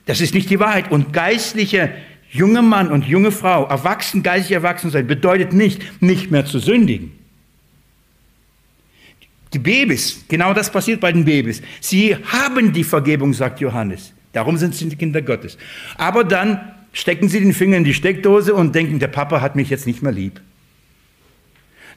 das 0.05 0.21
ist 0.21 0.33
nicht 0.33 0.49
die 0.49 0.59
Wahrheit. 0.59 0.91
Und 0.91 1.11
geistliche 1.11 1.91
Junger 2.31 2.61
Mann 2.61 2.89
und 2.89 3.05
junge 3.05 3.31
Frau, 3.31 3.65
erwachsen, 3.65 4.23
geistig 4.23 4.53
erwachsen 4.53 4.89
sein, 4.89 5.05
bedeutet 5.05 5.51
nicht, 5.51 6.01
nicht 6.01 6.31
mehr 6.31 6.45
zu 6.45 6.59
sündigen. 6.59 7.11
Die 9.53 9.59
Babys, 9.59 10.23
genau 10.29 10.53
das 10.53 10.71
passiert 10.71 11.01
bei 11.01 11.11
den 11.11 11.25
Babys. 11.25 11.61
Sie 11.81 12.15
haben 12.15 12.71
die 12.71 12.85
Vergebung, 12.85 13.33
sagt 13.33 13.59
Johannes. 13.59 14.13
Darum 14.31 14.55
sind 14.55 14.73
sie 14.73 14.87
die 14.87 14.95
Kinder 14.95 15.21
Gottes. 15.21 15.57
Aber 15.97 16.23
dann 16.23 16.73
stecken 16.93 17.27
sie 17.27 17.41
den 17.41 17.53
Finger 17.53 17.75
in 17.75 17.83
die 17.83 17.93
Steckdose 17.93 18.53
und 18.53 18.73
denken, 18.73 18.99
der 18.99 19.09
Papa 19.09 19.41
hat 19.41 19.57
mich 19.57 19.69
jetzt 19.69 19.85
nicht 19.85 20.01
mehr 20.01 20.13
lieb. 20.13 20.39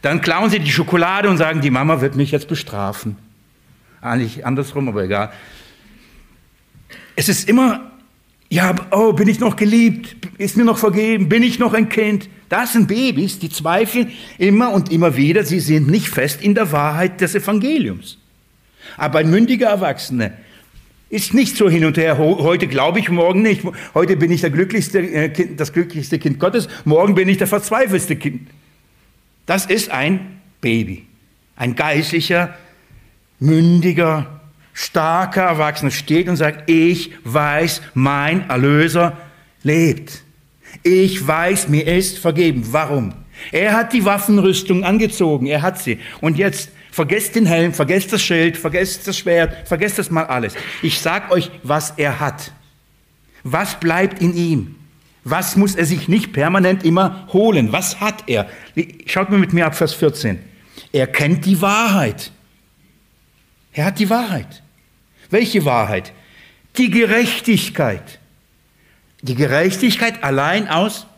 Dann 0.03 0.21
klauen 0.21 0.51
sie 0.51 0.59
die 0.59 0.71
Schokolade 0.71 1.31
und 1.31 1.39
sagen, 1.39 1.61
die 1.61 1.71
Mama 1.71 2.01
wird 2.01 2.17
mich 2.17 2.33
jetzt 2.33 2.49
bestrafen. 2.49 3.17
Eigentlich 4.01 4.45
andersrum, 4.45 4.89
aber 4.89 5.05
egal. 5.05 5.33
Es 7.15 7.29
ist 7.29 7.49
immer 7.49 7.93
ja, 8.55 8.73
oh, 8.93 9.13
bin 9.13 9.27
ich 9.27 9.41
noch 9.41 9.57
geliebt? 9.57 10.17
Ist 10.39 10.57
mir 10.57 10.65
noch 10.65 10.79
vergeben? 10.79 11.29
Bin 11.29 11.43
ich 11.43 11.59
noch 11.59 11.75
ein 11.75 11.89
Kind? 11.89 12.29
Das 12.49 12.73
sind 12.73 12.87
Babys, 12.87 13.41
die 13.41 13.49
zweifeln 13.49 14.13
immer 14.39 14.73
und 14.73 14.93
immer 14.93 15.17
wieder. 15.17 15.43
Sie 15.43 15.59
sind 15.59 15.89
nicht 15.89 16.09
fest 16.09 16.41
in 16.41 16.55
der 16.55 16.71
Wahrheit 16.71 17.21
des 17.21 17.35
Evangeliums. 17.35 18.17
Aber 18.97 19.19
ein 19.19 19.29
mündiger 19.29 19.67
Erwachsener 19.71 20.35
ist 21.11 21.35
nicht 21.35 21.57
so 21.57 21.69
hin 21.69 21.85
und 21.85 21.97
her. 21.97 22.17
Heute 22.17 22.69
glaube 22.69 23.01
ich, 23.01 23.09
morgen 23.09 23.43
nicht. 23.43 23.63
Heute 23.93 24.17
bin 24.17 24.31
ich 24.31 24.43
der 24.43 24.51
glücklichste, 24.51 25.01
äh, 25.01 25.31
kind, 25.31 25.59
das 25.59 25.73
glücklichste 25.73 26.21
Kind 26.21 26.39
Gottes. 26.39 26.69
Morgen 26.85 27.17
bin 27.17 27.29
ich 27.29 27.39
der 27.39 27.49
verzweifelste 27.49 28.15
Kind. 28.15 28.49
Das 29.47 29.67
ist 29.67 29.91
ein 29.91 30.41
Baby. 30.61 31.07
Ein 31.57 31.75
geistlicher, 31.75 32.55
mündiger 33.41 34.34
starker 34.75 35.43
Erwachsener 35.43 35.93
steht 35.93 36.29
und 36.29 36.37
sagt, 36.37 36.69
ich 36.69 37.13
weiß, 37.25 37.81
mein 37.95 38.51
Erlöser 38.51 39.17
lebt. 39.63 40.23
Ich 40.83 41.27
weiß, 41.27 41.69
mir 41.69 41.87
ist 41.87 42.19
vergeben. 42.19 42.65
Warum? 42.73 43.15
Er 43.53 43.73
hat 43.73 43.93
die 43.93 44.05
Waffenrüstung 44.05 44.85
angezogen, 44.85 45.47
er 45.47 45.63
hat 45.63 45.79
sie. 45.79 45.99
Und 46.21 46.37
jetzt 46.37 46.71
vergesst 46.91 47.37
den 47.37 47.47
Helm, 47.47 47.73
vergesst 47.73 48.13
das 48.13 48.23
Schild, 48.23 48.57
vergesst 48.57 49.07
das 49.07 49.19
Schwert, 49.19 49.67
vergesst 49.67 49.99
das 49.99 50.11
mal 50.11 50.27
alles. 50.27 50.55
Ich 50.83 51.01
sag 51.01 51.31
euch, 51.31 51.51
was 51.63 51.95
er 51.97 52.21
hat. 52.21 52.53
Was 53.43 53.79
bleibt 53.79 54.21
in 54.21 54.35
ihm? 54.35 54.77
Was 55.25 55.57
muss 55.57 55.75
er 55.75 55.87
sich 55.87 56.09
nicht 56.09 56.33
permanent 56.33 56.85
immer 56.85 57.29
holen? 57.33 57.73
Was 57.73 58.01
hat 58.01 58.25
er? 58.27 58.49
Schaut 59.07 59.31
mal 59.31 59.39
mit 59.39 59.53
mir 59.53 59.67
ab 59.67 59.75
Vers 59.75 59.95
14. 59.95 60.39
Er 60.93 61.07
kennt 61.07 61.47
die 61.47 61.61
Wahrheit. 61.61 62.31
Er 63.73 63.87
hat 63.87 63.99
die 63.99 64.11
Wahrheit. 64.11 64.63
Welche 65.35 65.65
Wahrheit? 65.65 66.13
Die 66.79 66.91
Gerechtigkeit. 66.91 68.21
Die 69.21 69.35
Gerechtigkeit 69.35 70.23
allein 70.23 70.69
aus 70.69 71.09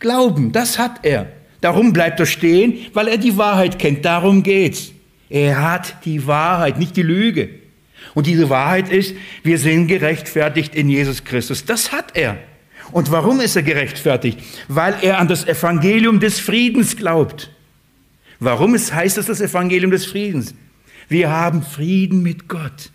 Glauben, 0.00 0.50
das 0.50 0.76
hat 0.76 1.04
er. 1.04 1.30
Darum 1.60 1.92
bleibt 1.92 2.18
er 2.18 2.26
stehen, 2.26 2.78
weil 2.94 3.06
er 3.06 3.16
die 3.16 3.36
Wahrheit 3.36 3.78
kennt. 3.78 4.04
Darum 4.04 4.42
geht's. 4.42 4.90
Er 5.30 5.62
hat 5.62 6.04
die 6.04 6.26
Wahrheit, 6.26 6.80
nicht 6.80 6.96
die 6.96 7.02
Lüge. 7.02 7.48
Und 8.12 8.26
diese 8.26 8.50
Wahrheit 8.50 8.88
ist, 8.88 9.14
wir 9.44 9.58
sind 9.58 9.86
gerechtfertigt 9.86 10.74
in 10.74 10.88
Jesus 10.88 11.22
Christus. 11.22 11.64
Das 11.64 11.92
hat 11.92 12.16
er. 12.16 12.36
Und 12.90 13.12
warum 13.12 13.38
ist 13.38 13.54
er 13.54 13.62
gerechtfertigt? 13.62 14.40
Weil 14.66 14.96
er 15.00 15.20
an 15.20 15.28
das 15.28 15.46
Evangelium 15.46 16.18
des 16.18 16.40
Friedens 16.40 16.96
glaubt. 16.96 17.52
Warum 18.40 18.74
es 18.74 18.92
heißt 18.92 19.16
es 19.16 19.26
das 19.26 19.40
Evangelium 19.40 19.92
des 19.92 20.06
Friedens? 20.06 20.56
Wir 21.08 21.30
haben 21.30 21.62
Frieden 21.62 22.20
mit 22.24 22.48
Gott. 22.48 22.90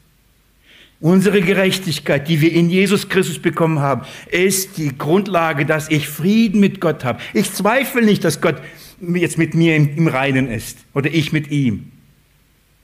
Unsere 1.02 1.41
Gerechtigkeit, 1.41 2.28
die 2.28 2.41
wir 2.41 2.52
in 2.52 2.70
Jesus 2.70 3.08
Christus 3.08 3.39
bekommen 3.39 3.80
haben, 3.80 4.06
ist 4.32 4.78
die 4.78 4.97
Grundlage, 4.97 5.66
dass 5.66 5.89
ich 5.89 6.10
Frieden 6.10 6.60
mit 6.60 6.82
Gott 6.82 7.06
habe. 7.06 7.22
Ich 7.34 7.54
zweifle 7.54 8.02
nicht, 8.02 8.26
dass 8.26 8.41
Gott 8.41 8.62
jetzt 9.02 9.38
mit 9.38 9.54
mir 9.54 9.78
im, 9.78 10.08
Reinen 10.08 10.52
ist 10.52 10.78
oder 10.93 11.10
ich 11.10 11.32
mit 11.32 11.52
ihm. 11.52 11.91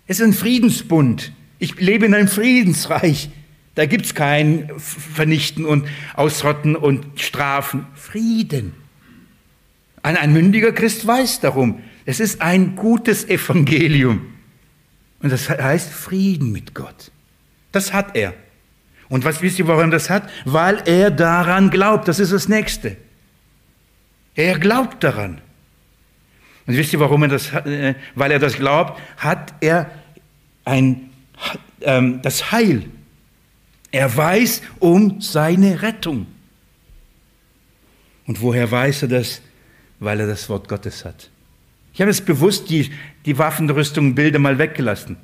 Es 0.07 0.19
ist 0.21 0.25
ein 0.25 0.33
Friedensbund. 0.33 1.33
Ich 1.59 1.79
lebe 1.81 2.05
in 2.05 2.13
einem 2.13 2.29
Friedensreich. 2.29 3.29
Da 3.73 3.85
gibt 3.85 4.05
es 4.05 4.15
kein 4.15 4.71
Vernichten 4.77 5.65
und 5.65 5.85
Ausrotten 6.13 6.77
und 6.77 7.19
Strafen. 7.19 7.85
Frieden. 7.95 8.71
Ein, 10.03 10.15
ein 10.15 10.31
mündiger 10.31 10.71
Christ 10.71 11.05
weiß 11.05 11.41
darum. 11.41 11.81
Es 12.05 12.21
ist 12.21 12.41
ein 12.41 12.77
gutes 12.77 13.27
Evangelium. 13.27 14.21
Und 15.19 15.33
das 15.33 15.49
heißt 15.49 15.91
Frieden 15.91 16.53
mit 16.53 16.73
Gott. 16.73 17.11
Das 17.75 17.91
hat 17.91 18.15
er. 18.15 18.33
Und 19.09 19.25
was 19.25 19.41
wisst 19.41 19.59
ihr, 19.59 19.67
warum 19.67 19.91
das 19.91 20.09
hat? 20.09 20.29
Weil 20.45 20.81
er 20.85 21.11
daran 21.11 21.69
glaubt. 21.69 22.07
Das 22.07 22.19
ist 22.19 22.31
das 22.31 22.47
Nächste. 22.47 22.95
Er 24.33 24.57
glaubt 24.59 25.03
daran. 25.03 25.41
Und 26.65 26.77
wisst 26.77 26.93
ihr, 26.93 27.01
warum 27.01 27.23
er 27.23 27.27
das 27.27 27.51
hat? 27.51 27.67
Äh, 27.67 27.95
weil 28.15 28.31
er 28.31 28.39
das 28.39 28.55
glaubt, 28.55 28.97
hat 29.17 29.53
er 29.59 29.91
ein, 30.63 31.09
ähm, 31.81 32.21
das 32.21 32.53
Heil. 32.53 32.85
Er 33.91 34.15
weiß 34.15 34.61
um 34.79 35.19
seine 35.19 35.81
Rettung. 35.81 36.27
Und 38.25 38.41
woher 38.41 38.71
weiß 38.71 39.01
er 39.01 39.07
das? 39.09 39.41
Weil 39.99 40.21
er 40.21 40.27
das 40.27 40.47
Wort 40.47 40.69
Gottes 40.69 41.03
hat. 41.03 41.29
Ich 41.93 41.99
habe 41.99 42.09
jetzt 42.09 42.25
bewusst 42.25 42.69
die, 42.69 42.89
die 43.25 43.37
Waffenrüstung 43.37 44.15
Bilder 44.15 44.39
mal 44.39 44.57
weggelassen, 44.57 45.17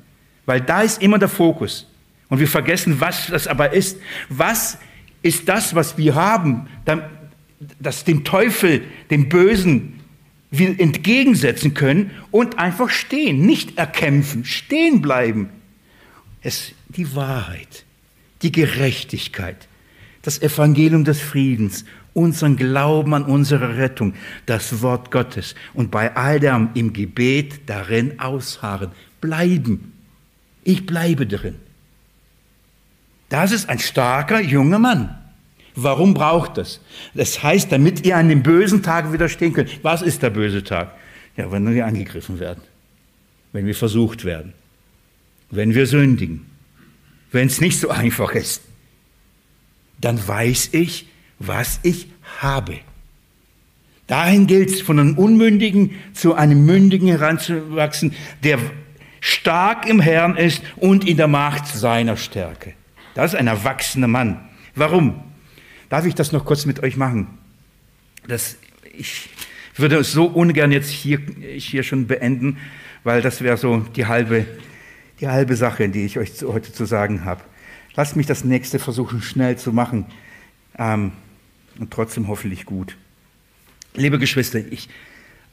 weil 0.44 0.60
da 0.60 0.82
ist 0.82 1.00
immer 1.00 1.18
der 1.18 1.30
Fokus. 1.30 1.86
Und 2.32 2.38
wir 2.38 2.48
vergessen, 2.48 2.98
was 2.98 3.26
das 3.26 3.46
aber 3.46 3.74
ist. 3.74 3.98
Was 4.30 4.78
ist 5.20 5.50
das, 5.50 5.74
was 5.74 5.98
wir 5.98 6.14
haben, 6.14 6.66
das 7.78 8.04
dem 8.04 8.24
Teufel, 8.24 8.84
dem 9.10 9.28
Bösen, 9.28 10.00
wir 10.50 10.80
entgegensetzen 10.80 11.74
können 11.74 12.10
und 12.30 12.58
einfach 12.58 12.88
stehen, 12.88 13.44
nicht 13.44 13.76
erkämpfen, 13.76 14.46
stehen 14.46 15.02
bleiben. 15.02 15.50
Es 16.40 16.72
die 16.88 17.14
Wahrheit, 17.14 17.84
die 18.40 18.50
Gerechtigkeit, 18.50 19.68
das 20.22 20.40
Evangelium 20.40 21.04
des 21.04 21.20
Friedens, 21.20 21.84
unseren 22.14 22.56
Glauben 22.56 23.12
an 23.12 23.26
unsere 23.26 23.76
Rettung, 23.76 24.14
das 24.46 24.80
Wort 24.80 25.10
Gottes 25.10 25.54
und 25.74 25.90
bei 25.90 26.16
all 26.16 26.40
dem 26.40 26.70
im 26.72 26.94
Gebet 26.94 27.60
darin 27.66 28.18
ausharren, 28.20 28.90
bleiben. 29.20 29.92
Ich 30.64 30.86
bleibe 30.86 31.26
darin. 31.26 31.56
Das 33.32 33.50
ist 33.50 33.70
ein 33.70 33.78
starker 33.78 34.42
junger 34.42 34.78
Mann. 34.78 35.18
Warum 35.74 36.12
braucht 36.12 36.58
das? 36.58 36.80
Das 37.14 37.42
heißt, 37.42 37.72
damit 37.72 38.04
ihr 38.04 38.18
an 38.18 38.28
dem 38.28 38.42
bösen 38.42 38.82
Tag 38.82 39.10
widerstehen 39.10 39.54
könnt. 39.54 39.82
Was 39.82 40.02
ist 40.02 40.22
der 40.22 40.28
böse 40.28 40.62
Tag? 40.62 40.90
Ja, 41.38 41.50
wenn 41.50 41.74
wir 41.74 41.86
angegriffen 41.86 42.40
werden, 42.40 42.62
wenn 43.54 43.64
wir 43.64 43.74
versucht 43.74 44.26
werden, 44.26 44.52
wenn 45.50 45.74
wir 45.74 45.86
sündigen, 45.86 46.44
wenn 47.30 47.46
es 47.46 47.62
nicht 47.62 47.80
so 47.80 47.88
einfach 47.88 48.32
ist, 48.32 48.60
dann 49.98 50.28
weiß 50.28 50.68
ich, 50.72 51.06
was 51.38 51.80
ich 51.84 52.08
habe. 52.42 52.80
Dahin 54.08 54.46
gilt 54.46 54.68
es, 54.68 54.82
von 54.82 54.98
einem 54.98 55.16
Unmündigen 55.16 55.92
zu 56.12 56.34
einem 56.34 56.66
Mündigen 56.66 57.08
heranzuwachsen, 57.08 58.14
der 58.44 58.58
stark 59.20 59.88
im 59.88 60.00
Herrn 60.00 60.36
ist 60.36 60.62
und 60.76 61.08
in 61.08 61.16
der 61.16 61.28
Macht 61.28 61.66
seiner 61.66 62.18
Stärke. 62.18 62.74
Das 63.14 63.32
ist 63.32 63.38
ein 63.38 63.46
erwachsener 63.46 64.08
Mann. 64.08 64.40
Warum? 64.74 65.22
Darf 65.88 66.06
ich 66.06 66.14
das 66.14 66.32
noch 66.32 66.44
kurz 66.44 66.64
mit 66.64 66.82
euch 66.82 66.96
machen? 66.96 67.38
Das, 68.26 68.56
ich 68.96 69.28
würde 69.76 70.02
so 70.04 70.26
ungern 70.26 70.72
jetzt 70.72 70.90
hier, 70.90 71.20
hier 71.56 71.82
schon 71.82 72.06
beenden, 72.06 72.58
weil 73.04 73.20
das 73.20 73.42
wäre 73.42 73.56
so 73.56 73.78
die 73.78 74.06
halbe, 74.06 74.46
die 75.20 75.28
halbe 75.28 75.56
Sache, 75.56 75.88
die 75.88 76.04
ich 76.04 76.18
euch 76.18 76.34
zu, 76.34 76.52
heute 76.52 76.72
zu 76.72 76.84
sagen 76.84 77.24
habe. 77.24 77.42
Lasst 77.94 78.16
mich 78.16 78.26
das 78.26 78.44
nächste 78.44 78.78
versuchen, 78.78 79.20
schnell 79.20 79.58
zu 79.58 79.72
machen 79.72 80.06
ähm, 80.78 81.12
und 81.78 81.90
trotzdem 81.90 82.28
hoffentlich 82.28 82.64
gut. 82.64 82.96
Liebe 83.94 84.18
Geschwister, 84.18 84.58
ich, 84.58 84.88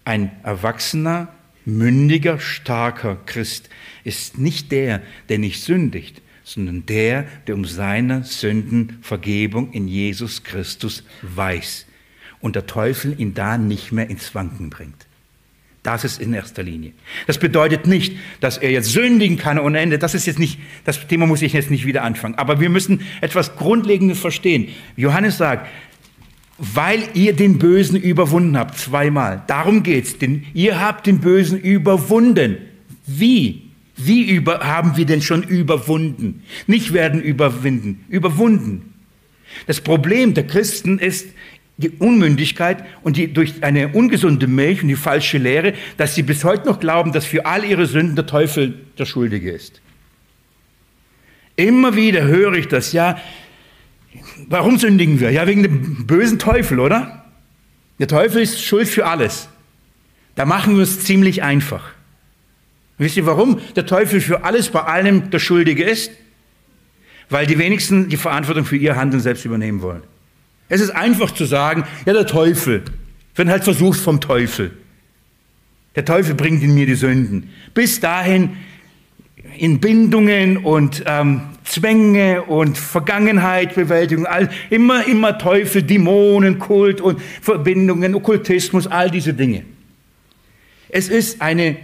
ein 0.05 0.31
erwachsener, 0.43 1.27
mündiger, 1.65 2.39
starker 2.39 3.17
Christ 3.25 3.69
ist 4.05 4.37
nicht 4.37 4.71
der, 4.71 5.01
der 5.27 5.39
nicht 5.39 5.61
sündigt, 5.61 6.21
sondern 6.53 6.85
der, 6.87 7.27
der 7.45 7.53
um 7.53 7.63
seine 7.63 8.23
Sünden 8.23 8.97
Vergebung 9.01 9.71
in 9.71 9.87
Jesus 9.87 10.43
Christus 10.43 11.03
weiß 11.21 11.85
und 12.41 12.55
der 12.55 12.65
Teufel 12.65 13.19
ihn 13.19 13.35
da 13.35 13.57
nicht 13.57 13.91
mehr 13.91 14.09
ins 14.09 14.33
Wanken 14.33 14.71
bringt. 14.71 15.05
Das 15.83 16.03
ist 16.03 16.19
in 16.19 16.33
erster 16.33 16.63
Linie. 16.63 16.91
Das 17.27 17.37
bedeutet 17.37 17.85
nicht, 17.87 18.15
dass 18.41 18.57
er 18.57 18.71
jetzt 18.71 18.91
sündigen 18.91 19.37
kann 19.37 19.59
ohne 19.59 19.79
Ende. 19.79 19.99
Das 19.99 20.15
ist 20.15 20.25
jetzt 20.25 20.39
nicht, 20.39 20.59
das 20.85 21.07
Thema 21.07 21.27
muss 21.27 21.41
ich 21.41 21.53
jetzt 21.53 21.69
nicht 21.69 21.85
wieder 21.85 22.03
anfangen. 22.03 22.35
Aber 22.35 22.59
wir 22.59 22.69
müssen 22.69 23.01
etwas 23.21 23.55
Grundlegendes 23.55 24.19
verstehen. 24.19 24.69
Johannes 24.97 25.37
sagt, 25.37 25.67
weil 26.57 27.03
ihr 27.13 27.33
den 27.33 27.59
Bösen 27.59 27.95
überwunden 27.95 28.57
habt, 28.57 28.77
zweimal. 28.77 29.43
Darum 29.47 29.83
geht's. 29.83 30.17
Denn 30.17 30.45
ihr 30.53 30.81
habt 30.81 31.07
den 31.07 31.19
Bösen 31.19 31.59
überwunden. 31.59 32.57
Wie? 33.05 33.68
Wie 34.01 34.29
über, 34.29 34.59
haben 34.59 34.97
wir 34.97 35.05
denn 35.05 35.21
schon 35.21 35.43
überwunden? 35.43 36.43
Nicht 36.67 36.93
werden 36.93 37.21
überwinden, 37.21 38.05
überwunden. 38.09 38.93
Das 39.67 39.81
Problem 39.81 40.33
der 40.33 40.47
Christen 40.47 40.99
ist 40.99 41.27
die 41.77 41.89
Unmündigkeit 41.91 42.83
und 43.03 43.17
die 43.17 43.33
durch 43.33 43.63
eine 43.63 43.89
ungesunde 43.89 44.47
Milch 44.47 44.81
und 44.81 44.89
die 44.89 44.95
falsche 44.95 45.37
Lehre, 45.37 45.73
dass 45.97 46.15
sie 46.15 46.23
bis 46.23 46.43
heute 46.43 46.67
noch 46.67 46.79
glauben, 46.79 47.13
dass 47.13 47.25
für 47.25 47.45
all 47.45 47.63
ihre 47.63 47.85
Sünden 47.85 48.15
der 48.15 48.25
Teufel 48.25 48.79
der 48.97 49.05
Schuldige 49.05 49.51
ist. 49.51 49.81
Immer 51.55 51.95
wieder 51.95 52.23
höre 52.23 52.53
ich 52.53 52.67
das, 52.67 52.93
ja, 52.93 53.17
warum 54.47 54.77
sündigen 54.77 55.19
wir? 55.19 55.31
Ja, 55.31 55.47
wegen 55.47 55.63
dem 55.63 56.05
bösen 56.05 56.39
Teufel, 56.39 56.79
oder? 56.79 57.25
Der 57.99 58.07
Teufel 58.07 58.41
ist 58.41 58.61
schuld 58.63 58.87
für 58.87 59.05
alles. 59.05 59.49
Da 60.35 60.45
machen 60.45 60.75
wir 60.75 60.83
es 60.83 61.03
ziemlich 61.03 61.43
einfach. 61.43 61.91
Wisst 62.99 63.15
ihr, 63.17 63.25
warum 63.25 63.59
der 63.75 63.85
Teufel 63.85 64.19
für 64.21 64.43
alles 64.43 64.69
bei 64.69 64.81
allem 64.81 65.31
der 65.31 65.39
Schuldige 65.39 65.83
ist? 65.83 66.11
Weil 67.29 67.47
die 67.47 67.57
wenigsten 67.57 68.09
die 68.09 68.17
Verantwortung 68.17 68.65
für 68.65 68.75
ihr 68.75 68.95
Handeln 68.97 69.23
selbst 69.23 69.45
übernehmen 69.45 69.81
wollen. 69.81 70.03
Es 70.67 70.81
ist 70.81 70.91
einfach 70.91 71.31
zu 71.31 71.45
sagen, 71.45 71.85
ja, 72.05 72.13
der 72.13 72.27
Teufel, 72.27 72.83
wenn 73.35 73.49
halt 73.49 73.63
versucht 73.63 73.99
vom 73.99 74.19
Teufel. 74.19 74.71
Der 75.95 76.05
Teufel 76.05 76.35
bringt 76.35 76.61
in 76.61 76.73
mir 76.73 76.85
die 76.85 76.95
Sünden. 76.95 77.49
Bis 77.73 77.99
dahin 78.01 78.57
in 79.57 79.79
Bindungen 79.79 80.57
und 80.57 81.03
ähm, 81.07 81.41
Zwänge 81.63 82.43
und 82.43 82.77
Vergangenheit, 82.77 83.75
Bewältigung, 83.75 84.25
all, 84.25 84.49
immer, 84.69 85.07
immer 85.07 85.37
Teufel, 85.37 85.83
Dämonen, 85.83 86.59
Kult 86.59 86.99
und 86.99 87.21
Verbindungen, 87.41 88.13
Okkultismus, 88.13 88.87
all 88.87 89.09
diese 89.09 89.33
Dinge. 89.33 89.63
Es 90.89 91.07
ist 91.07 91.41
eine 91.41 91.77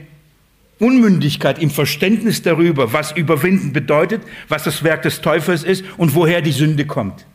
Unmündigkeit 0.80 1.59
im 1.59 1.69
Verständnis 1.69 2.41
darüber, 2.41 2.91
was 2.91 3.11
überwinden 3.13 3.71
bedeutet, 3.71 4.21
was 4.49 4.63
das 4.63 4.84
Werk 4.84 5.03
des 5.03 5.21
Teufels 5.21 5.63
ist 5.63 5.86
und 5.97 6.15
woher 6.15 6.41
die 6.41 6.51
Sünde 6.51 6.86
kommt. 6.86 7.26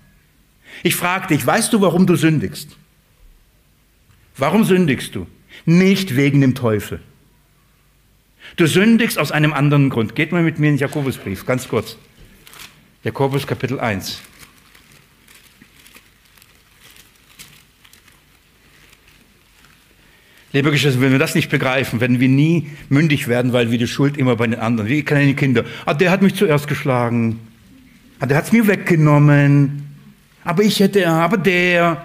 Ich 0.82 0.96
frage 0.96 1.28
dich, 1.28 1.46
weißt 1.46 1.72
du, 1.72 1.80
warum 1.80 2.06
du 2.06 2.16
sündigst? 2.16 2.76
Warum 4.36 4.64
sündigst 4.64 5.14
du? 5.14 5.26
Nicht 5.64 6.16
wegen 6.16 6.40
dem 6.40 6.54
Teufel. 6.54 7.00
Du 8.56 8.66
sündigst 8.66 9.18
aus 9.18 9.32
einem 9.32 9.52
anderen 9.52 9.90
Grund. 9.90 10.14
Geht 10.14 10.32
mal 10.32 10.42
mit 10.42 10.58
mir 10.58 10.68
in 10.68 10.74
den 10.74 10.80
Jakobusbrief, 10.80 11.46
ganz 11.46 11.68
kurz. 11.68 11.96
Jakobus 13.04 13.46
Kapitel 13.46 13.80
1. 13.80 14.20
Liebe 20.52 20.72
Geschwister, 20.72 21.00
wenn 21.00 21.12
wir 21.12 21.20
das 21.20 21.36
nicht 21.36 21.48
begreifen, 21.48 22.00
werden 22.00 22.18
wir 22.18 22.28
nie 22.28 22.70
mündig 22.88 23.28
werden, 23.28 23.52
weil 23.52 23.70
wir 23.70 23.78
die 23.78 23.86
Schuld 23.86 24.16
immer 24.16 24.34
bei 24.34 24.48
den 24.48 24.58
anderen. 24.58 24.90
Wie 24.90 25.04
kleine 25.04 25.34
Kinder. 25.34 25.64
Ah, 25.86 25.94
der 25.94 26.10
hat 26.10 26.22
mich 26.22 26.34
zuerst 26.34 26.66
geschlagen. 26.66 27.38
Ah, 28.18 28.26
der 28.26 28.36
hat 28.36 28.46
es 28.46 28.52
mir 28.52 28.66
weggenommen. 28.66 29.86
Aber 30.42 30.64
ich 30.64 30.80
hätte, 30.80 31.06
aber 31.08 31.36
der. 31.36 32.04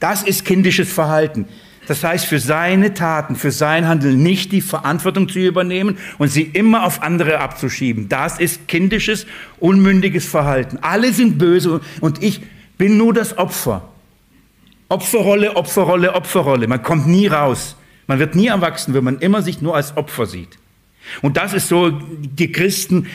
Das 0.00 0.22
ist 0.22 0.46
kindisches 0.46 0.90
Verhalten. 0.90 1.46
Das 1.88 2.04
heißt, 2.04 2.26
für 2.26 2.38
seine 2.38 2.94
Taten, 2.94 3.34
für 3.34 3.50
sein 3.50 3.88
Handeln 3.88 4.22
nicht 4.22 4.52
die 4.52 4.60
Verantwortung 4.60 5.28
zu 5.28 5.38
übernehmen 5.38 5.98
und 6.18 6.28
sie 6.28 6.42
immer 6.42 6.84
auf 6.84 7.02
andere 7.02 7.40
abzuschieben. 7.40 8.08
Das 8.08 8.38
ist 8.38 8.68
kindisches, 8.68 9.26
unmündiges 9.58 10.26
Verhalten. 10.26 10.78
Alle 10.82 11.12
sind 11.12 11.38
böse 11.38 11.80
und 12.00 12.22
ich 12.22 12.40
bin 12.78 12.96
nur 12.96 13.12
das 13.12 13.36
Opfer. 13.36 13.88
Opferrolle, 14.88 15.56
Opferrolle, 15.56 16.14
Opferrolle. 16.14 16.66
Man 16.66 16.82
kommt 16.82 17.06
nie 17.06 17.26
raus. 17.26 17.76
Man 18.06 18.18
wird 18.18 18.34
nie 18.34 18.46
erwachsen, 18.46 18.94
wenn 18.94 19.04
man 19.04 19.18
immer 19.18 19.42
sich 19.42 19.60
nur 19.60 19.76
als 19.76 19.96
Opfer 19.96 20.26
sieht. 20.26 20.58
Und 21.22 21.36
das 21.36 21.52
ist 21.52 21.68
so, 21.68 21.90
die 21.90 22.52
Christen, 22.52 23.06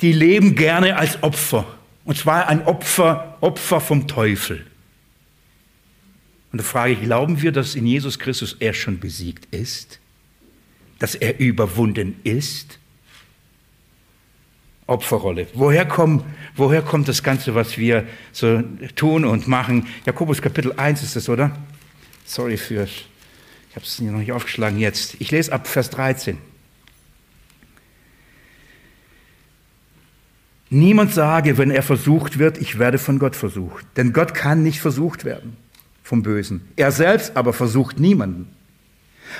die 0.00 0.12
leben 0.12 0.54
gerne 0.54 0.96
als 0.96 1.22
Opfer. 1.22 1.66
Und 2.04 2.16
zwar 2.18 2.48
ein 2.48 2.66
Opfer, 2.66 3.36
Opfer 3.40 3.80
vom 3.80 4.08
Teufel. 4.08 4.66
Und 6.52 6.60
da 6.60 6.64
frage 6.64 6.94
ich, 6.94 7.02
glauben 7.02 7.40
wir, 7.40 7.52
dass 7.52 7.74
in 7.74 7.86
Jesus 7.86 8.18
Christus 8.18 8.56
er 8.58 8.74
schon 8.74 8.98
besiegt 8.98 9.54
ist? 9.54 10.00
Dass 10.98 11.14
er 11.14 11.38
überwunden 11.38 12.16
ist? 12.24 12.78
Opferrolle. 14.90 15.46
Woher, 15.54 15.86
kommt, 15.86 16.24
woher 16.56 16.82
kommt 16.82 17.06
das 17.08 17.22
Ganze, 17.22 17.54
was 17.54 17.78
wir 17.78 18.06
so 18.32 18.62
tun 18.96 19.24
und 19.24 19.46
machen? 19.46 19.86
Jakobus 20.04 20.42
Kapitel 20.42 20.72
1 20.76 21.02
ist 21.02 21.16
es, 21.16 21.28
oder? 21.28 21.52
Sorry 22.24 22.56
für, 22.56 22.84
ich 22.84 23.06
habe 23.76 23.84
es 23.84 24.00
noch 24.00 24.18
nicht 24.18 24.32
aufgeschlagen 24.32 24.78
jetzt. 24.78 25.14
Ich 25.20 25.30
lese 25.30 25.52
ab 25.52 25.68
Vers 25.68 25.90
13. 25.90 26.38
Niemand 30.70 31.12
sage, 31.12 31.56
wenn 31.56 31.70
er 31.70 31.82
versucht 31.82 32.38
wird, 32.38 32.58
ich 32.58 32.78
werde 32.78 32.98
von 32.98 33.18
Gott 33.18 33.36
versucht. 33.36 33.84
Denn 33.96 34.12
Gott 34.12 34.34
kann 34.34 34.62
nicht 34.62 34.80
versucht 34.80 35.24
werden 35.24 35.56
vom 36.02 36.22
Bösen. 36.22 36.62
Er 36.74 36.90
selbst 36.90 37.36
aber 37.36 37.52
versucht 37.52 38.00
niemanden. 38.00 38.48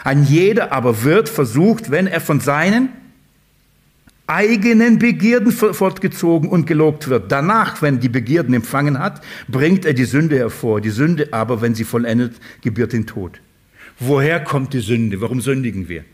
Ein 0.04 0.24
jeder 0.24 0.72
aber 0.72 1.02
wird 1.02 1.28
versucht, 1.28 1.90
wenn 1.90 2.06
er 2.06 2.20
von 2.20 2.38
seinen 2.38 2.90
eigenen 4.30 5.00
Begierden 5.00 5.50
fortgezogen 5.50 6.48
und 6.48 6.66
gelobt 6.66 7.08
wird. 7.08 7.32
Danach, 7.32 7.82
wenn 7.82 7.98
die 7.98 8.08
Begierden 8.08 8.54
empfangen 8.54 8.98
hat, 8.98 9.22
bringt 9.48 9.84
er 9.84 9.92
die 9.92 10.04
Sünde 10.04 10.38
hervor. 10.38 10.80
Die 10.80 10.90
Sünde 10.90 11.32
aber, 11.32 11.60
wenn 11.60 11.74
sie 11.74 11.82
vollendet, 11.82 12.36
gebiert 12.62 12.92
den 12.92 13.06
Tod. 13.06 13.40
Woher 13.98 14.38
kommt 14.38 14.72
die 14.72 14.80
Sünde? 14.80 15.20
Warum 15.20 15.40
sündigen 15.40 15.88
wir? 15.88 16.04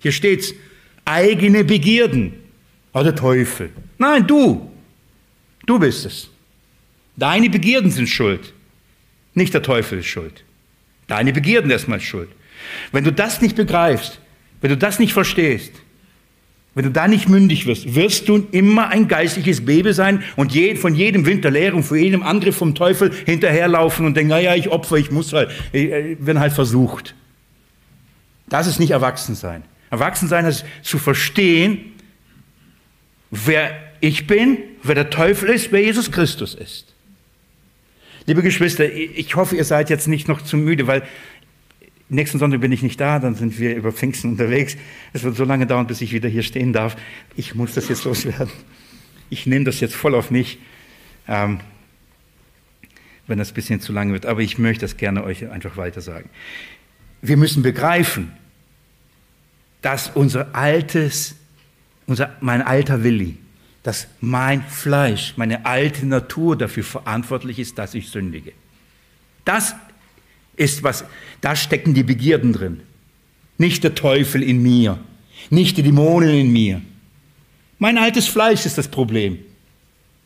Hier 0.00 0.10
steht's, 0.10 0.52
eigene 1.04 1.62
Begierden. 1.62 2.34
Oh, 2.92 3.02
der 3.04 3.14
Teufel. 3.14 3.70
Nein, 3.98 4.26
du. 4.26 4.70
Du 5.64 5.78
bist 5.78 6.06
es. 6.06 6.30
Deine 7.16 7.48
Begierden 7.50 7.92
sind 7.92 8.08
schuld. 8.08 8.52
Nicht 9.34 9.54
der 9.54 9.62
Teufel 9.62 10.00
ist 10.00 10.06
schuld. 10.06 10.42
Deine 11.06 11.32
Begierden 11.32 11.70
erstmal 11.70 12.00
schuld. 12.00 12.30
Wenn 12.90 13.04
du 13.04 13.12
das 13.12 13.40
nicht 13.40 13.54
begreifst, 13.54 14.18
wenn 14.60 14.70
du 14.70 14.76
das 14.76 14.98
nicht 14.98 15.12
verstehst, 15.12 15.72
wenn 16.74 16.84
du 16.84 16.90
da 16.90 17.08
nicht 17.08 17.28
mündig 17.28 17.66
wirst, 17.66 17.94
wirst 17.94 18.28
du 18.28 18.46
immer 18.52 18.88
ein 18.88 19.08
geistliches 19.08 19.64
Baby 19.64 19.92
sein 19.92 20.22
und 20.36 20.52
von 20.76 20.94
jedem 20.94 21.26
Winterlehrung, 21.26 21.82
von 21.82 21.98
jedem 21.98 22.22
Angriff 22.22 22.56
vom 22.56 22.74
Teufel 22.74 23.10
hinterherlaufen 23.26 24.06
und 24.06 24.16
denken, 24.16 24.30
naja, 24.30 24.54
ich 24.54 24.68
opfer, 24.68 24.96
ich 24.96 25.10
muss 25.10 25.32
halt, 25.32 25.50
wenn 25.72 26.38
halt 26.38 26.52
versucht. 26.52 27.14
Das 28.48 28.66
ist 28.66 28.78
nicht 28.78 28.92
Erwachsensein. 28.92 29.64
Erwachsensein 29.90 30.44
ist 30.44 30.64
zu 30.82 30.98
verstehen, 30.98 31.92
wer 33.30 33.70
ich 34.00 34.26
bin, 34.26 34.58
wer 34.82 34.94
der 34.94 35.10
Teufel 35.10 35.48
ist, 35.48 35.72
wer 35.72 35.82
Jesus 35.82 36.12
Christus 36.12 36.54
ist. 36.54 36.94
Liebe 38.26 38.42
Geschwister, 38.42 38.84
ich 38.92 39.36
hoffe, 39.36 39.56
ihr 39.56 39.64
seid 39.64 39.90
jetzt 39.90 40.06
nicht 40.06 40.28
noch 40.28 40.42
zu 40.42 40.58
müde, 40.58 40.86
weil 40.86 41.02
nächsten 42.08 42.38
Sonntag 42.38 42.60
bin 42.60 42.72
ich 42.72 42.82
nicht 42.82 43.00
da, 43.00 43.18
dann 43.18 43.34
sind 43.34 43.58
wir 43.58 43.76
über 43.76 43.92
Pfingsten 43.92 44.30
unterwegs. 44.30 44.76
Es 45.12 45.22
wird 45.24 45.36
so 45.36 45.44
lange 45.44 45.66
dauern, 45.66 45.86
bis 45.86 46.00
ich 46.00 46.12
wieder 46.12 46.28
hier 46.28 46.42
stehen 46.42 46.72
darf. 46.72 46.96
Ich 47.36 47.54
muss 47.54 47.74
das 47.74 47.88
jetzt 47.88 48.04
loswerden. 48.04 48.50
Ich 49.30 49.46
nehme 49.46 49.64
das 49.64 49.80
jetzt 49.80 49.94
voll 49.94 50.14
auf 50.14 50.30
mich, 50.30 50.58
ähm, 51.26 51.60
wenn 53.26 53.38
das 53.38 53.50
ein 53.50 53.54
bisschen 53.54 53.80
zu 53.80 53.92
lang 53.92 54.12
wird. 54.12 54.24
Aber 54.24 54.40
ich 54.40 54.58
möchte 54.58 54.82
das 54.82 54.96
gerne 54.96 55.22
euch 55.22 55.48
einfach 55.50 55.76
weiter 55.76 56.00
sagen. 56.00 56.30
Wir 57.20 57.36
müssen 57.36 57.62
begreifen, 57.62 58.32
dass 59.82 60.08
unser 60.08 60.54
altes 60.54 61.36
unser, 62.08 62.34
mein 62.40 62.62
alter 62.62 63.04
Willi, 63.04 63.36
dass 63.84 64.08
mein 64.20 64.62
Fleisch, 64.62 65.34
meine 65.36 65.66
alte 65.66 66.06
Natur 66.06 66.56
dafür 66.56 66.82
verantwortlich 66.82 67.58
ist, 67.60 67.78
dass 67.78 67.94
ich 67.94 68.08
sündige. 68.08 68.52
Das 69.44 69.76
ist 70.58 70.82
was, 70.82 71.04
da 71.40 71.56
stecken 71.56 71.94
die 71.94 72.02
Begierden 72.02 72.52
drin. 72.52 72.80
Nicht 73.56 73.84
der 73.84 73.94
Teufel 73.94 74.42
in 74.42 74.62
mir, 74.62 74.98
nicht 75.50 75.76
die 75.76 75.82
Dämonen 75.82 76.30
in 76.30 76.52
mir. 76.52 76.82
Mein 77.78 77.96
altes 77.96 78.26
Fleisch 78.26 78.66
ist 78.66 78.76
das 78.76 78.88
Problem. 78.88 79.38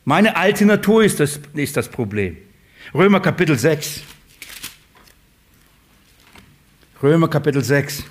Meine 0.05 0.35
alte 0.35 0.65
Natur 0.65 1.03
ist 1.03 1.19
das, 1.19 1.39
ist 1.53 1.77
das 1.77 1.87
Problem. 1.87 2.37
Römer 2.93 3.19
Kapitel 3.19 3.57
6. 3.57 4.01
Römer 7.01 7.29
Kapitel 7.29 7.63
6. 7.63 8.03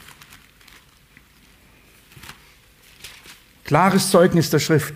Klares 3.64 4.10
Zeugnis 4.10 4.50
der 4.50 4.58
Schrift. 4.58 4.94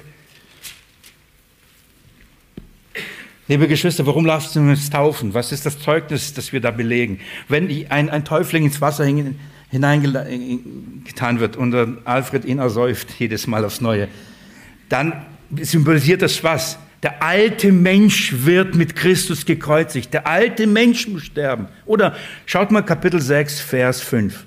Liebe 3.48 3.68
Geschwister, 3.68 4.04
warum 4.06 4.26
lasst 4.26 4.56
du 4.56 4.60
uns 4.60 4.90
taufen? 4.90 5.32
Was 5.32 5.52
ist 5.52 5.64
das 5.64 5.78
Zeugnis, 5.78 6.34
das 6.34 6.52
wir 6.52 6.60
da 6.60 6.72
belegen? 6.72 7.20
Wenn 7.48 7.68
ein, 7.90 8.10
ein 8.10 8.24
Täufling 8.24 8.64
ins 8.64 8.80
Wasser 8.80 9.04
hineingetan 9.70 11.38
wird 11.38 11.56
und 11.56 11.72
Alfred 12.04 12.44
ihn 12.44 12.58
ersäuft 12.58 13.08
jedes 13.20 13.46
Mal 13.46 13.64
aufs 13.64 13.80
Neue, 13.80 14.08
dann 14.88 15.12
symbolisiert 15.60 16.22
das 16.22 16.42
was? 16.42 16.76
Der 17.04 17.22
alte 17.22 17.70
Mensch 17.70 18.34
wird 18.36 18.74
mit 18.74 18.96
Christus 18.96 19.46
gekreuzigt. 19.46 20.12
Der 20.12 20.26
alte 20.26 20.66
Mensch 20.66 21.06
muss 21.06 21.26
sterben. 21.26 21.68
Oder 21.84 22.16
schaut 22.46 22.72
mal 22.72 22.82
Kapitel 22.82 23.20
6, 23.20 23.60
Vers 23.60 24.00
5. 24.00 24.44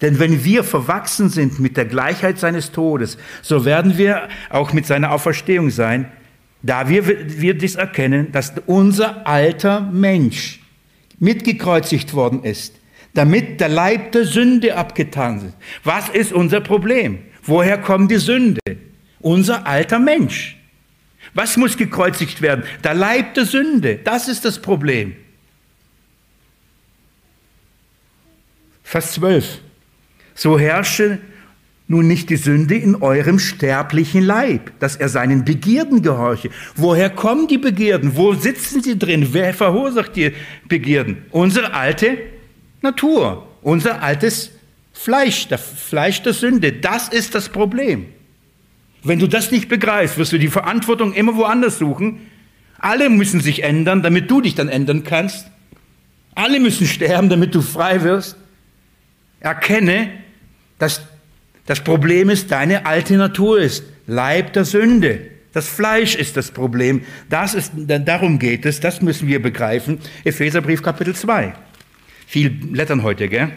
Denn 0.00 0.18
wenn 0.18 0.44
wir 0.44 0.64
verwachsen 0.64 1.28
sind 1.28 1.60
mit 1.60 1.76
der 1.76 1.84
Gleichheit 1.84 2.38
seines 2.38 2.72
Todes, 2.72 3.18
so 3.42 3.66
werden 3.66 3.98
wir 3.98 4.30
auch 4.48 4.72
mit 4.72 4.86
seiner 4.86 5.12
Auferstehung 5.12 5.68
sein, 5.68 6.10
da 6.62 6.88
wir, 6.88 7.06
wir 7.06 7.56
erkennen, 7.76 8.32
dass 8.32 8.52
unser 8.66 9.26
alter 9.26 9.80
Mensch 9.80 10.60
mitgekreuzigt 11.18 12.14
worden 12.14 12.44
ist, 12.44 12.74
damit 13.14 13.60
der 13.60 13.68
Leib 13.68 14.12
der 14.12 14.24
Sünde 14.24 14.76
abgetan 14.76 15.38
ist. 15.38 15.56
Was 15.84 16.08
ist 16.08 16.32
unser 16.32 16.60
Problem? 16.60 17.18
Woher 17.42 17.78
kommt 17.78 18.10
die 18.10 18.18
Sünde? 18.18 18.60
Unser 19.20 19.66
alter 19.66 19.98
Mensch. 19.98 20.56
Was 21.34 21.56
muss 21.56 21.76
gekreuzigt 21.76 22.42
werden? 22.42 22.64
Der 22.84 22.94
Leib 22.94 23.34
der 23.34 23.44
Sünde. 23.44 23.98
Das 24.02 24.28
ist 24.28 24.44
das 24.44 24.60
Problem. 24.60 25.14
Vers 28.82 29.12
12 29.12 29.60
so 30.40 30.58
herrsche 30.58 31.18
nun 31.90 32.06
nicht 32.06 32.30
die 32.30 32.36
Sünde 32.36 32.76
in 32.76 32.94
eurem 32.94 33.40
sterblichen 33.40 34.22
Leib, 34.22 34.70
dass 34.78 34.94
er 34.94 35.08
seinen 35.08 35.44
Begierden 35.44 36.02
gehorche. 36.02 36.50
Woher 36.76 37.10
kommen 37.10 37.48
die 37.48 37.58
Begierden? 37.58 38.14
Wo 38.14 38.32
sitzen 38.32 38.80
sie 38.80 38.96
drin? 38.96 39.30
Wer 39.32 39.52
verursacht 39.52 40.14
die 40.14 40.32
Begierden? 40.68 41.24
Unsere 41.32 41.74
alte 41.74 42.16
Natur, 42.80 43.44
unser 43.62 44.04
altes 44.04 44.52
Fleisch, 44.92 45.48
das 45.48 45.62
Fleisch 45.62 46.22
der 46.22 46.32
Sünde. 46.32 46.72
Das 46.72 47.08
ist 47.08 47.34
das 47.34 47.48
Problem. 47.48 48.06
Wenn 49.02 49.18
du 49.18 49.26
das 49.26 49.50
nicht 49.50 49.68
begreifst, 49.68 50.16
wirst 50.16 50.32
du 50.32 50.38
die 50.38 50.46
Verantwortung 50.46 51.12
immer 51.12 51.34
woanders 51.34 51.78
suchen. 51.78 52.20
Alle 52.78 53.10
müssen 53.10 53.40
sich 53.40 53.64
ändern, 53.64 54.02
damit 54.02 54.30
du 54.30 54.40
dich 54.40 54.54
dann 54.54 54.68
ändern 54.68 55.02
kannst. 55.02 55.48
Alle 56.36 56.60
müssen 56.60 56.86
sterben, 56.86 57.28
damit 57.28 57.52
du 57.52 57.62
frei 57.62 58.04
wirst. 58.04 58.36
Erkenne, 59.40 60.10
dass 60.78 61.02
das 61.66 61.82
Problem 61.82 62.30
ist, 62.30 62.50
deine 62.50 62.86
alte 62.86 63.16
Natur 63.16 63.60
ist, 63.60 63.84
Leib 64.06 64.52
der 64.54 64.64
Sünde. 64.64 65.30
Das 65.52 65.68
Fleisch 65.68 66.14
ist 66.14 66.36
das 66.36 66.50
Problem. 66.50 67.04
Das 67.28 67.54
ist, 67.54 67.72
darum 67.76 68.38
geht 68.38 68.66
es, 68.66 68.80
das 68.80 69.02
müssen 69.02 69.28
wir 69.28 69.42
begreifen. 69.42 69.98
Epheserbrief 70.24 70.82
Kapitel 70.82 71.14
2. 71.14 71.54
Viel 72.26 72.50
Blättern 72.50 73.02
heute, 73.02 73.28
gell? 73.28 73.50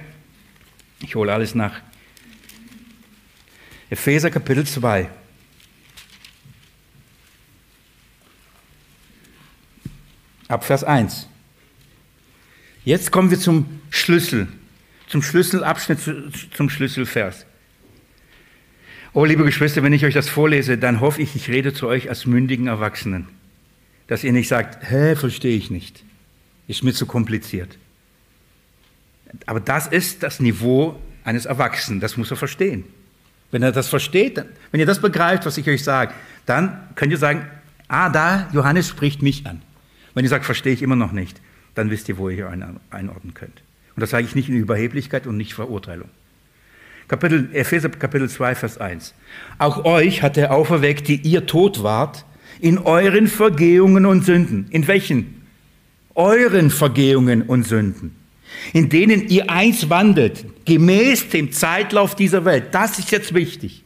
Ich 1.02 1.16
hole 1.16 1.32
alles 1.32 1.54
nach. 1.56 1.82
Epheser 3.90 4.32
Kapitel 4.32 4.66
2. 4.66 5.10
Ab 10.48 10.64
Vers 10.64 10.84
1. 10.84 11.28
Jetzt 12.86 13.12
kommen 13.12 13.32
wir 13.32 13.40
zum 13.40 13.82
Schlüssel 13.90 14.48
zum 15.14 15.22
Schlüsselabschnitt, 15.22 16.00
zum 16.56 16.72
Schlüsselvers. 16.72 17.46
Oh, 19.16 19.26
liebe 19.26 19.44
Geschwister, 19.44 19.84
wenn 19.84 19.94
ich 19.94 20.06
euch 20.06 20.16
das 20.16 20.28
vorlese, 20.28 20.76
dann 20.76 21.00
hoffe 21.00 21.22
ich, 21.22 21.36
ich 21.36 21.48
rede 21.48 21.72
zu 21.72 21.88
euch 21.88 22.10
als 22.10 22.26
mündigen 22.26 22.66
Erwachsenen. 22.66 23.28
Dass 24.08 24.24
ihr 24.24 24.32
nicht 24.32 24.48
sagt, 24.48 24.90
hä, 24.90 25.16
verstehe 25.16 25.56
ich 25.56 25.70
nicht. 25.70 26.04
Ist 26.68 26.84
mir 26.84 26.94
zu 26.94 27.06
kompliziert. 27.06 27.78
Aber 29.46 29.60
das 29.60 29.86
ist 29.86 30.24
das 30.24 30.40
Niveau 30.40 31.00
eines 31.24 31.46
Erwachsenen, 31.46 32.00
das 32.00 32.18
muss 32.18 32.32
er 32.32 32.38
verstehen. 32.38 32.86
Wenn 33.52 33.62
er 33.62 33.72
das 33.72 33.88
versteht, 33.88 34.44
wenn 34.72 34.80
ihr 34.80 34.88
das 34.88 35.00
begreift, 35.00 35.46
was 35.46 35.60
ich 35.60 35.70
euch 35.70 35.84
sage, 35.84 36.12
dann 36.48 36.76
könnt 36.96 37.12
ihr 37.12 37.20
sagen, 37.20 37.46
ah, 37.88 38.10
da, 38.10 38.50
Johannes 38.52 38.90
spricht 38.90 39.22
mich 39.22 39.46
an. 39.46 39.62
Wenn 40.16 40.26
ihr 40.26 40.30
sagt, 40.30 40.44
verstehe 40.46 40.74
ich 40.74 40.82
immer 40.82 40.96
noch 40.96 41.12
nicht, 41.12 41.40
dann 41.76 41.92
wisst 41.92 42.10
ihr, 42.10 42.18
wo 42.18 42.30
ihr 42.30 42.50
einordnen 42.90 43.36
könnt. 43.36 43.62
Und 43.96 44.02
das 44.02 44.10
sage 44.10 44.26
ich 44.26 44.34
nicht 44.34 44.50
in 44.50 44.56
Überheblichkeit 44.56 45.28
und 45.28 45.38
nicht 45.38 45.54
Verurteilung. 45.54 46.10
Kapitel, 47.14 47.50
Epheser 47.54 47.90
Kapitel 47.90 48.28
2, 48.28 48.56
Vers 48.56 48.80
1. 48.80 49.14
Auch 49.60 49.86
euch 49.86 50.24
hat 50.24 50.36
er 50.36 50.52
auferweckt, 50.52 51.08
die 51.08 51.18
ihr 51.18 51.46
tot 51.46 51.84
wart, 51.84 52.26
in 52.60 52.80
euren 52.80 53.28
Vergehungen 53.28 54.08
und 54.08 54.26
Sünden. 54.26 54.66
In 54.72 54.88
welchen? 54.88 55.44
Euren 56.16 56.72
Vergehungen 56.72 57.44
und 57.44 57.68
Sünden. 57.68 58.16
In 58.74 58.90
denen 58.90 59.28
ihr 59.28 59.52
eins 59.52 59.92
wandelt, 59.92 60.44
gemäß 60.66 61.30
dem 61.30 61.52
Zeitlauf 61.52 62.16
dieser 62.16 62.46
Welt. 62.46 62.70
Das 62.72 62.98
ist 62.98 63.12
jetzt 63.12 63.36
wichtig. 63.36 63.84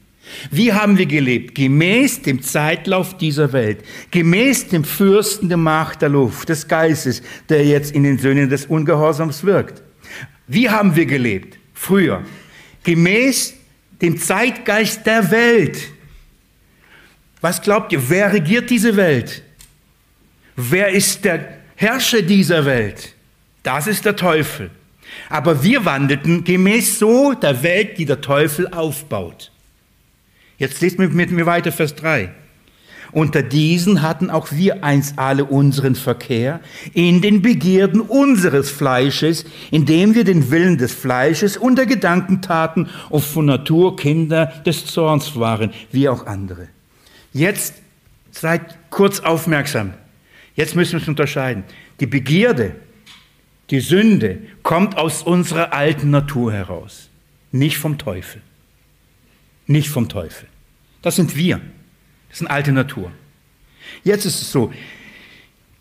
Wie 0.50 0.72
haben 0.72 0.98
wir 0.98 1.06
gelebt? 1.06 1.54
Gemäß 1.54 2.22
dem 2.22 2.42
Zeitlauf 2.42 3.18
dieser 3.18 3.52
Welt, 3.52 3.80
gemäß 4.10 4.70
dem 4.70 4.86
Fürsten 4.86 5.50
der 5.50 5.58
Macht 5.58 6.02
der 6.02 6.08
Luft, 6.08 6.48
des 6.48 6.66
Geistes, 6.70 7.22
der 7.50 7.66
jetzt 7.66 7.92
in 7.92 8.04
den 8.04 8.20
Söhnen 8.20 8.50
des 8.50 8.68
Ungehorsams 8.68 9.44
wirkt. 9.44 9.84
Wie 10.48 10.70
haben 10.70 10.96
wir 10.96 11.06
gelebt? 11.06 11.60
Früher. 11.74 12.24
Gemäß 12.88 13.54
dem 14.02 14.18
Zeitgeist 14.18 15.06
der 15.06 15.30
Welt. 15.30 15.90
Was 17.42 17.62
glaubt 17.62 17.92
ihr, 17.92 18.10
wer 18.10 18.32
regiert 18.32 18.70
diese 18.70 18.96
Welt? 18.96 19.44
Wer 20.56 20.88
ist 20.92 21.26
der 21.26 21.58
Herrscher 21.76 22.22
dieser 22.22 22.64
Welt? 22.64 23.14
Das 23.62 23.88
ist 23.88 24.06
der 24.06 24.16
Teufel. 24.16 24.72
Aber 25.28 25.62
wir 25.64 25.84
wandelten 25.84 26.46
gemäß 26.46 26.98
so 26.98 27.34
der 27.34 27.62
Welt, 27.62 27.98
die 27.98 28.06
der 28.06 28.22
Teufel 28.22 28.70
aufbaut. 28.70 29.52
Jetzt 30.58 30.80
lest 30.80 30.98
mit, 30.98 31.14
mir 31.14 31.46
weiter 31.46 31.74
Vers 31.74 31.94
3. 31.94 32.34
Unter 33.12 33.42
diesen 33.42 34.02
hatten 34.02 34.30
auch 34.30 34.52
wir 34.52 34.84
einst 34.84 35.18
alle 35.18 35.46
unseren 35.46 35.96
Verkehr 35.96 36.60
in 36.94 37.22
den 37.22 37.42
Begierden 37.42 38.02
unseres 38.02 38.70
Fleisches, 38.70 39.46
indem 39.72 40.16
wir 40.16 40.24
den 40.24 40.52
Willen 40.52 40.78
des 40.78 40.94
Fleisches 40.94 41.58
und 41.58 41.78
der 41.78 41.86
Gedanken 41.86 42.42
taten 42.42 42.90
und 43.10 43.24
von 43.24 43.46
Natur 43.46 43.96
Kinder 43.96 44.48
des 44.66 44.86
Zorns 44.86 45.36
waren, 45.38 45.72
wie 45.92 46.10
auch 46.10 46.26
andere. 46.26 46.68
Jetzt 47.34 47.76
seid 48.32 48.78
kurz 48.90 49.20
aufmerksam. 49.20 49.94
Jetzt 50.56 50.76
müssen 50.76 50.94
wir 50.94 51.02
es 51.02 51.08
unterscheiden. 51.08 51.64
Die 52.00 52.08
Begierde, 52.08 52.76
die 53.70 53.80
Sünde 53.80 54.40
kommt 54.64 54.98
aus 54.98 55.24
unserer 55.24 55.74
alten 55.74 56.10
Natur 56.10 56.52
heraus, 56.54 57.10
nicht 57.52 57.78
vom 57.78 57.98
Teufel 57.98 58.42
nicht 59.68 59.90
vom 59.90 60.10
Teufel. 60.10 60.48
Das 61.02 61.16
sind 61.16 61.36
wir. 61.36 61.62
Das 62.38 62.44
ist 62.44 62.50
eine 62.50 62.56
alte 62.56 62.72
Natur. 62.72 63.12
Jetzt 64.04 64.26
ist 64.26 64.40
es 64.40 64.52
so, 64.52 64.72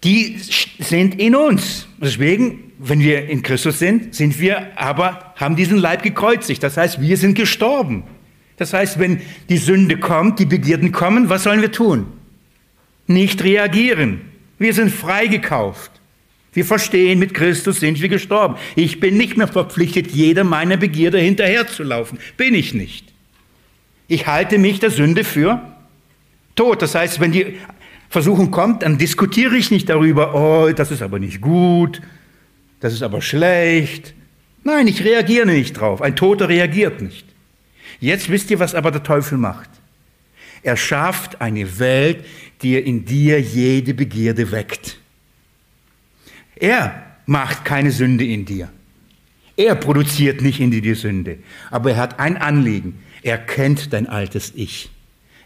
die 0.03 0.39
sind 0.79 1.21
in 1.21 1.37
uns. 1.37 1.87
Deswegen, 1.99 2.73
wenn 2.79 3.01
wir 3.01 3.29
in 3.29 3.43
Christus 3.43 3.79
sind, 3.79 4.15
sind 4.15 4.41
wir 4.41 4.69
aber, 4.81 5.35
haben 5.37 5.55
diesen 5.55 5.77
Leib 5.77 6.03
gekreuzigt. 6.03 6.63
Das 6.63 6.79
heißt, 6.79 6.99
wir 7.03 7.19
sind 7.19 7.35
gestorben. 7.35 8.05
Das 8.57 8.73
heißt, 8.73 8.99
wenn 8.99 9.21
die 9.51 9.59
Sünde 9.59 9.99
kommt, 9.99 10.39
die 10.39 10.47
Begierden 10.47 10.93
kommen, 10.93 11.29
was 11.29 11.43
sollen 11.43 11.61
wir 11.61 11.73
tun? 11.73 12.07
Nicht 13.07 13.45
reagieren. 13.45 14.23
Wir 14.59 14.73
sind 14.73 14.91
freigekauft. 14.91 15.91
Wir 16.55 16.65
verstehen, 16.65 17.19
mit 17.19 17.35
Christus 17.35 17.81
sind 17.81 18.01
wir 18.01 18.09
gestorben. 18.09 18.57
Ich 18.77 18.99
bin 18.99 19.19
nicht 19.19 19.37
mehr 19.37 19.49
verpflichtet, 19.49 20.07
jeder 20.07 20.43
meiner 20.43 20.79
Begierde 20.79 21.19
hinterherzulaufen. 21.19 22.19
Bin 22.39 22.55
ich 22.55 22.73
nicht. 22.73 23.13
Ich 24.09 24.27
halte 24.27 24.57
mich 24.57 24.81
der 24.81 24.91
Sünde 24.91 25.23
für 25.23 25.76
tot. 26.57 26.83
Das 26.83 26.95
heißt, 26.95 27.21
wenn 27.21 27.33
die 27.33 27.59
Versuchung 28.09 28.51
kommt, 28.51 28.83
dann 28.83 28.99
diskutiere 28.99 29.57
ich 29.57 29.71
nicht 29.71 29.89
darüber, 29.89 30.35
oh, 30.35 30.73
das 30.73 30.91
ist 30.91 31.03
aber 31.03 31.19
nicht 31.19 31.41
gut, 31.41 32.01
das 32.81 32.93
ist 32.93 33.03
aber 33.03 33.23
schlecht. 33.23 34.15
Nein, 34.65 34.89
ich 34.89 35.05
reagiere 35.05 35.47
nicht 35.47 35.75
drauf. 35.75 36.03
Ein 36.03 36.17
Toter 36.17 36.49
reagiert 36.49 37.01
nicht. 37.01 37.27
Jetzt 38.01 38.29
wisst 38.29 38.51
ihr, 38.51 38.59
was 38.59 38.75
aber 38.75 38.91
der 38.91 39.03
Teufel 39.03 39.39
macht. 39.39 39.71
Er 40.63 40.77
schafft 40.77 41.41
eine 41.41 41.79
Welt, 41.79 42.25
die 42.63 42.77
in 42.77 43.05
dir 43.05 43.41
jede 43.41 43.95
Begierde 43.95 44.51
weckt. 44.51 44.99
Er 46.57 47.05
macht 47.27 47.65
keine 47.65 47.91
Sünde 47.91 48.25
in 48.25 48.45
dir. 48.45 48.69
Er 49.57 49.75
produziert 49.75 50.43
nicht 50.43 50.61
in 50.61 50.71
dir 50.71 50.83
die 50.83 50.95
Sünde. 50.95 51.39
Aber 51.71 51.93
er 51.93 51.97
hat 51.99 52.19
ein 52.19 52.37
Anliegen. 52.37 52.99
Er 53.23 53.39
kennt 53.39 53.93
dein 53.93 54.07
altes 54.07 54.53
Ich. 54.55 54.91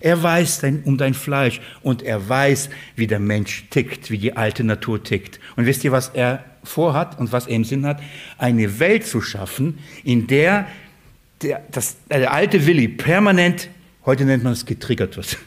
Er 0.01 0.23
weiß 0.23 0.61
dein, 0.61 0.83
um 0.85 0.97
dein 0.97 1.15
Fleisch 1.15 1.61
und 1.83 2.03
er 2.03 2.29
weiß, 2.29 2.71
wie 2.97 3.07
der 3.07 3.21
Mensch 3.21 3.67
tickt, 3.71 4.11
wie 4.11 4.19
die 4.19 4.37
alte 4.37 4.65
Natur 4.65 5.03
tickt. 5.03 5.39
Und 5.57 5.67
wisst 5.67 5.85
ihr, 5.85 5.93
was 5.93 6.09
er 6.09 6.45
vorhat 6.65 7.19
und 7.19 7.33
was 7.33 7.47
er 7.47 7.57
im 7.57 7.65
Sinn 7.65 7.87
hat? 7.87 8.03
Eine 8.39 8.81
Welt 8.81 9.07
zu 9.07 9.21
schaffen, 9.21 9.79
in 10.05 10.27
der 10.27 10.67
der, 11.43 11.63
das, 11.71 11.97
der 12.09 12.33
alte 12.33 12.67
Willi 12.67 12.89
permanent, 12.89 13.69
heute 14.05 14.25
nennt 14.25 14.45
man 14.45 14.53
es 14.53 14.67
getriggert 14.67 15.17
wird, 15.17 15.39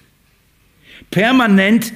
permanent 1.11 1.93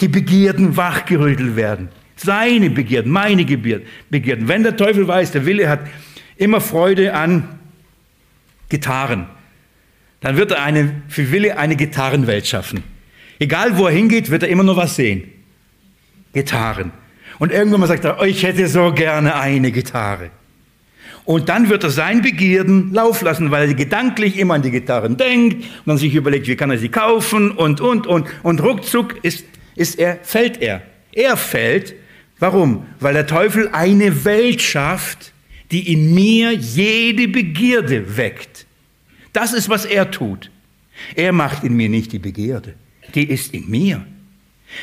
die 0.00 0.08
Begierden 0.08 0.76
wachgerüttelt 0.76 1.56
werden. 1.56 1.88
Seine 2.16 2.70
Begierden, 2.70 3.10
meine 3.10 3.44
Begierden. 3.44 4.48
Wenn 4.48 4.62
der 4.62 4.76
Teufel 4.76 5.06
weiß, 5.06 5.32
der 5.32 5.44
Wille 5.44 5.68
hat 5.68 5.80
immer 6.36 6.60
Freude 6.60 7.14
an 7.14 7.58
Gitarren, 8.68 9.26
dann 10.26 10.36
wird 10.36 10.50
er 10.50 10.64
eine, 10.64 11.02
für 11.06 11.30
Wille 11.30 11.56
eine 11.56 11.76
Gitarrenwelt 11.76 12.48
schaffen. 12.48 12.82
Egal 13.38 13.78
wo 13.78 13.86
er 13.86 13.92
hingeht, 13.92 14.28
wird 14.28 14.42
er 14.42 14.48
immer 14.48 14.64
nur 14.64 14.76
was 14.76 14.96
sehen. 14.96 15.22
Gitarren. 16.32 16.90
Und 17.38 17.52
irgendwann 17.52 17.78
mal 17.78 17.86
sagt 17.86 18.04
er, 18.04 18.18
oh, 18.20 18.24
ich 18.24 18.42
hätte 18.42 18.66
so 18.66 18.90
gerne 18.90 19.36
eine 19.36 19.70
Gitarre. 19.70 20.30
Und 21.26 21.48
dann 21.48 21.68
wird 21.68 21.84
er 21.84 21.90
sein 21.90 22.22
Begierden 22.22 22.92
laufen 22.92 23.24
lassen, 23.24 23.52
weil 23.52 23.68
er 23.68 23.74
gedanklich 23.74 24.36
immer 24.36 24.54
an 24.54 24.62
die 24.62 24.72
Gitarren 24.72 25.16
denkt 25.16 25.58
und 25.62 25.86
dann 25.86 25.96
sich 25.96 26.12
überlegt, 26.12 26.48
wie 26.48 26.56
kann 26.56 26.72
er 26.72 26.78
sie 26.78 26.88
kaufen 26.88 27.52
und, 27.52 27.80
und, 27.80 28.08
und. 28.08 28.26
Und 28.42 28.60
ruckzuck 28.60 29.24
ist, 29.24 29.44
ist 29.76 29.96
er, 29.96 30.18
fällt 30.24 30.60
er. 30.60 30.82
Er 31.12 31.36
fällt. 31.36 31.94
Warum? 32.40 32.84
Weil 32.98 33.14
der 33.14 33.28
Teufel 33.28 33.68
eine 33.70 34.24
Welt 34.24 34.60
schafft, 34.60 35.32
die 35.70 35.92
in 35.92 36.12
mir 36.16 36.50
jede 36.50 37.28
Begierde 37.28 38.16
weckt. 38.16 38.65
Das 39.36 39.52
ist, 39.52 39.68
was 39.68 39.84
er 39.84 40.10
tut. 40.10 40.50
Er 41.14 41.32
macht 41.32 41.62
in 41.62 41.74
mir 41.74 41.90
nicht 41.90 42.10
die 42.10 42.18
Begierde, 42.18 42.72
die 43.14 43.28
ist 43.28 43.52
in 43.52 43.68
mir. 43.68 44.02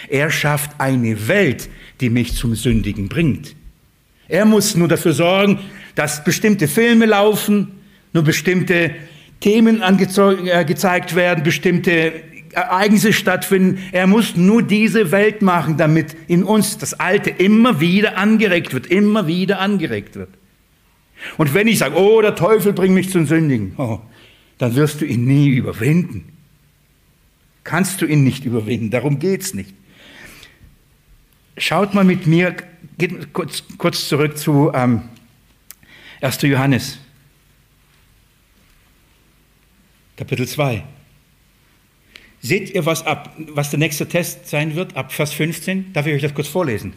Er 0.09 0.29
schafft 0.29 0.79
eine 0.79 1.27
Welt, 1.27 1.69
die 2.01 2.11
mich 2.11 2.35
zum 2.35 2.53
Sündigen 2.53 3.09
bringt. 3.09 3.55
Er 4.27 4.45
muss 4.45 4.75
nur 4.75 4.87
dafür 4.87 5.13
sorgen, 5.13 5.57
dass 5.95 6.23
bestimmte 6.23 6.67
Filme 6.67 7.07
laufen, 7.07 7.79
nur 8.13 8.23
bestimmte 8.23 8.91
Themen 9.39 9.81
äh, 9.81 11.15
werden, 11.15 11.43
bestimmte 11.43 12.13
Ereignisse 12.51 13.11
stattfinden. 13.11 13.79
Er 13.91 14.05
muss 14.05 14.35
nur 14.35 14.61
diese 14.61 15.11
Welt 15.11 15.41
machen, 15.41 15.77
damit 15.77 16.15
in 16.27 16.43
uns 16.43 16.77
das 16.77 16.93
Alte 16.93 17.31
immer 17.31 17.79
wieder 17.79 18.19
angeregt 18.19 18.71
wird, 18.71 18.85
immer 18.85 19.25
wieder 19.25 19.59
angeregt 19.59 20.15
wird. 20.15 20.29
Und 21.37 21.55
wenn 21.55 21.67
ich 21.67 21.79
sage, 21.79 21.95
oh, 21.95 22.21
der 22.21 22.35
Teufel 22.35 22.71
bringt 22.73 22.93
mich 22.93 23.09
zum 23.09 23.25
Sündigen, 23.25 23.73
oh, 23.77 23.99
dann 24.57 24.75
wirst 24.75 25.01
du 25.01 25.05
ihn 25.05 25.25
nie 25.25 25.49
überwinden. 25.49 26.31
Kannst 27.63 28.01
du 28.01 28.05
ihn 28.05 28.23
nicht 28.23 28.45
überwinden, 28.45 28.89
darum 28.89 29.19
geht 29.19 29.41
es 29.41 29.53
nicht. 29.53 29.73
Schaut 31.57 31.93
mal 31.93 32.03
mit 32.03 32.27
mir, 32.27 32.55
geht 32.97 33.31
kurz, 33.33 33.63
kurz 33.77 34.07
zurück 34.07 34.37
zu 34.37 34.71
ähm, 34.73 35.03
1. 36.21 36.41
Johannes, 36.41 36.99
Kapitel 40.17 40.47
2. 40.47 40.83
Seht 42.41 42.71
ihr, 42.71 42.85
was, 42.85 43.05
ab, 43.05 43.35
was 43.37 43.69
der 43.69 43.79
nächste 43.79 44.07
Test 44.07 44.49
sein 44.49 44.75
wird, 44.75 44.97
ab 44.97 45.13
Vers 45.13 45.31
15? 45.31 45.93
Darf 45.93 46.05
ich 46.07 46.13
euch 46.13 46.21
das 46.21 46.33
kurz 46.33 46.47
vorlesen? 46.47 46.93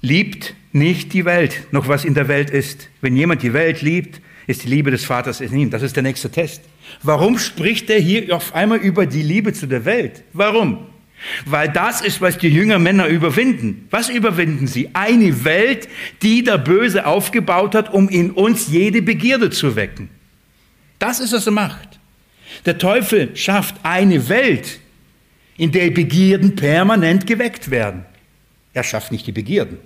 Liebt 0.00 0.54
nicht 0.72 1.12
die 1.12 1.24
Welt, 1.24 1.66
noch 1.72 1.88
was 1.88 2.04
in 2.04 2.14
der 2.14 2.28
Welt 2.28 2.50
ist. 2.50 2.88
Wenn 3.00 3.16
jemand 3.16 3.42
die 3.42 3.52
Welt 3.52 3.82
liebt, 3.82 4.20
ist 4.46 4.64
die 4.64 4.68
Liebe 4.68 4.90
des 4.90 5.04
Vaters 5.04 5.40
in 5.40 5.56
ihm. 5.56 5.70
Das 5.70 5.82
ist 5.82 5.96
der 5.96 6.02
nächste 6.02 6.30
Test. 6.30 6.62
Warum 7.02 7.38
spricht 7.38 7.88
er 7.90 7.98
hier 7.98 8.34
auf 8.34 8.54
einmal 8.54 8.78
über 8.78 9.06
die 9.06 9.22
Liebe 9.22 9.52
zu 9.52 9.66
der 9.66 9.84
Welt? 9.84 10.22
Warum? 10.32 10.86
Weil 11.46 11.70
das 11.70 12.00
ist, 12.00 12.20
was 12.20 12.36
die 12.36 12.48
jüngeren 12.48 12.82
Männer 12.82 13.06
überwinden. 13.06 13.86
Was 13.90 14.08
überwinden 14.10 14.66
sie? 14.66 14.90
Eine 14.92 15.44
Welt, 15.44 15.88
die 16.22 16.44
der 16.44 16.58
Böse 16.58 17.06
aufgebaut 17.06 17.74
hat, 17.74 17.92
um 17.92 18.08
in 18.08 18.30
uns 18.30 18.68
jede 18.68 19.00
Begierde 19.00 19.50
zu 19.50 19.76
wecken. 19.76 20.10
Das 20.98 21.20
ist, 21.20 21.32
was 21.32 21.46
er 21.46 21.52
macht. 21.52 21.98
Der 22.66 22.78
Teufel 22.78 23.34
schafft 23.36 23.76
eine 23.82 24.28
Welt, 24.28 24.78
in 25.56 25.72
der 25.72 25.90
Begierden 25.90 26.56
permanent 26.56 27.26
geweckt 27.26 27.70
werden. 27.70 28.04
Er 28.72 28.82
schafft 28.82 29.12
nicht 29.12 29.26
die 29.26 29.32
Begierden. 29.32 29.78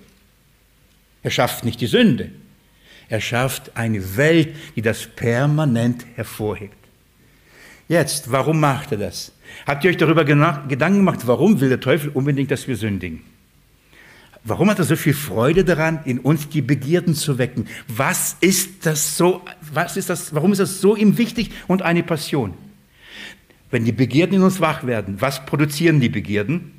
Er 1.23 1.31
schafft 1.31 1.65
nicht 1.65 1.81
die 1.81 1.87
Sünde. 1.87 2.31
Er 3.09 3.21
schafft 3.21 3.77
eine 3.77 4.17
Welt, 4.17 4.55
die 4.77 4.83
das 4.83 5.07
permanent 5.07 6.05
hervorhebt. 6.15 6.77
Jetzt, 7.89 8.31
warum 8.31 8.61
macht 8.61 8.93
er 8.93 8.99
das? 8.99 9.33
Habt 9.67 9.83
ihr 9.83 9.91
euch 9.91 9.97
darüber 9.97 10.25
Gedanken 10.25 10.99
gemacht, 10.99 11.21
warum 11.25 11.61
will 11.61 11.71
der 11.71 11.81
Teufel 11.81 12.11
unbedingt, 12.11 12.51
dass 12.51 12.69
wir 12.69 12.77
sündigen? 12.77 13.23
Warum 14.45 14.71
hat 14.71 14.79
er 14.79 14.85
so 14.85 14.95
viel 14.95 15.15
Freude 15.15 15.65
daran, 15.65 16.01
in 16.05 16.19
uns 16.21 16.49
die 16.49 16.63
Begierden 16.63 17.15
zu 17.15 17.39
wecken? 17.39 17.67
Was 17.89 18.37
ist 18.41 18.87
das 18.87 19.17
so, 19.17 19.43
was 19.73 19.97
ist 19.97 20.11
das, 20.11 20.35
warum 20.35 20.53
ist 20.53 20.59
das 20.59 20.81
so 20.81 20.95
ihm 20.95 21.19
wichtig 21.19 21.51
und 21.67 21.83
eine 21.83 22.03
Passion? 22.03 22.55
Wenn 23.71 23.85
die 23.85 23.93
Begierden 23.93 24.37
in 24.37 24.43
uns 24.43 24.61
wach 24.61 24.87
werden, 24.87 25.21
was 25.21 25.45
produzieren 25.45 26.01
die 26.01 26.09
Begierden? 26.09 26.73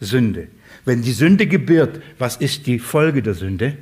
Sünde. 0.00 0.48
Wenn 0.84 1.02
die 1.02 1.12
Sünde 1.12 1.46
gebiert, 1.46 2.02
was 2.18 2.36
ist 2.36 2.66
die 2.66 2.78
Folge 2.78 3.22
der 3.22 3.34
Sünde? 3.34 3.76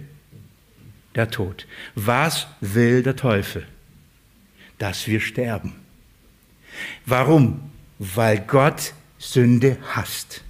Der 1.19 1.31
Tod. 1.31 1.67
Was 1.97 2.47
will 2.61 3.03
der 3.03 3.17
Teufel? 3.17 3.67
Dass 4.79 5.09
wir 5.09 5.19
sterben. 5.19 5.75
Warum? 7.07 7.59
Weil 7.99 8.39
Gott 8.39 8.93
Sünde 9.19 9.79
hasst. 9.97 10.45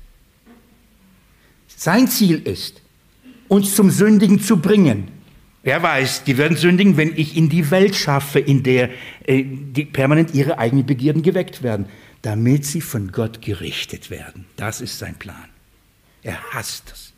Sein 1.68 2.06
Ziel 2.06 2.42
ist, 2.46 2.82
uns 3.48 3.74
zum 3.74 3.88
Sündigen 3.88 4.40
zu 4.40 4.58
bringen. 4.58 5.08
Wer 5.62 5.82
weiß, 5.82 6.24
die 6.24 6.36
werden 6.36 6.58
sündigen, 6.58 6.98
wenn 6.98 7.16
ich 7.16 7.34
in 7.34 7.48
die 7.48 7.70
Welt 7.70 7.96
schaffe, 7.96 8.38
in 8.38 8.62
der 8.62 8.90
äh, 9.24 9.44
die 9.44 9.86
permanent 9.86 10.34
ihre 10.34 10.58
eigenen 10.58 10.84
Begierden 10.84 11.22
geweckt 11.22 11.62
werden, 11.62 11.86
damit 12.20 12.66
sie 12.66 12.82
von 12.82 13.10
Gott 13.10 13.40
gerichtet 13.40 14.10
werden. 14.10 14.44
Das 14.56 14.82
ist 14.82 14.98
sein 14.98 15.14
Plan. 15.14 15.48
Er 16.22 16.38
hasst 16.52 16.92
es. 16.92 17.14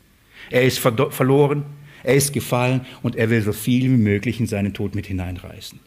Er 0.49 0.63
ist 0.63 0.79
verloren, 0.79 1.65
er 2.03 2.15
ist 2.15 2.33
gefallen 2.33 2.81
und 3.01 3.15
er 3.15 3.29
will 3.29 3.41
so 3.41 3.53
viel 3.53 3.83
wie 3.83 3.89
möglich 3.89 4.39
in 4.39 4.47
seinen 4.47 4.73
Tod 4.73 4.95
mit 4.95 5.07
hineinreißen. 5.07 5.79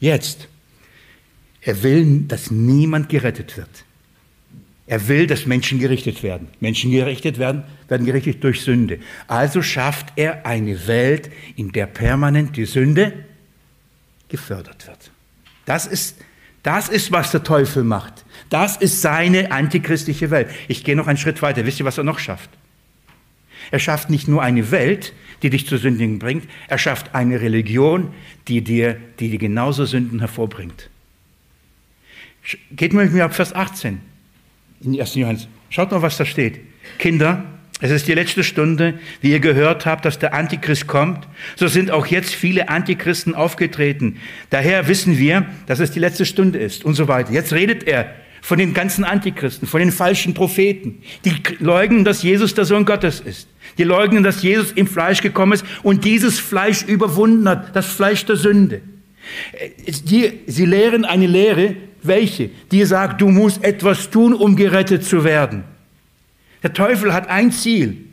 Jetzt, 0.00 0.48
er 1.60 1.82
will, 1.82 2.22
dass 2.26 2.50
niemand 2.50 3.08
gerettet 3.08 3.56
wird. 3.56 3.84
Er 4.86 5.06
will, 5.06 5.26
dass 5.26 5.44
Menschen 5.44 5.78
gerichtet 5.78 6.22
werden. 6.22 6.48
Menschen 6.60 6.90
gerichtet 6.90 7.38
werden, 7.38 7.62
werden 7.88 8.06
gerichtet 8.06 8.42
durch 8.42 8.62
Sünde. 8.62 9.00
Also 9.26 9.60
schafft 9.60 10.14
er 10.16 10.46
eine 10.46 10.86
Welt, 10.86 11.30
in 11.56 11.72
der 11.72 11.86
permanent 11.86 12.56
die 12.56 12.64
Sünde 12.64 13.12
gefördert 14.28 14.86
wird. 14.86 15.10
Das 15.66 15.86
ist, 15.86 16.16
das 16.62 16.88
ist, 16.88 17.12
was 17.12 17.30
der 17.32 17.42
Teufel 17.42 17.84
macht. 17.84 18.24
Das 18.48 18.78
ist 18.78 19.02
seine 19.02 19.52
antichristliche 19.52 20.30
Welt. 20.30 20.48
Ich 20.68 20.84
gehe 20.84 20.96
noch 20.96 21.06
einen 21.06 21.18
Schritt 21.18 21.42
weiter. 21.42 21.66
Wisst 21.66 21.80
ihr, 21.80 21.86
was 21.86 21.98
er 21.98 22.04
noch 22.04 22.18
schafft? 22.18 22.48
Er 23.70 23.78
schafft 23.78 24.10
nicht 24.10 24.28
nur 24.28 24.42
eine 24.42 24.70
Welt, 24.70 25.12
die 25.42 25.50
dich 25.50 25.66
zu 25.66 25.76
Sündigen 25.76 26.18
bringt, 26.18 26.48
er 26.68 26.78
schafft 26.78 27.14
eine 27.14 27.40
Religion, 27.40 28.12
die 28.48 28.62
dir, 28.62 28.96
die 29.20 29.30
dir 29.30 29.38
genauso 29.38 29.84
Sünden 29.84 30.18
hervorbringt. 30.18 30.90
Geht 32.72 32.92
mal 32.92 33.04
mit 33.04 33.14
mir 33.14 33.24
ab 33.24 33.34
Vers 33.34 33.54
18 33.54 34.00
in 34.80 34.98
1. 34.98 35.14
Johannes. 35.14 35.48
Schaut 35.70 35.90
mal, 35.90 36.02
was 36.02 36.16
da 36.16 36.24
steht. 36.24 36.60
Kinder, 36.98 37.44
es 37.80 37.90
ist 37.90 38.08
die 38.08 38.14
letzte 38.14 38.42
Stunde, 38.42 38.98
wie 39.20 39.30
ihr 39.30 39.40
gehört 39.40 39.86
habt, 39.86 40.04
dass 40.04 40.18
der 40.18 40.34
Antichrist 40.34 40.88
kommt. 40.88 41.28
So 41.54 41.68
sind 41.68 41.90
auch 41.90 42.06
jetzt 42.06 42.34
viele 42.34 42.68
Antichristen 42.68 43.34
aufgetreten. 43.34 44.16
Daher 44.50 44.88
wissen 44.88 45.18
wir, 45.18 45.46
dass 45.66 45.78
es 45.78 45.92
die 45.92 46.00
letzte 46.00 46.26
Stunde 46.26 46.58
ist 46.58 46.84
und 46.84 46.94
so 46.94 47.06
weiter. 47.06 47.32
Jetzt 47.32 47.52
redet 47.52 47.84
er 47.84 48.12
von 48.40 48.58
den 48.58 48.74
ganzen 48.74 49.04
Antichristen, 49.04 49.66
von 49.68 49.80
den 49.80 49.92
falschen 49.92 50.34
Propheten. 50.34 51.02
Die 51.24 51.34
leugnen, 51.58 52.04
dass 52.04 52.22
Jesus 52.22 52.54
der 52.54 52.64
Sohn 52.64 52.84
Gottes 52.84 53.20
ist. 53.20 53.48
Die 53.76 53.84
leugnen, 53.84 54.22
dass 54.22 54.42
Jesus 54.42 54.72
im 54.72 54.86
Fleisch 54.86 55.20
gekommen 55.20 55.52
ist 55.52 55.64
und 55.82 56.04
dieses 56.04 56.38
Fleisch 56.38 56.82
überwunden 56.84 57.48
hat, 57.48 57.74
das 57.74 57.86
Fleisch 57.86 58.24
der 58.24 58.36
Sünde. 58.36 58.80
Die, 59.86 60.32
sie 60.46 60.64
lehren 60.64 61.04
eine 61.04 61.26
Lehre, 61.26 61.76
welche? 62.02 62.50
Die 62.72 62.84
sagt, 62.84 63.20
du 63.20 63.28
musst 63.28 63.62
etwas 63.62 64.10
tun, 64.10 64.32
um 64.32 64.56
gerettet 64.56 65.04
zu 65.04 65.24
werden. 65.24 65.64
Der 66.62 66.72
Teufel 66.72 67.12
hat 67.12 67.28
ein 67.28 67.52
Ziel. 67.52 68.04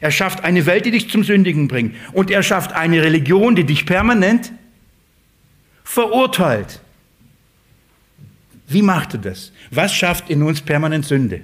Er 0.00 0.10
schafft 0.10 0.44
eine 0.44 0.66
Welt, 0.66 0.86
die 0.86 0.92
dich 0.92 1.10
zum 1.10 1.24
Sündigen 1.24 1.68
bringt. 1.68 1.94
Und 2.12 2.30
er 2.30 2.42
schafft 2.42 2.72
eine 2.72 3.02
Religion, 3.02 3.56
die 3.56 3.64
dich 3.64 3.84
permanent 3.84 4.52
verurteilt. 5.84 6.80
Wie 8.68 8.82
macht 8.82 9.14
er 9.14 9.20
das? 9.20 9.52
Was 9.70 9.94
schafft 9.94 10.30
in 10.30 10.42
uns 10.42 10.60
permanent 10.60 11.06
Sünde? 11.06 11.42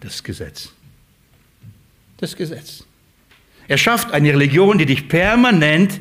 Das 0.00 0.22
Gesetz. 0.22 0.70
Das 2.18 2.36
Gesetz. 2.36 2.84
Er 3.66 3.76
schafft 3.76 4.12
eine 4.12 4.32
Religion, 4.32 4.78
die 4.78 4.86
dich 4.86 5.08
permanent 5.08 6.00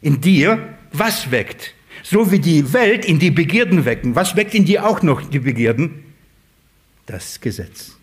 in 0.00 0.20
dir 0.20 0.74
was 0.92 1.30
weckt? 1.30 1.74
So 2.04 2.30
wie 2.30 2.38
die 2.38 2.72
Welt 2.72 3.04
in 3.04 3.18
die 3.18 3.30
Begierden 3.30 3.84
wecken. 3.84 4.14
Was 4.14 4.36
weckt 4.36 4.54
in 4.54 4.64
dir 4.64 4.86
auch 4.86 5.02
noch 5.02 5.22
die 5.22 5.40
Begierden? 5.40 6.04
Das 7.06 7.40
Gesetz. 7.40 7.96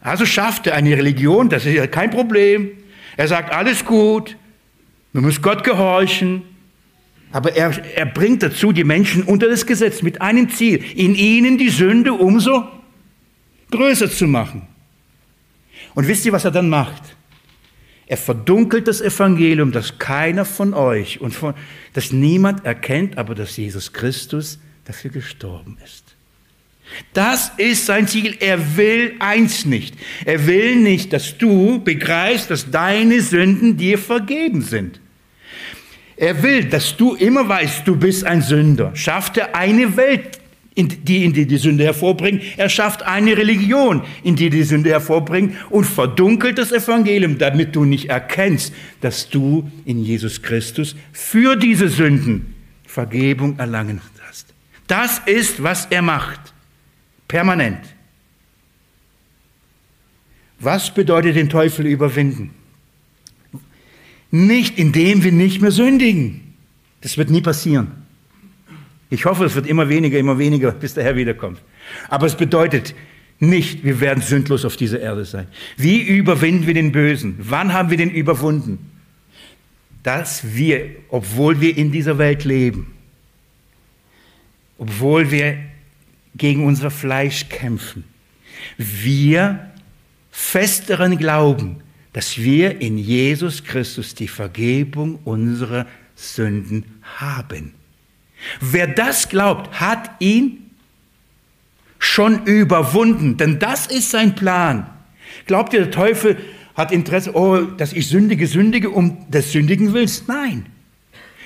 Also 0.00 0.26
schafft 0.26 0.66
er 0.66 0.74
eine 0.74 0.96
Religion, 0.96 1.48
das 1.48 1.66
ist 1.66 1.74
ja 1.74 1.86
kein 1.86 2.10
Problem. 2.10 2.70
Er 3.16 3.28
sagt, 3.28 3.52
alles 3.52 3.84
gut, 3.84 4.36
du 5.12 5.20
musst 5.20 5.42
Gott 5.42 5.64
gehorchen. 5.64 6.42
Aber 7.34 7.56
er, 7.56 7.72
er 7.96 8.06
bringt 8.06 8.44
dazu 8.44 8.70
die 8.70 8.84
Menschen 8.84 9.24
unter 9.24 9.48
das 9.48 9.66
Gesetz 9.66 10.02
mit 10.02 10.22
einem 10.22 10.50
Ziel, 10.50 10.80
in 10.94 11.16
ihnen 11.16 11.58
die 11.58 11.68
Sünde 11.68 12.12
umso 12.12 12.62
größer 13.72 14.08
zu 14.08 14.28
machen. 14.28 14.68
Und 15.96 16.06
wisst 16.06 16.24
ihr, 16.24 16.30
was 16.30 16.44
er 16.44 16.52
dann 16.52 16.68
macht? 16.68 17.02
Er 18.06 18.18
verdunkelt 18.18 18.86
das 18.86 19.00
Evangelium, 19.00 19.72
dass 19.72 19.98
keiner 19.98 20.44
von 20.44 20.74
euch 20.74 21.20
und 21.20 21.34
von, 21.34 21.54
dass 21.92 22.12
niemand 22.12 22.64
erkennt, 22.64 23.18
aber 23.18 23.34
dass 23.34 23.56
Jesus 23.56 23.92
Christus 23.92 24.60
dafür 24.84 25.10
gestorben 25.10 25.76
ist. 25.84 26.04
Das 27.14 27.50
ist 27.56 27.86
sein 27.86 28.06
Ziel. 28.06 28.36
Er 28.38 28.76
will 28.76 29.16
eins 29.18 29.64
nicht. 29.64 29.96
Er 30.24 30.46
will 30.46 30.76
nicht, 30.76 31.12
dass 31.12 31.36
du 31.36 31.82
begreifst, 31.82 32.52
dass 32.52 32.70
deine 32.70 33.22
Sünden 33.22 33.76
dir 33.76 33.98
vergeben 33.98 34.62
sind. 34.62 35.00
Er 36.16 36.42
will, 36.42 36.64
dass 36.64 36.96
du 36.96 37.14
immer 37.14 37.48
weißt, 37.48 37.86
du 37.86 37.96
bist 37.96 38.24
ein 38.24 38.40
Sünder. 38.40 38.94
Schafft 38.94 39.36
er 39.36 39.54
eine 39.54 39.96
Welt, 39.96 40.38
die 40.76 41.24
in 41.24 41.32
die 41.32 41.46
die 41.46 41.56
Sünde 41.56 41.84
hervorbringt. 41.84 42.42
Er 42.56 42.68
schafft 42.68 43.02
eine 43.02 43.36
Religion, 43.36 44.02
in 44.22 44.36
die 44.36 44.50
die 44.50 44.62
Sünde 44.64 44.90
hervorbringt 44.90 45.54
und 45.70 45.84
verdunkelt 45.84 46.58
das 46.58 46.72
Evangelium, 46.72 47.38
damit 47.38 47.74
du 47.76 47.84
nicht 47.84 48.10
erkennst, 48.10 48.72
dass 49.00 49.28
du 49.28 49.70
in 49.84 50.02
Jesus 50.02 50.42
Christus 50.42 50.96
für 51.12 51.56
diese 51.56 51.88
Sünden 51.88 52.54
Vergebung 52.86 53.58
erlangen 53.58 54.00
hast. 54.26 54.54
Das 54.86 55.20
ist, 55.26 55.62
was 55.62 55.86
er 55.90 56.02
macht. 56.02 56.40
Permanent. 57.26 57.80
Was 60.60 60.92
bedeutet 60.92 61.36
den 61.36 61.48
Teufel 61.48 61.86
überwinden? 61.86 62.50
Nicht 64.34 64.80
indem 64.80 65.22
wir 65.22 65.30
nicht 65.30 65.62
mehr 65.62 65.70
sündigen. 65.70 66.40
Das 67.02 67.16
wird 67.16 67.30
nie 67.30 67.40
passieren. 67.40 67.92
Ich 69.08 69.26
hoffe, 69.26 69.44
es 69.44 69.54
wird 69.54 69.68
immer 69.68 69.88
weniger, 69.88 70.18
immer 70.18 70.40
weniger, 70.40 70.72
bis 70.72 70.92
der 70.92 71.04
Herr 71.04 71.14
wiederkommt. 71.14 71.62
Aber 72.08 72.26
es 72.26 72.34
bedeutet 72.34 72.96
nicht, 73.38 73.84
wir 73.84 74.00
werden 74.00 74.24
sündlos 74.24 74.64
auf 74.64 74.76
dieser 74.76 74.98
Erde 74.98 75.24
sein. 75.24 75.46
Wie 75.76 76.00
überwinden 76.00 76.66
wir 76.66 76.74
den 76.74 76.90
Bösen? 76.90 77.36
Wann 77.38 77.72
haben 77.72 77.90
wir 77.90 77.96
den 77.96 78.10
überwunden? 78.10 78.90
Dass 80.02 80.56
wir, 80.56 80.90
obwohl 81.10 81.60
wir 81.60 81.76
in 81.76 81.92
dieser 81.92 82.18
Welt 82.18 82.42
leben, 82.42 82.92
obwohl 84.78 85.30
wir 85.30 85.58
gegen 86.34 86.64
unser 86.64 86.90
Fleisch 86.90 87.48
kämpfen, 87.48 88.02
wir 88.78 89.70
festeren 90.32 91.18
Glauben, 91.18 91.83
dass 92.14 92.38
wir 92.38 92.80
in 92.80 92.96
Jesus 92.96 93.64
Christus 93.64 94.14
die 94.14 94.28
Vergebung 94.28 95.18
unserer 95.24 95.86
Sünden 96.14 96.84
haben. 97.02 97.74
Wer 98.60 98.86
das 98.86 99.28
glaubt, 99.28 99.80
hat 99.80 100.10
ihn 100.20 100.70
schon 101.98 102.44
überwunden, 102.44 103.36
denn 103.36 103.58
das 103.58 103.86
ist 103.86 104.10
sein 104.10 104.34
Plan. 104.36 104.86
Glaubt 105.46 105.74
ihr, 105.74 105.80
der 105.80 105.90
Teufel 105.90 106.38
hat 106.76 106.92
Interesse, 106.92 107.34
oh, 107.34 107.60
dass 107.62 107.92
ich 107.92 108.08
sündige, 108.08 108.46
sündige 108.46 108.90
um 108.90 109.28
des 109.28 109.50
Sündigen 109.50 109.92
willst? 109.92 110.28
Nein. 110.28 110.66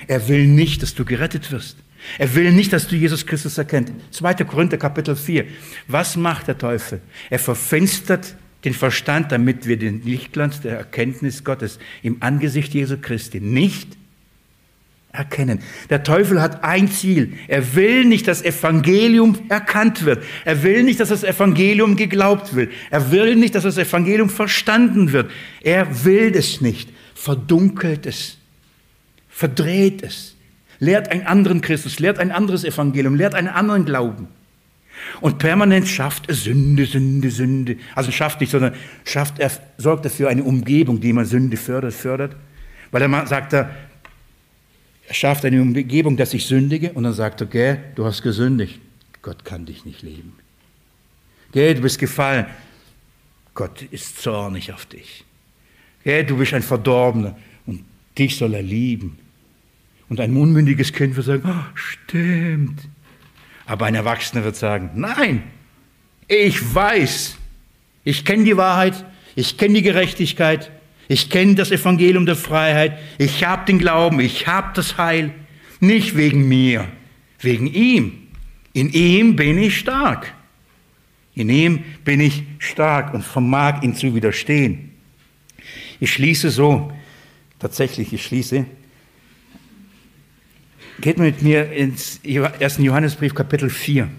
Er 0.07 0.27
will 0.27 0.45
nicht, 0.45 0.83
dass 0.83 0.93
du 0.93 1.03
gerettet 1.03 1.51
wirst. 1.51 1.77
Er 2.19 2.33
will 2.35 2.51
nicht, 2.51 2.73
dass 2.73 2.87
du 2.87 2.95
Jesus 2.95 3.25
Christus 3.25 3.57
erkennst. 3.57 3.93
2. 4.11 4.33
Korinther 4.45 4.77
Kapitel 4.77 5.15
4. 5.15 5.45
Was 5.87 6.15
macht 6.15 6.47
der 6.47 6.57
Teufel? 6.57 7.01
Er 7.29 7.39
verfinstert 7.39 8.35
den 8.65 8.73
Verstand, 8.73 9.31
damit 9.31 9.67
wir 9.67 9.77
den 9.77 10.03
Lichtglanz 10.03 10.61
der 10.61 10.77
Erkenntnis 10.77 11.43
Gottes 11.43 11.79
im 12.03 12.17
Angesicht 12.21 12.73
Jesu 12.73 12.97
Christi 12.97 13.39
nicht 13.39 13.97
erkennen. 15.11 15.59
Der 15.89 16.03
Teufel 16.03 16.41
hat 16.41 16.63
ein 16.63 16.87
Ziel. 16.89 17.33
Er 17.47 17.75
will 17.75 18.05
nicht, 18.05 18.27
dass 18.27 18.43
Evangelium 18.43 19.37
erkannt 19.49 20.05
wird. 20.05 20.23
Er 20.45 20.61
will 20.63 20.83
nicht, 20.83 20.99
dass 20.99 21.09
das 21.09 21.23
Evangelium 21.23 21.95
geglaubt 21.95 22.55
wird. 22.55 22.71
Er 22.91 23.11
will 23.11 23.35
nicht, 23.35 23.55
dass 23.55 23.63
das 23.63 23.77
Evangelium 23.77 24.29
verstanden 24.29 25.11
wird. 25.11 25.31
Er 25.61 26.05
will 26.05 26.33
es 26.35 26.61
nicht. 26.61 26.89
Verdunkelt 27.15 28.05
es. 28.05 28.37
Verdreht 29.29 30.03
es. 30.03 30.35
Lehrt 30.79 31.11
einen 31.11 31.23
anderen 31.25 31.61
Christus, 31.61 31.99
lehrt 31.99 32.19
ein 32.19 32.31
anderes 32.31 32.63
Evangelium, 32.63 33.15
lehrt 33.15 33.35
einen 33.35 33.49
anderen 33.49 33.83
Glauben. 33.85 34.27
Und 35.21 35.37
permanent 35.37 35.87
schafft 35.87 36.29
er 36.29 36.35
Sünde, 36.35 36.85
Sünde, 36.85 37.31
Sünde. 37.31 37.77
Also 37.95 38.11
schafft 38.11 38.41
nicht, 38.41 38.51
sondern 38.51 38.73
schafft 39.05 39.39
er, 39.39 39.51
sorgt 39.77 40.05
dafür 40.05 40.29
eine 40.29 40.43
Umgebung, 40.43 40.99
die 40.99 41.09
immer 41.09 41.25
Sünde 41.25 41.57
fördert, 41.57 41.93
fördert. 41.93 42.35
Weil 42.91 43.01
er 43.01 43.27
sagt 43.27 43.53
er, 43.53 43.69
er 45.07 45.13
schafft 45.13 45.43
eine 45.45 45.61
Umgebung, 45.61 46.17
dass 46.17 46.33
ich 46.33 46.45
sündige 46.45 46.93
und 46.93 47.03
dann 47.03 47.13
sagt 47.13 47.41
er, 47.41 47.47
gell, 47.47 47.83
du 47.95 48.05
hast 48.05 48.21
gesündigt. 48.21 48.79
Gott 49.21 49.43
kann 49.43 49.65
dich 49.65 49.85
nicht 49.85 50.01
lieben. 50.01 50.33
Gell, 51.51 51.75
du 51.75 51.81
bist 51.81 51.99
gefallen. 51.99 52.45
Gott 53.53 53.81
ist 53.81 54.21
zornig 54.21 54.71
auf 54.71 54.85
dich. 54.85 55.25
Gell, 56.03 56.25
du 56.25 56.37
bist 56.37 56.53
ein 56.53 56.61
Verdorbener 56.61 57.37
und 57.65 57.83
dich 58.17 58.37
soll 58.37 58.53
er 58.53 58.61
lieben. 58.61 59.17
Und 60.07 60.19
ein 60.19 60.35
unmündiges 60.35 60.93
Kind 60.93 61.15
wird 61.15 61.25
sagen, 61.25 61.43
oh, 61.45 61.75
stimmt. 61.75 62.87
Aber 63.69 63.85
ein 63.85 63.93
Erwachsener 63.93 64.43
wird 64.43 64.55
sagen, 64.55 64.89
nein, 64.95 65.43
ich 66.27 66.73
weiß, 66.73 67.37
ich 68.03 68.25
kenne 68.25 68.43
die 68.43 68.57
Wahrheit, 68.57 69.05
ich 69.35 69.57
kenne 69.57 69.75
die 69.75 69.83
Gerechtigkeit, 69.83 70.71
ich 71.07 71.29
kenne 71.29 71.53
das 71.53 71.69
Evangelium 71.69 72.25
der 72.25 72.35
Freiheit. 72.35 72.97
Ich 73.19 73.43
habe 73.43 73.65
den 73.65 73.77
Glauben. 73.77 74.19
Ich 74.19 74.47
habe 74.47 74.71
das 74.73 74.97
Heil. 74.97 75.31
Nicht 75.79 76.17
wegen 76.17 76.47
mir, 76.47 76.87
wegen 77.39 77.67
ihm. 77.67 78.27
In 78.73 78.91
ihm 78.91 79.35
bin 79.35 79.59
ich 79.59 79.77
stark. 79.77 80.33
In 81.35 81.49
ihm 81.49 81.83
bin 82.03 82.21
ich 82.21 82.43
stark 82.57 83.13
und 83.13 83.23
vermag 83.23 83.83
ihm 83.83 83.93
zu 83.95 84.15
widerstehen. 84.15 84.91
Ich 85.99 86.13
schließe 86.13 86.49
so, 86.49 86.91
tatsächlich, 87.59 88.13
ich 88.13 88.23
schließe. 88.23 88.65
Geht 91.01 91.17
mit 91.17 91.41
mir 91.41 91.71
ins 91.71 92.19
1. 92.25 92.77
Johannesbrief 92.79 93.33
Kapitel 93.33 93.69
4. 93.69 94.09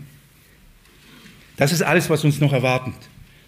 Das 1.57 1.73
ist 1.73 1.83
alles, 1.83 2.09
was 2.09 2.25
uns 2.25 2.41
noch 2.41 2.53
erwartet. 2.53 2.95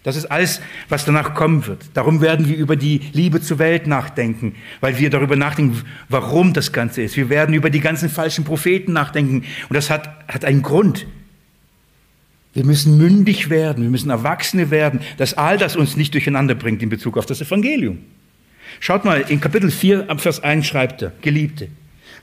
Das 0.03 0.17
ist 0.17 0.25
alles, 0.25 0.59
was 0.89 1.05
danach 1.05 1.33
kommen 1.33 1.65
wird. 1.65 1.85
Darum 1.93 2.19
werden 2.21 2.47
wir 2.47 2.57
über 2.57 2.75
die 2.75 2.99
Liebe 3.13 3.41
zur 3.41 3.57
Welt 3.57 3.87
nachdenken, 3.87 4.55
weil 4.81 4.99
wir 4.99 5.09
darüber 5.09 5.37
nachdenken, 5.37 5.81
warum 6.09 6.53
das 6.53 6.73
Ganze 6.73 7.01
ist. 7.01 7.15
Wir 7.15 7.29
werden 7.29 7.55
über 7.55 7.69
die 7.69 7.79
ganzen 7.79 8.09
falschen 8.09 8.43
Propheten 8.43 8.91
nachdenken. 8.91 9.45
Und 9.69 9.73
das 9.73 9.89
hat, 9.89 10.09
hat 10.27 10.43
einen 10.43 10.61
Grund. 10.61 11.07
Wir 12.53 12.65
müssen 12.65 12.97
mündig 12.97 13.49
werden, 13.49 13.81
wir 13.81 13.89
müssen 13.89 14.11
Erwachsene 14.11 14.69
werden, 14.69 14.99
dass 15.17 15.33
all 15.33 15.57
das 15.57 15.75
uns 15.75 15.95
nicht 15.95 16.13
durcheinander 16.13 16.53
bringt 16.53 16.83
in 16.83 16.89
Bezug 16.89 17.17
auf 17.17 17.25
das 17.25 17.41
Evangelium. 17.41 17.99
Schaut 18.79 19.05
mal, 19.05 19.21
in 19.21 19.41
Kapitel 19.41 19.71
4 19.71 20.09
ab 20.09 20.21
Vers 20.21 20.43
1 20.43 20.67
schreibt 20.67 21.01
er, 21.01 21.13
Geliebte, 21.21 21.69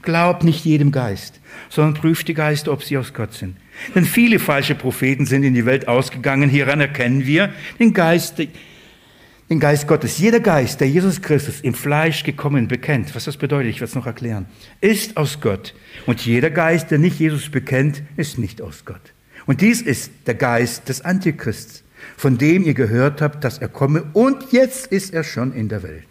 glaubt 0.03 0.45
nicht 0.45 0.65
jedem 0.65 0.93
Geist, 0.93 1.41
sondern 1.69 1.95
prüft 1.95 2.29
die 2.29 2.35
Geister, 2.35 2.73
ob 2.73 2.83
sie 2.83 2.97
aus 2.97 3.13
Gott 3.15 3.35
sind. 3.35 3.57
Denn 3.95 4.05
viele 4.05 4.39
falsche 4.39 4.75
Propheten 4.75 5.27
sind 5.27 5.43
in 5.43 5.55
die 5.55 5.67
Welt 5.67 5.89
ausgegangen. 5.89 6.51
Hieran 6.51 6.81
erkennen 6.81 7.27
wir 7.27 7.53
den 7.79 7.95
Geist, 7.95 8.39
den 8.39 9.61
Geist 9.61 9.89
Gottes. 9.89 10.19
Jeder 10.19 10.41
Geist, 10.41 10.81
der 10.81 10.89
Jesus 10.89 11.23
Christus 11.23 11.61
im 11.61 11.75
Fleisch 11.75 12.23
gekommen 12.23 12.69
bekennt, 12.69 13.15
was 13.15 13.25
das 13.25 13.37
bedeutet, 13.37 13.71
ich 13.71 13.81
werde 13.81 13.91
es 13.91 13.95
noch 13.95 14.07
erklären, 14.07 14.47
ist 14.81 15.17
aus 15.17 15.41
Gott. 15.41 15.75
Und 16.07 16.25
jeder 16.25 16.51
Geist, 16.51 16.91
der 16.91 16.99
nicht 16.99 17.19
Jesus 17.19 17.51
bekennt, 17.51 18.03
ist 18.17 18.39
nicht 18.39 18.63
aus 18.63 18.85
Gott. 18.85 19.13
Und 19.47 19.61
dies 19.63 19.83
ist 19.83 20.13
der 20.27 20.35
Geist 20.35 20.89
des 20.89 21.01
Antichrists, 21.01 21.83
von 22.17 22.39
dem 22.39 22.63
ihr 22.63 22.75
gehört 22.75 23.21
habt, 23.21 23.43
dass 23.43 23.59
er 23.59 23.69
komme. 23.69 24.05
Und 24.13 24.53
jetzt 24.53 24.87
ist 24.87 25.13
er 25.13 25.25
schon 25.25 25.53
in 25.53 25.69
der 25.69 25.83
Welt. 25.83 26.10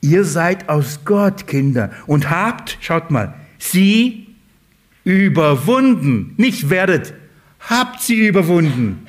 Ihr 0.00 0.24
seid 0.24 0.68
aus 0.68 1.00
Gott, 1.04 1.46
Kinder, 1.46 1.90
und 2.06 2.30
habt, 2.30 2.78
schaut 2.80 3.10
mal, 3.10 3.34
sie 3.58 4.28
überwunden. 5.04 6.34
Nicht 6.36 6.70
werdet, 6.70 7.12
habt 7.60 8.02
sie 8.02 8.26
überwunden. 8.26 9.06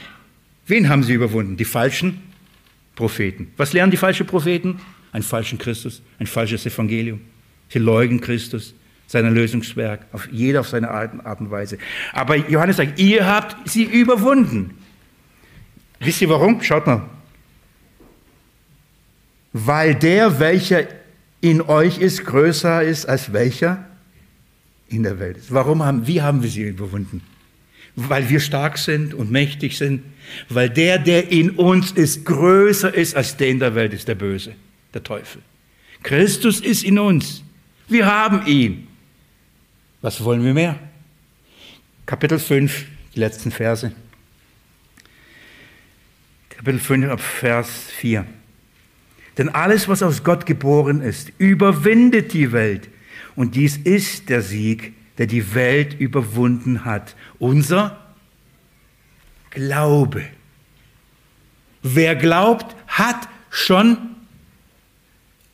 Wen 0.68 0.90
haben 0.90 1.04
sie 1.04 1.14
überwunden? 1.14 1.58
Die 1.58 1.66
falschen 1.66 2.22
Propheten. 2.96 3.52
Was 3.58 3.74
lernen 3.74 3.92
die 3.92 3.98
falschen 3.98 4.28
Propheten? 4.28 4.80
Einen 5.12 5.24
falschen 5.24 5.58
Christus, 5.58 6.02
ein 6.20 6.28
falsches 6.28 6.66
Evangelium. 6.66 7.22
Sie 7.70 7.80
leugnen 7.80 8.22
Christus, 8.22 8.74
sein 9.08 9.26
Erlösungswerk, 9.26 10.06
auf 10.14 10.30
jeder 10.32 10.62
auf 10.62 10.70
seine 10.70 10.90
Art, 10.90 11.26
Art 11.26 11.42
und 11.42 11.52
Weise. 11.52 11.78
Aber 12.14 12.36
Johannes 12.36 12.78
sagt, 12.78 13.00
ihr 13.00 13.26
habt 13.26 13.70
sie 13.70 13.84
überwunden. 13.84 14.72
Wisst 16.00 16.22
ihr 16.22 16.30
warum? 16.30 16.62
Schaut 16.62 16.88
mal. 16.88 17.02
Weil 19.54 19.96
der, 19.96 20.40
welcher 20.40 20.88
in 21.42 21.62
euch 21.62 21.98
ist, 21.98 22.26
größer 22.26 22.84
ist 22.84 23.06
als 23.06 23.34
welcher 23.34 23.86
in 24.88 25.04
der 25.04 25.20
Welt 25.20 25.38
ist. 25.38 25.54
Warum 25.54 25.84
haben, 25.84 26.08
wie 26.08 26.22
haben 26.22 26.44
wir 26.44 26.50
sie 26.50 26.64
überwunden? 26.64 27.22
Weil 27.96 28.30
wir 28.30 28.40
stark 28.40 28.78
sind 28.78 29.14
und 29.14 29.32
mächtig 29.32 29.78
sind. 29.78 30.04
Weil 30.48 30.70
der, 30.70 30.98
der 30.98 31.32
in 31.32 31.52
uns 31.52 31.92
ist, 31.92 32.26
größer 32.26 32.94
ist 32.94 33.16
als 33.16 33.36
der 33.36 33.50
in 33.50 33.60
der 33.60 33.76
Welt 33.76 33.94
ist, 33.94 34.08
der 34.08 34.16
Böse, 34.16 34.56
der 34.94 35.04
Teufel. 35.04 35.42
Christus 36.04 36.62
ist 36.62 36.84
in 36.84 36.98
uns. 37.00 37.44
Wir 37.88 38.06
haben 38.06 38.46
ihn. 38.46 38.88
Was 40.02 40.24
wollen 40.24 40.44
wir 40.44 40.54
mehr? 40.54 40.80
Kapitel 42.06 42.40
5, 42.40 42.86
die 43.16 43.20
letzten 43.20 43.52
Verse. 43.52 43.92
Kapitel 46.50 46.80
5, 46.80 47.22
Vers 47.22 47.88
4. 47.98 48.26
Denn 49.38 49.50
alles, 49.50 49.88
was 49.88 50.04
aus 50.04 50.24
Gott 50.24 50.46
geboren 50.46 51.02
ist, 51.02 51.32
überwindet 51.38 52.34
die 52.34 52.52
Welt. 52.52 52.90
Und 53.36 53.56
dies 53.56 53.78
ist 53.78 54.30
der 54.30 54.42
Sieg, 54.42 54.94
der 55.18 55.28
die 55.28 55.54
Welt 55.54 56.00
überwunden 56.00 56.86
hat. 56.86 57.16
Unser 57.40 57.98
Glaube. 59.50 60.24
Wer 61.84 62.16
glaubt, 62.16 62.76
hat 62.88 63.28
schon 63.50 63.98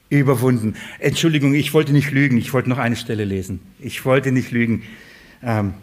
überwunden. 0.09 0.75
Entschuldigung, 0.99 1.53
ich 1.53 1.73
wollte 1.73 1.93
nicht 1.93 2.11
lügen. 2.11 2.37
Ich 2.37 2.53
wollte 2.53 2.69
noch 2.69 2.77
eine 2.77 2.95
Stelle 2.95 3.25
lesen. 3.25 3.59
Ich 3.79 4.05
wollte 4.05 4.31
nicht 4.31 4.51
lügen. 4.51 4.83
Ähm, 5.43 5.73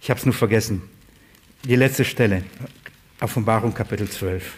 ich 0.00 0.10
habe 0.10 0.18
es 0.18 0.26
nur 0.26 0.34
vergessen. 0.34 0.82
Die 1.64 1.76
letzte 1.76 2.04
Stelle. 2.04 2.44
Offenbarung 3.20 3.74
Kapitel 3.74 4.08
12. 4.08 4.54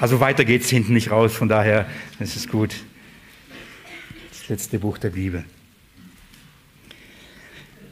Also 0.00 0.20
weiter 0.20 0.44
geht 0.44 0.62
es 0.62 0.70
hinten 0.70 0.92
nicht 0.92 1.10
raus, 1.10 1.34
von 1.34 1.48
daher 1.48 1.86
ist 2.18 2.36
es 2.36 2.48
gut 2.48 2.74
letzte 4.50 4.80
Buch 4.80 4.98
der 4.98 5.10
Bibel. 5.10 5.44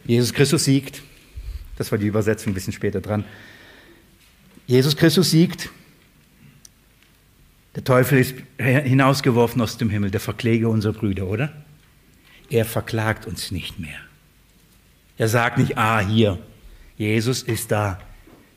Jesus 0.04 0.34
Christus 0.34 0.64
siegt. 0.64 1.02
Das 1.76 1.90
war 1.92 1.98
die 1.98 2.06
Übersetzung 2.06 2.50
ein 2.50 2.54
bisschen 2.54 2.72
später 2.72 3.00
dran. 3.00 3.24
Jesus 4.66 4.96
Christus 4.96 5.30
siegt. 5.30 5.70
Der 7.76 7.84
Teufel 7.84 8.18
ist 8.18 8.34
hinausgeworfen 8.58 9.62
aus 9.62 9.78
dem 9.78 9.88
Himmel, 9.88 10.10
der 10.10 10.20
Verkläger 10.20 10.68
unserer 10.68 10.94
Brüder, 10.94 11.28
oder? 11.28 11.52
Er 12.50 12.64
verklagt 12.64 13.26
uns 13.26 13.52
nicht 13.52 13.78
mehr. 13.78 14.00
Er 15.16 15.28
sagt 15.28 15.58
nicht, 15.58 15.78
ah, 15.78 16.00
hier, 16.00 16.38
Jesus 16.96 17.42
ist 17.42 17.70
da. 17.70 18.00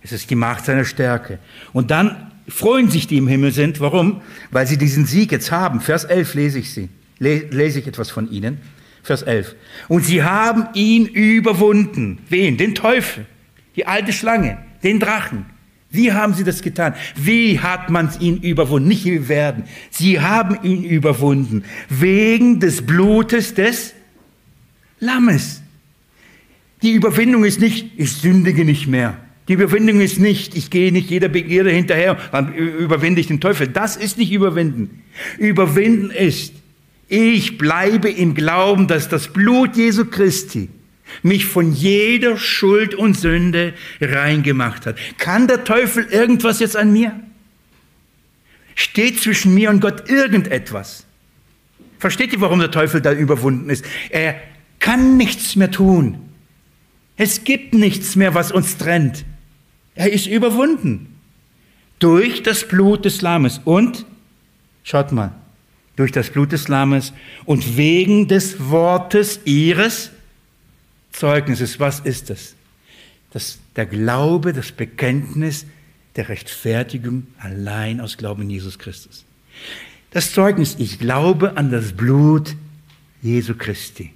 Es 0.01 0.11
ist 0.11 0.29
die 0.29 0.35
Macht 0.35 0.65
seiner 0.65 0.85
Stärke. 0.85 1.37
Und 1.71 1.91
dann 1.91 2.30
freuen 2.47 2.89
sich 2.89 3.07
die 3.07 3.17
im 3.17 3.27
Himmel 3.27 3.51
sind. 3.51 3.79
Warum? 3.79 4.21
Weil 4.51 4.67
sie 4.67 4.77
diesen 4.77 5.05
Sieg 5.05 5.31
jetzt 5.31 5.51
haben. 5.51 5.81
Vers 5.81 6.03
11 6.03 6.33
lese 6.33 6.59
ich 6.59 6.71
sie 6.71 6.89
lese 7.21 7.79
ich 7.79 7.87
etwas 7.87 8.09
von 8.09 8.29
ihnen. 8.31 8.57
Vers 9.03 9.21
11. 9.21 9.55
Und 9.87 10.05
sie 10.05 10.23
haben 10.23 10.67
ihn 10.73 11.05
überwunden. 11.05 12.19
Wen? 12.29 12.57
Den 12.57 12.75
Teufel, 12.75 13.25
die 13.75 13.85
alte 13.87 14.13
Schlange, 14.13 14.57
den 14.83 14.99
Drachen. 14.99 15.45
Wie 15.89 16.13
haben 16.13 16.33
sie 16.33 16.43
das 16.43 16.61
getan? 16.61 16.93
Wie 17.15 17.59
hat 17.59 17.89
man 17.89 18.09
ihn 18.19 18.37
überwunden? 18.37 18.87
Nicht 18.87 19.05
wie 19.05 19.27
werden. 19.27 19.65
Sie 19.89 20.21
haben 20.21 20.57
ihn 20.63 20.83
überwunden. 20.83 21.63
Wegen 21.89 22.59
des 22.59 22.85
Blutes 22.85 23.53
des 23.53 23.93
Lammes. 24.99 25.61
Die 26.81 26.93
Überwindung 26.93 27.43
ist 27.43 27.59
nicht, 27.59 27.91
ich 27.97 28.13
sündige 28.13 28.63
nicht 28.65 28.87
mehr. 28.87 29.17
Die 29.51 29.55
Überwindung 29.55 29.99
ist 29.99 30.17
nicht, 30.17 30.55
ich 30.55 30.69
gehe 30.69 30.93
nicht 30.93 31.09
jeder 31.09 31.27
Begierde 31.27 31.71
hinterher, 31.71 32.17
dann 32.31 32.53
überwinde 32.53 33.19
ich 33.19 33.27
den 33.27 33.41
Teufel. 33.41 33.67
Das 33.67 33.97
ist 33.97 34.17
nicht 34.17 34.31
überwinden. 34.31 35.03
Überwinden 35.37 36.09
ist, 36.09 36.53
ich 37.09 37.57
bleibe 37.57 38.09
im 38.09 38.33
Glauben, 38.33 38.87
dass 38.87 39.09
das 39.09 39.27
Blut 39.27 39.75
Jesu 39.75 40.05
Christi 40.05 40.69
mich 41.21 41.47
von 41.47 41.73
jeder 41.73 42.37
Schuld 42.37 42.95
und 42.95 43.17
Sünde 43.17 43.73
reingemacht 43.99 44.85
hat. 44.85 44.97
Kann 45.17 45.47
der 45.47 45.65
Teufel 45.65 46.05
irgendwas 46.05 46.61
jetzt 46.61 46.77
an 46.77 46.93
mir? 46.93 47.19
Steht 48.75 49.19
zwischen 49.19 49.53
mir 49.53 49.69
und 49.69 49.81
Gott 49.81 50.09
irgendetwas? 50.09 51.05
Versteht 51.99 52.31
ihr, 52.31 52.39
warum 52.39 52.59
der 52.59 52.71
Teufel 52.71 53.01
da 53.01 53.11
überwunden 53.11 53.69
ist? 53.69 53.83
Er 54.11 54.37
kann 54.79 55.17
nichts 55.17 55.57
mehr 55.57 55.71
tun. 55.71 56.19
Es 57.17 57.43
gibt 57.43 57.73
nichts 57.73 58.15
mehr, 58.15 58.33
was 58.33 58.53
uns 58.53 58.77
trennt. 58.77 59.25
Er 60.01 60.11
ist 60.11 60.25
überwunden. 60.25 61.15
Durch 61.99 62.41
das 62.41 62.67
Blut 62.67 63.05
des 63.05 63.21
Lammes. 63.21 63.61
Und, 63.65 64.07
schaut 64.83 65.11
mal, 65.11 65.31
durch 65.95 66.11
das 66.11 66.31
Blut 66.31 66.51
des 66.53 66.67
Lammes 66.67 67.13
und 67.45 67.77
wegen 67.77 68.27
des 68.27 68.71
Wortes 68.71 69.41
ihres 69.45 70.09
Zeugnisses. 71.11 71.79
Was 71.79 71.99
ist 71.99 72.31
das? 72.31 72.55
das 73.29 73.59
der 73.75 73.85
Glaube, 73.85 74.53
das 74.53 74.71
Bekenntnis 74.71 75.67
der 76.15 76.29
Rechtfertigung 76.29 77.27
allein 77.37 78.01
aus 78.01 78.17
Glauben 78.17 78.41
in 78.41 78.49
Jesus 78.49 78.79
Christus. 78.79 79.23
Das 80.09 80.33
Zeugnis, 80.33 80.77
ich 80.79 80.97
glaube 80.97 81.57
an 81.57 81.69
das 81.69 81.93
Blut 81.93 82.55
Jesu 83.21 83.53
Christi. 83.53 84.13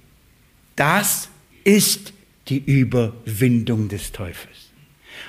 Das 0.74 1.28
ist 1.62 2.12
die 2.48 2.58
Überwindung 2.58 3.88
des 3.88 4.10
Teufels. 4.10 4.65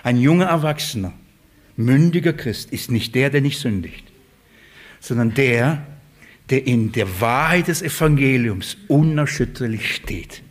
Ein 0.03 0.17
junger 0.17 0.45
Erwachsener, 0.45 1.13
mündiger 1.75 2.33
Christ 2.33 2.71
ist 2.71 2.91
nicht 2.91 3.15
der, 3.15 3.29
der 3.29 3.41
nicht 3.41 3.59
sündigt, 3.59 4.05
sondern 4.99 5.33
der, 5.33 5.85
der 6.49 6.65
in 6.65 6.91
der 6.91 7.19
Wahrheit 7.21 7.67
des 7.67 7.81
Evangeliums 7.81 8.77
unerschütterlich 8.87 9.95
steht. 9.95 10.43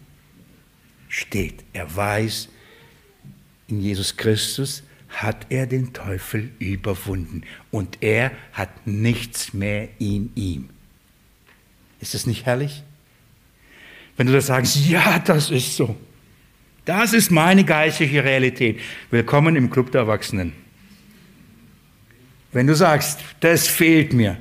Steht. 1.09 1.65
Er 1.73 1.95
weiß, 1.95 2.49
in 3.69 3.81
Jesus 3.81 4.17
Christus 4.17 4.83
hat 5.09 5.47
er 5.49 5.67
den 5.67 5.93
Teufel 5.93 6.51
überwunden 6.59 7.43
und 7.71 7.99
er 8.03 8.33
hat 8.53 8.87
nichts 8.87 9.55
mehr 9.55 9.89
in 9.99 10.31
ihm. 10.35 10.69
Ist 12.01 12.15
das 12.15 12.27
nicht 12.27 12.45
herrlich? 12.45 12.83
Wenn 14.17 14.27
du 14.27 14.33
das 14.33 14.47
sagst, 14.47 14.77
ja, 14.87 15.19
das 15.19 15.51
ist 15.51 15.77
so. 15.77 15.97
Das 16.87 17.13
ist 17.13 17.33
meine 17.33 17.65
geistliche 17.65 18.23
Realität. 18.23 18.79
Willkommen 19.11 19.57
im 19.57 19.71
Club 19.71 19.91
der 19.91 20.03
Erwachsenen. 20.03 20.53
Wenn 22.53 22.69
du 22.69 22.77
sagst, 22.77 23.19
das 23.41 23.67
fehlt 23.67 24.13
mir. 24.13 24.39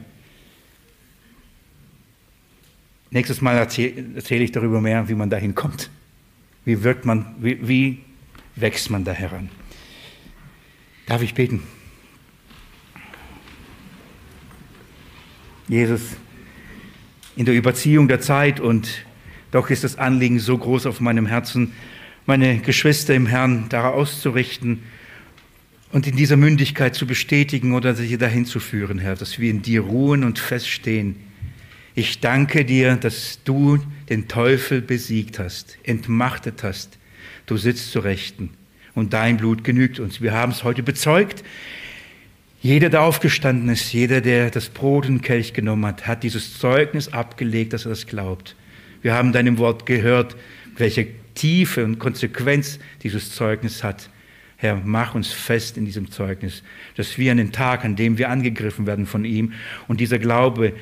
Nächstes 3.10 3.42
Mal 3.42 3.58
erzähle 3.58 4.12
erzähl 4.16 4.44
ich 4.44 4.52
darüber 4.52 4.80
mehr, 4.80 5.10
wie 5.10 5.16
man 5.16 5.32
dahin 5.32 5.56
kommt. 5.56 5.90
Wie 6.66 6.84
wirkt 6.84 7.04
man, 7.04 7.34
wie, 7.40 7.68
wie 7.68 8.04
wächst 8.56 8.92
man 8.92 9.04
da 9.04 9.12
heran? 9.12 9.50
Darf 11.08 11.24
ich 11.24 11.34
beten? 11.34 11.64
Jesus, 15.68 16.02
in 17.36 17.46
der 17.46 17.56
Überziehung 17.56 18.08
der 18.08 18.22
Zeit 18.22 18.60
und 18.60 19.04
doch 19.50 19.72
ist 19.72 19.84
das 19.84 19.98
Anliegen 19.98 20.38
so 20.38 20.56
groß 20.56 20.86
auf 20.86 21.00
meinem 21.00 21.26
Herzen, 21.26 21.74
meine 22.26 22.58
Geschwister 22.60 23.14
im 23.14 23.28
Herrn 23.28 23.66
da 23.70 23.90
auszurichten 23.90 24.84
und 25.92 26.08
in 26.08 26.16
dieser 26.16 26.38
Mündigkeit 26.38 26.96
zu 26.96 27.06
bestätigen 27.06 27.74
oder 27.74 27.94
sie 27.94 28.18
dahin 28.18 28.46
zu 28.46 28.60
führen, 28.60 29.00
Herr, 29.00 29.16
dass 29.16 29.40
wir 29.40 29.50
in 29.50 29.62
dir 29.62 29.82
ruhen 29.82 30.24
und 30.24 30.40
feststehen. 30.40 31.16
Ich 31.94 32.20
danke 32.20 32.66
dir, 32.66 32.96
dass 32.96 33.40
du 33.44 33.80
den 34.10 34.28
Teufel 34.28 34.82
besiegt 34.82 35.40
hast, 35.40 35.78
entmachtet 35.84 36.64
hast. 36.64 36.98
Du 37.46 37.58
sitzt 37.58 37.92
zu 37.92 38.00
Rechten 38.00 38.50
und 38.96 39.14
dein 39.14 39.38
Blut 39.38 39.64
genügt 39.64 40.00
uns. 40.00 40.20
Wir 40.20 40.34
haben 40.34 40.52
es 40.52 40.64
heute 40.64 40.84
bezeugt. 40.84 41.44
Jeder, 42.62 42.90
der 42.90 43.04
aufgestanden 43.04 43.70
ist, 43.70 43.94
jeder, 43.94 44.22
der 44.22 44.50
das 44.50 44.70
Brot 44.70 45.08
und 45.08 45.22
Kelch 45.22 45.54
genommen 45.54 45.86
hat, 45.86 46.08
hat 46.08 46.24
dieses 46.24 46.58
Zeugnis 46.58 47.14
abgelegt, 47.14 47.74
dass 47.74 47.86
er 47.86 47.90
das 47.90 48.08
glaubt. 48.08 48.56
Wir 49.04 49.14
haben 49.14 49.32
deinem 49.32 49.60
Wort 49.60 49.86
gehört, 49.86 50.36
welche 50.76 51.08
Tiefe 51.36 51.84
und 51.84 52.00
Konsequenz 52.00 52.80
dieses 53.04 53.36
Zeugnis 53.36 53.84
hat. 53.84 54.10
Herr, 54.58 54.82
mach 54.84 55.16
uns 55.16 55.32
fest 55.32 55.78
in 55.78 55.86
diesem 55.86 56.10
Zeugnis, 56.10 56.64
dass 56.96 57.18
wir 57.18 57.32
an 57.32 57.38
den 57.38 57.52
Tag, 57.52 57.84
an 57.84 57.96
dem 57.96 58.18
wir 58.18 58.30
angegriffen 58.30 58.88
werden 58.88 59.06
von 59.06 59.26
ihm 59.26 59.54
und 59.88 60.00
dieser 60.00 60.18
Glaube 60.18 60.74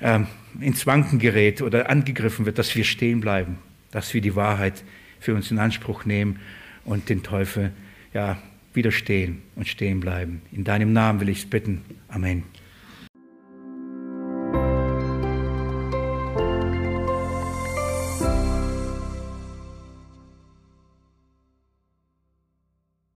äh, 0.00 0.20
ins 0.60 0.86
Wanken 0.86 1.18
gerät 1.18 1.62
oder 1.62 1.90
angegriffen 1.90 2.46
wird, 2.46 2.58
dass 2.58 2.74
wir 2.74 2.84
stehen 2.84 3.20
bleiben, 3.20 3.58
dass 3.90 4.14
wir 4.14 4.20
die 4.20 4.34
Wahrheit 4.34 4.82
für 5.20 5.34
uns 5.34 5.50
in 5.50 5.58
Anspruch 5.58 6.04
nehmen 6.04 6.40
und 6.84 7.08
den 7.08 7.22
Teufel 7.22 7.72
ja, 8.14 8.38
widerstehen 8.72 9.42
und 9.56 9.68
stehen 9.68 10.00
bleiben. 10.00 10.40
In 10.52 10.64
deinem 10.64 10.92
Namen 10.92 11.20
will 11.20 11.28
ich 11.28 11.38
es 11.38 11.46
bitten. 11.46 11.82
Amen. 12.08 12.44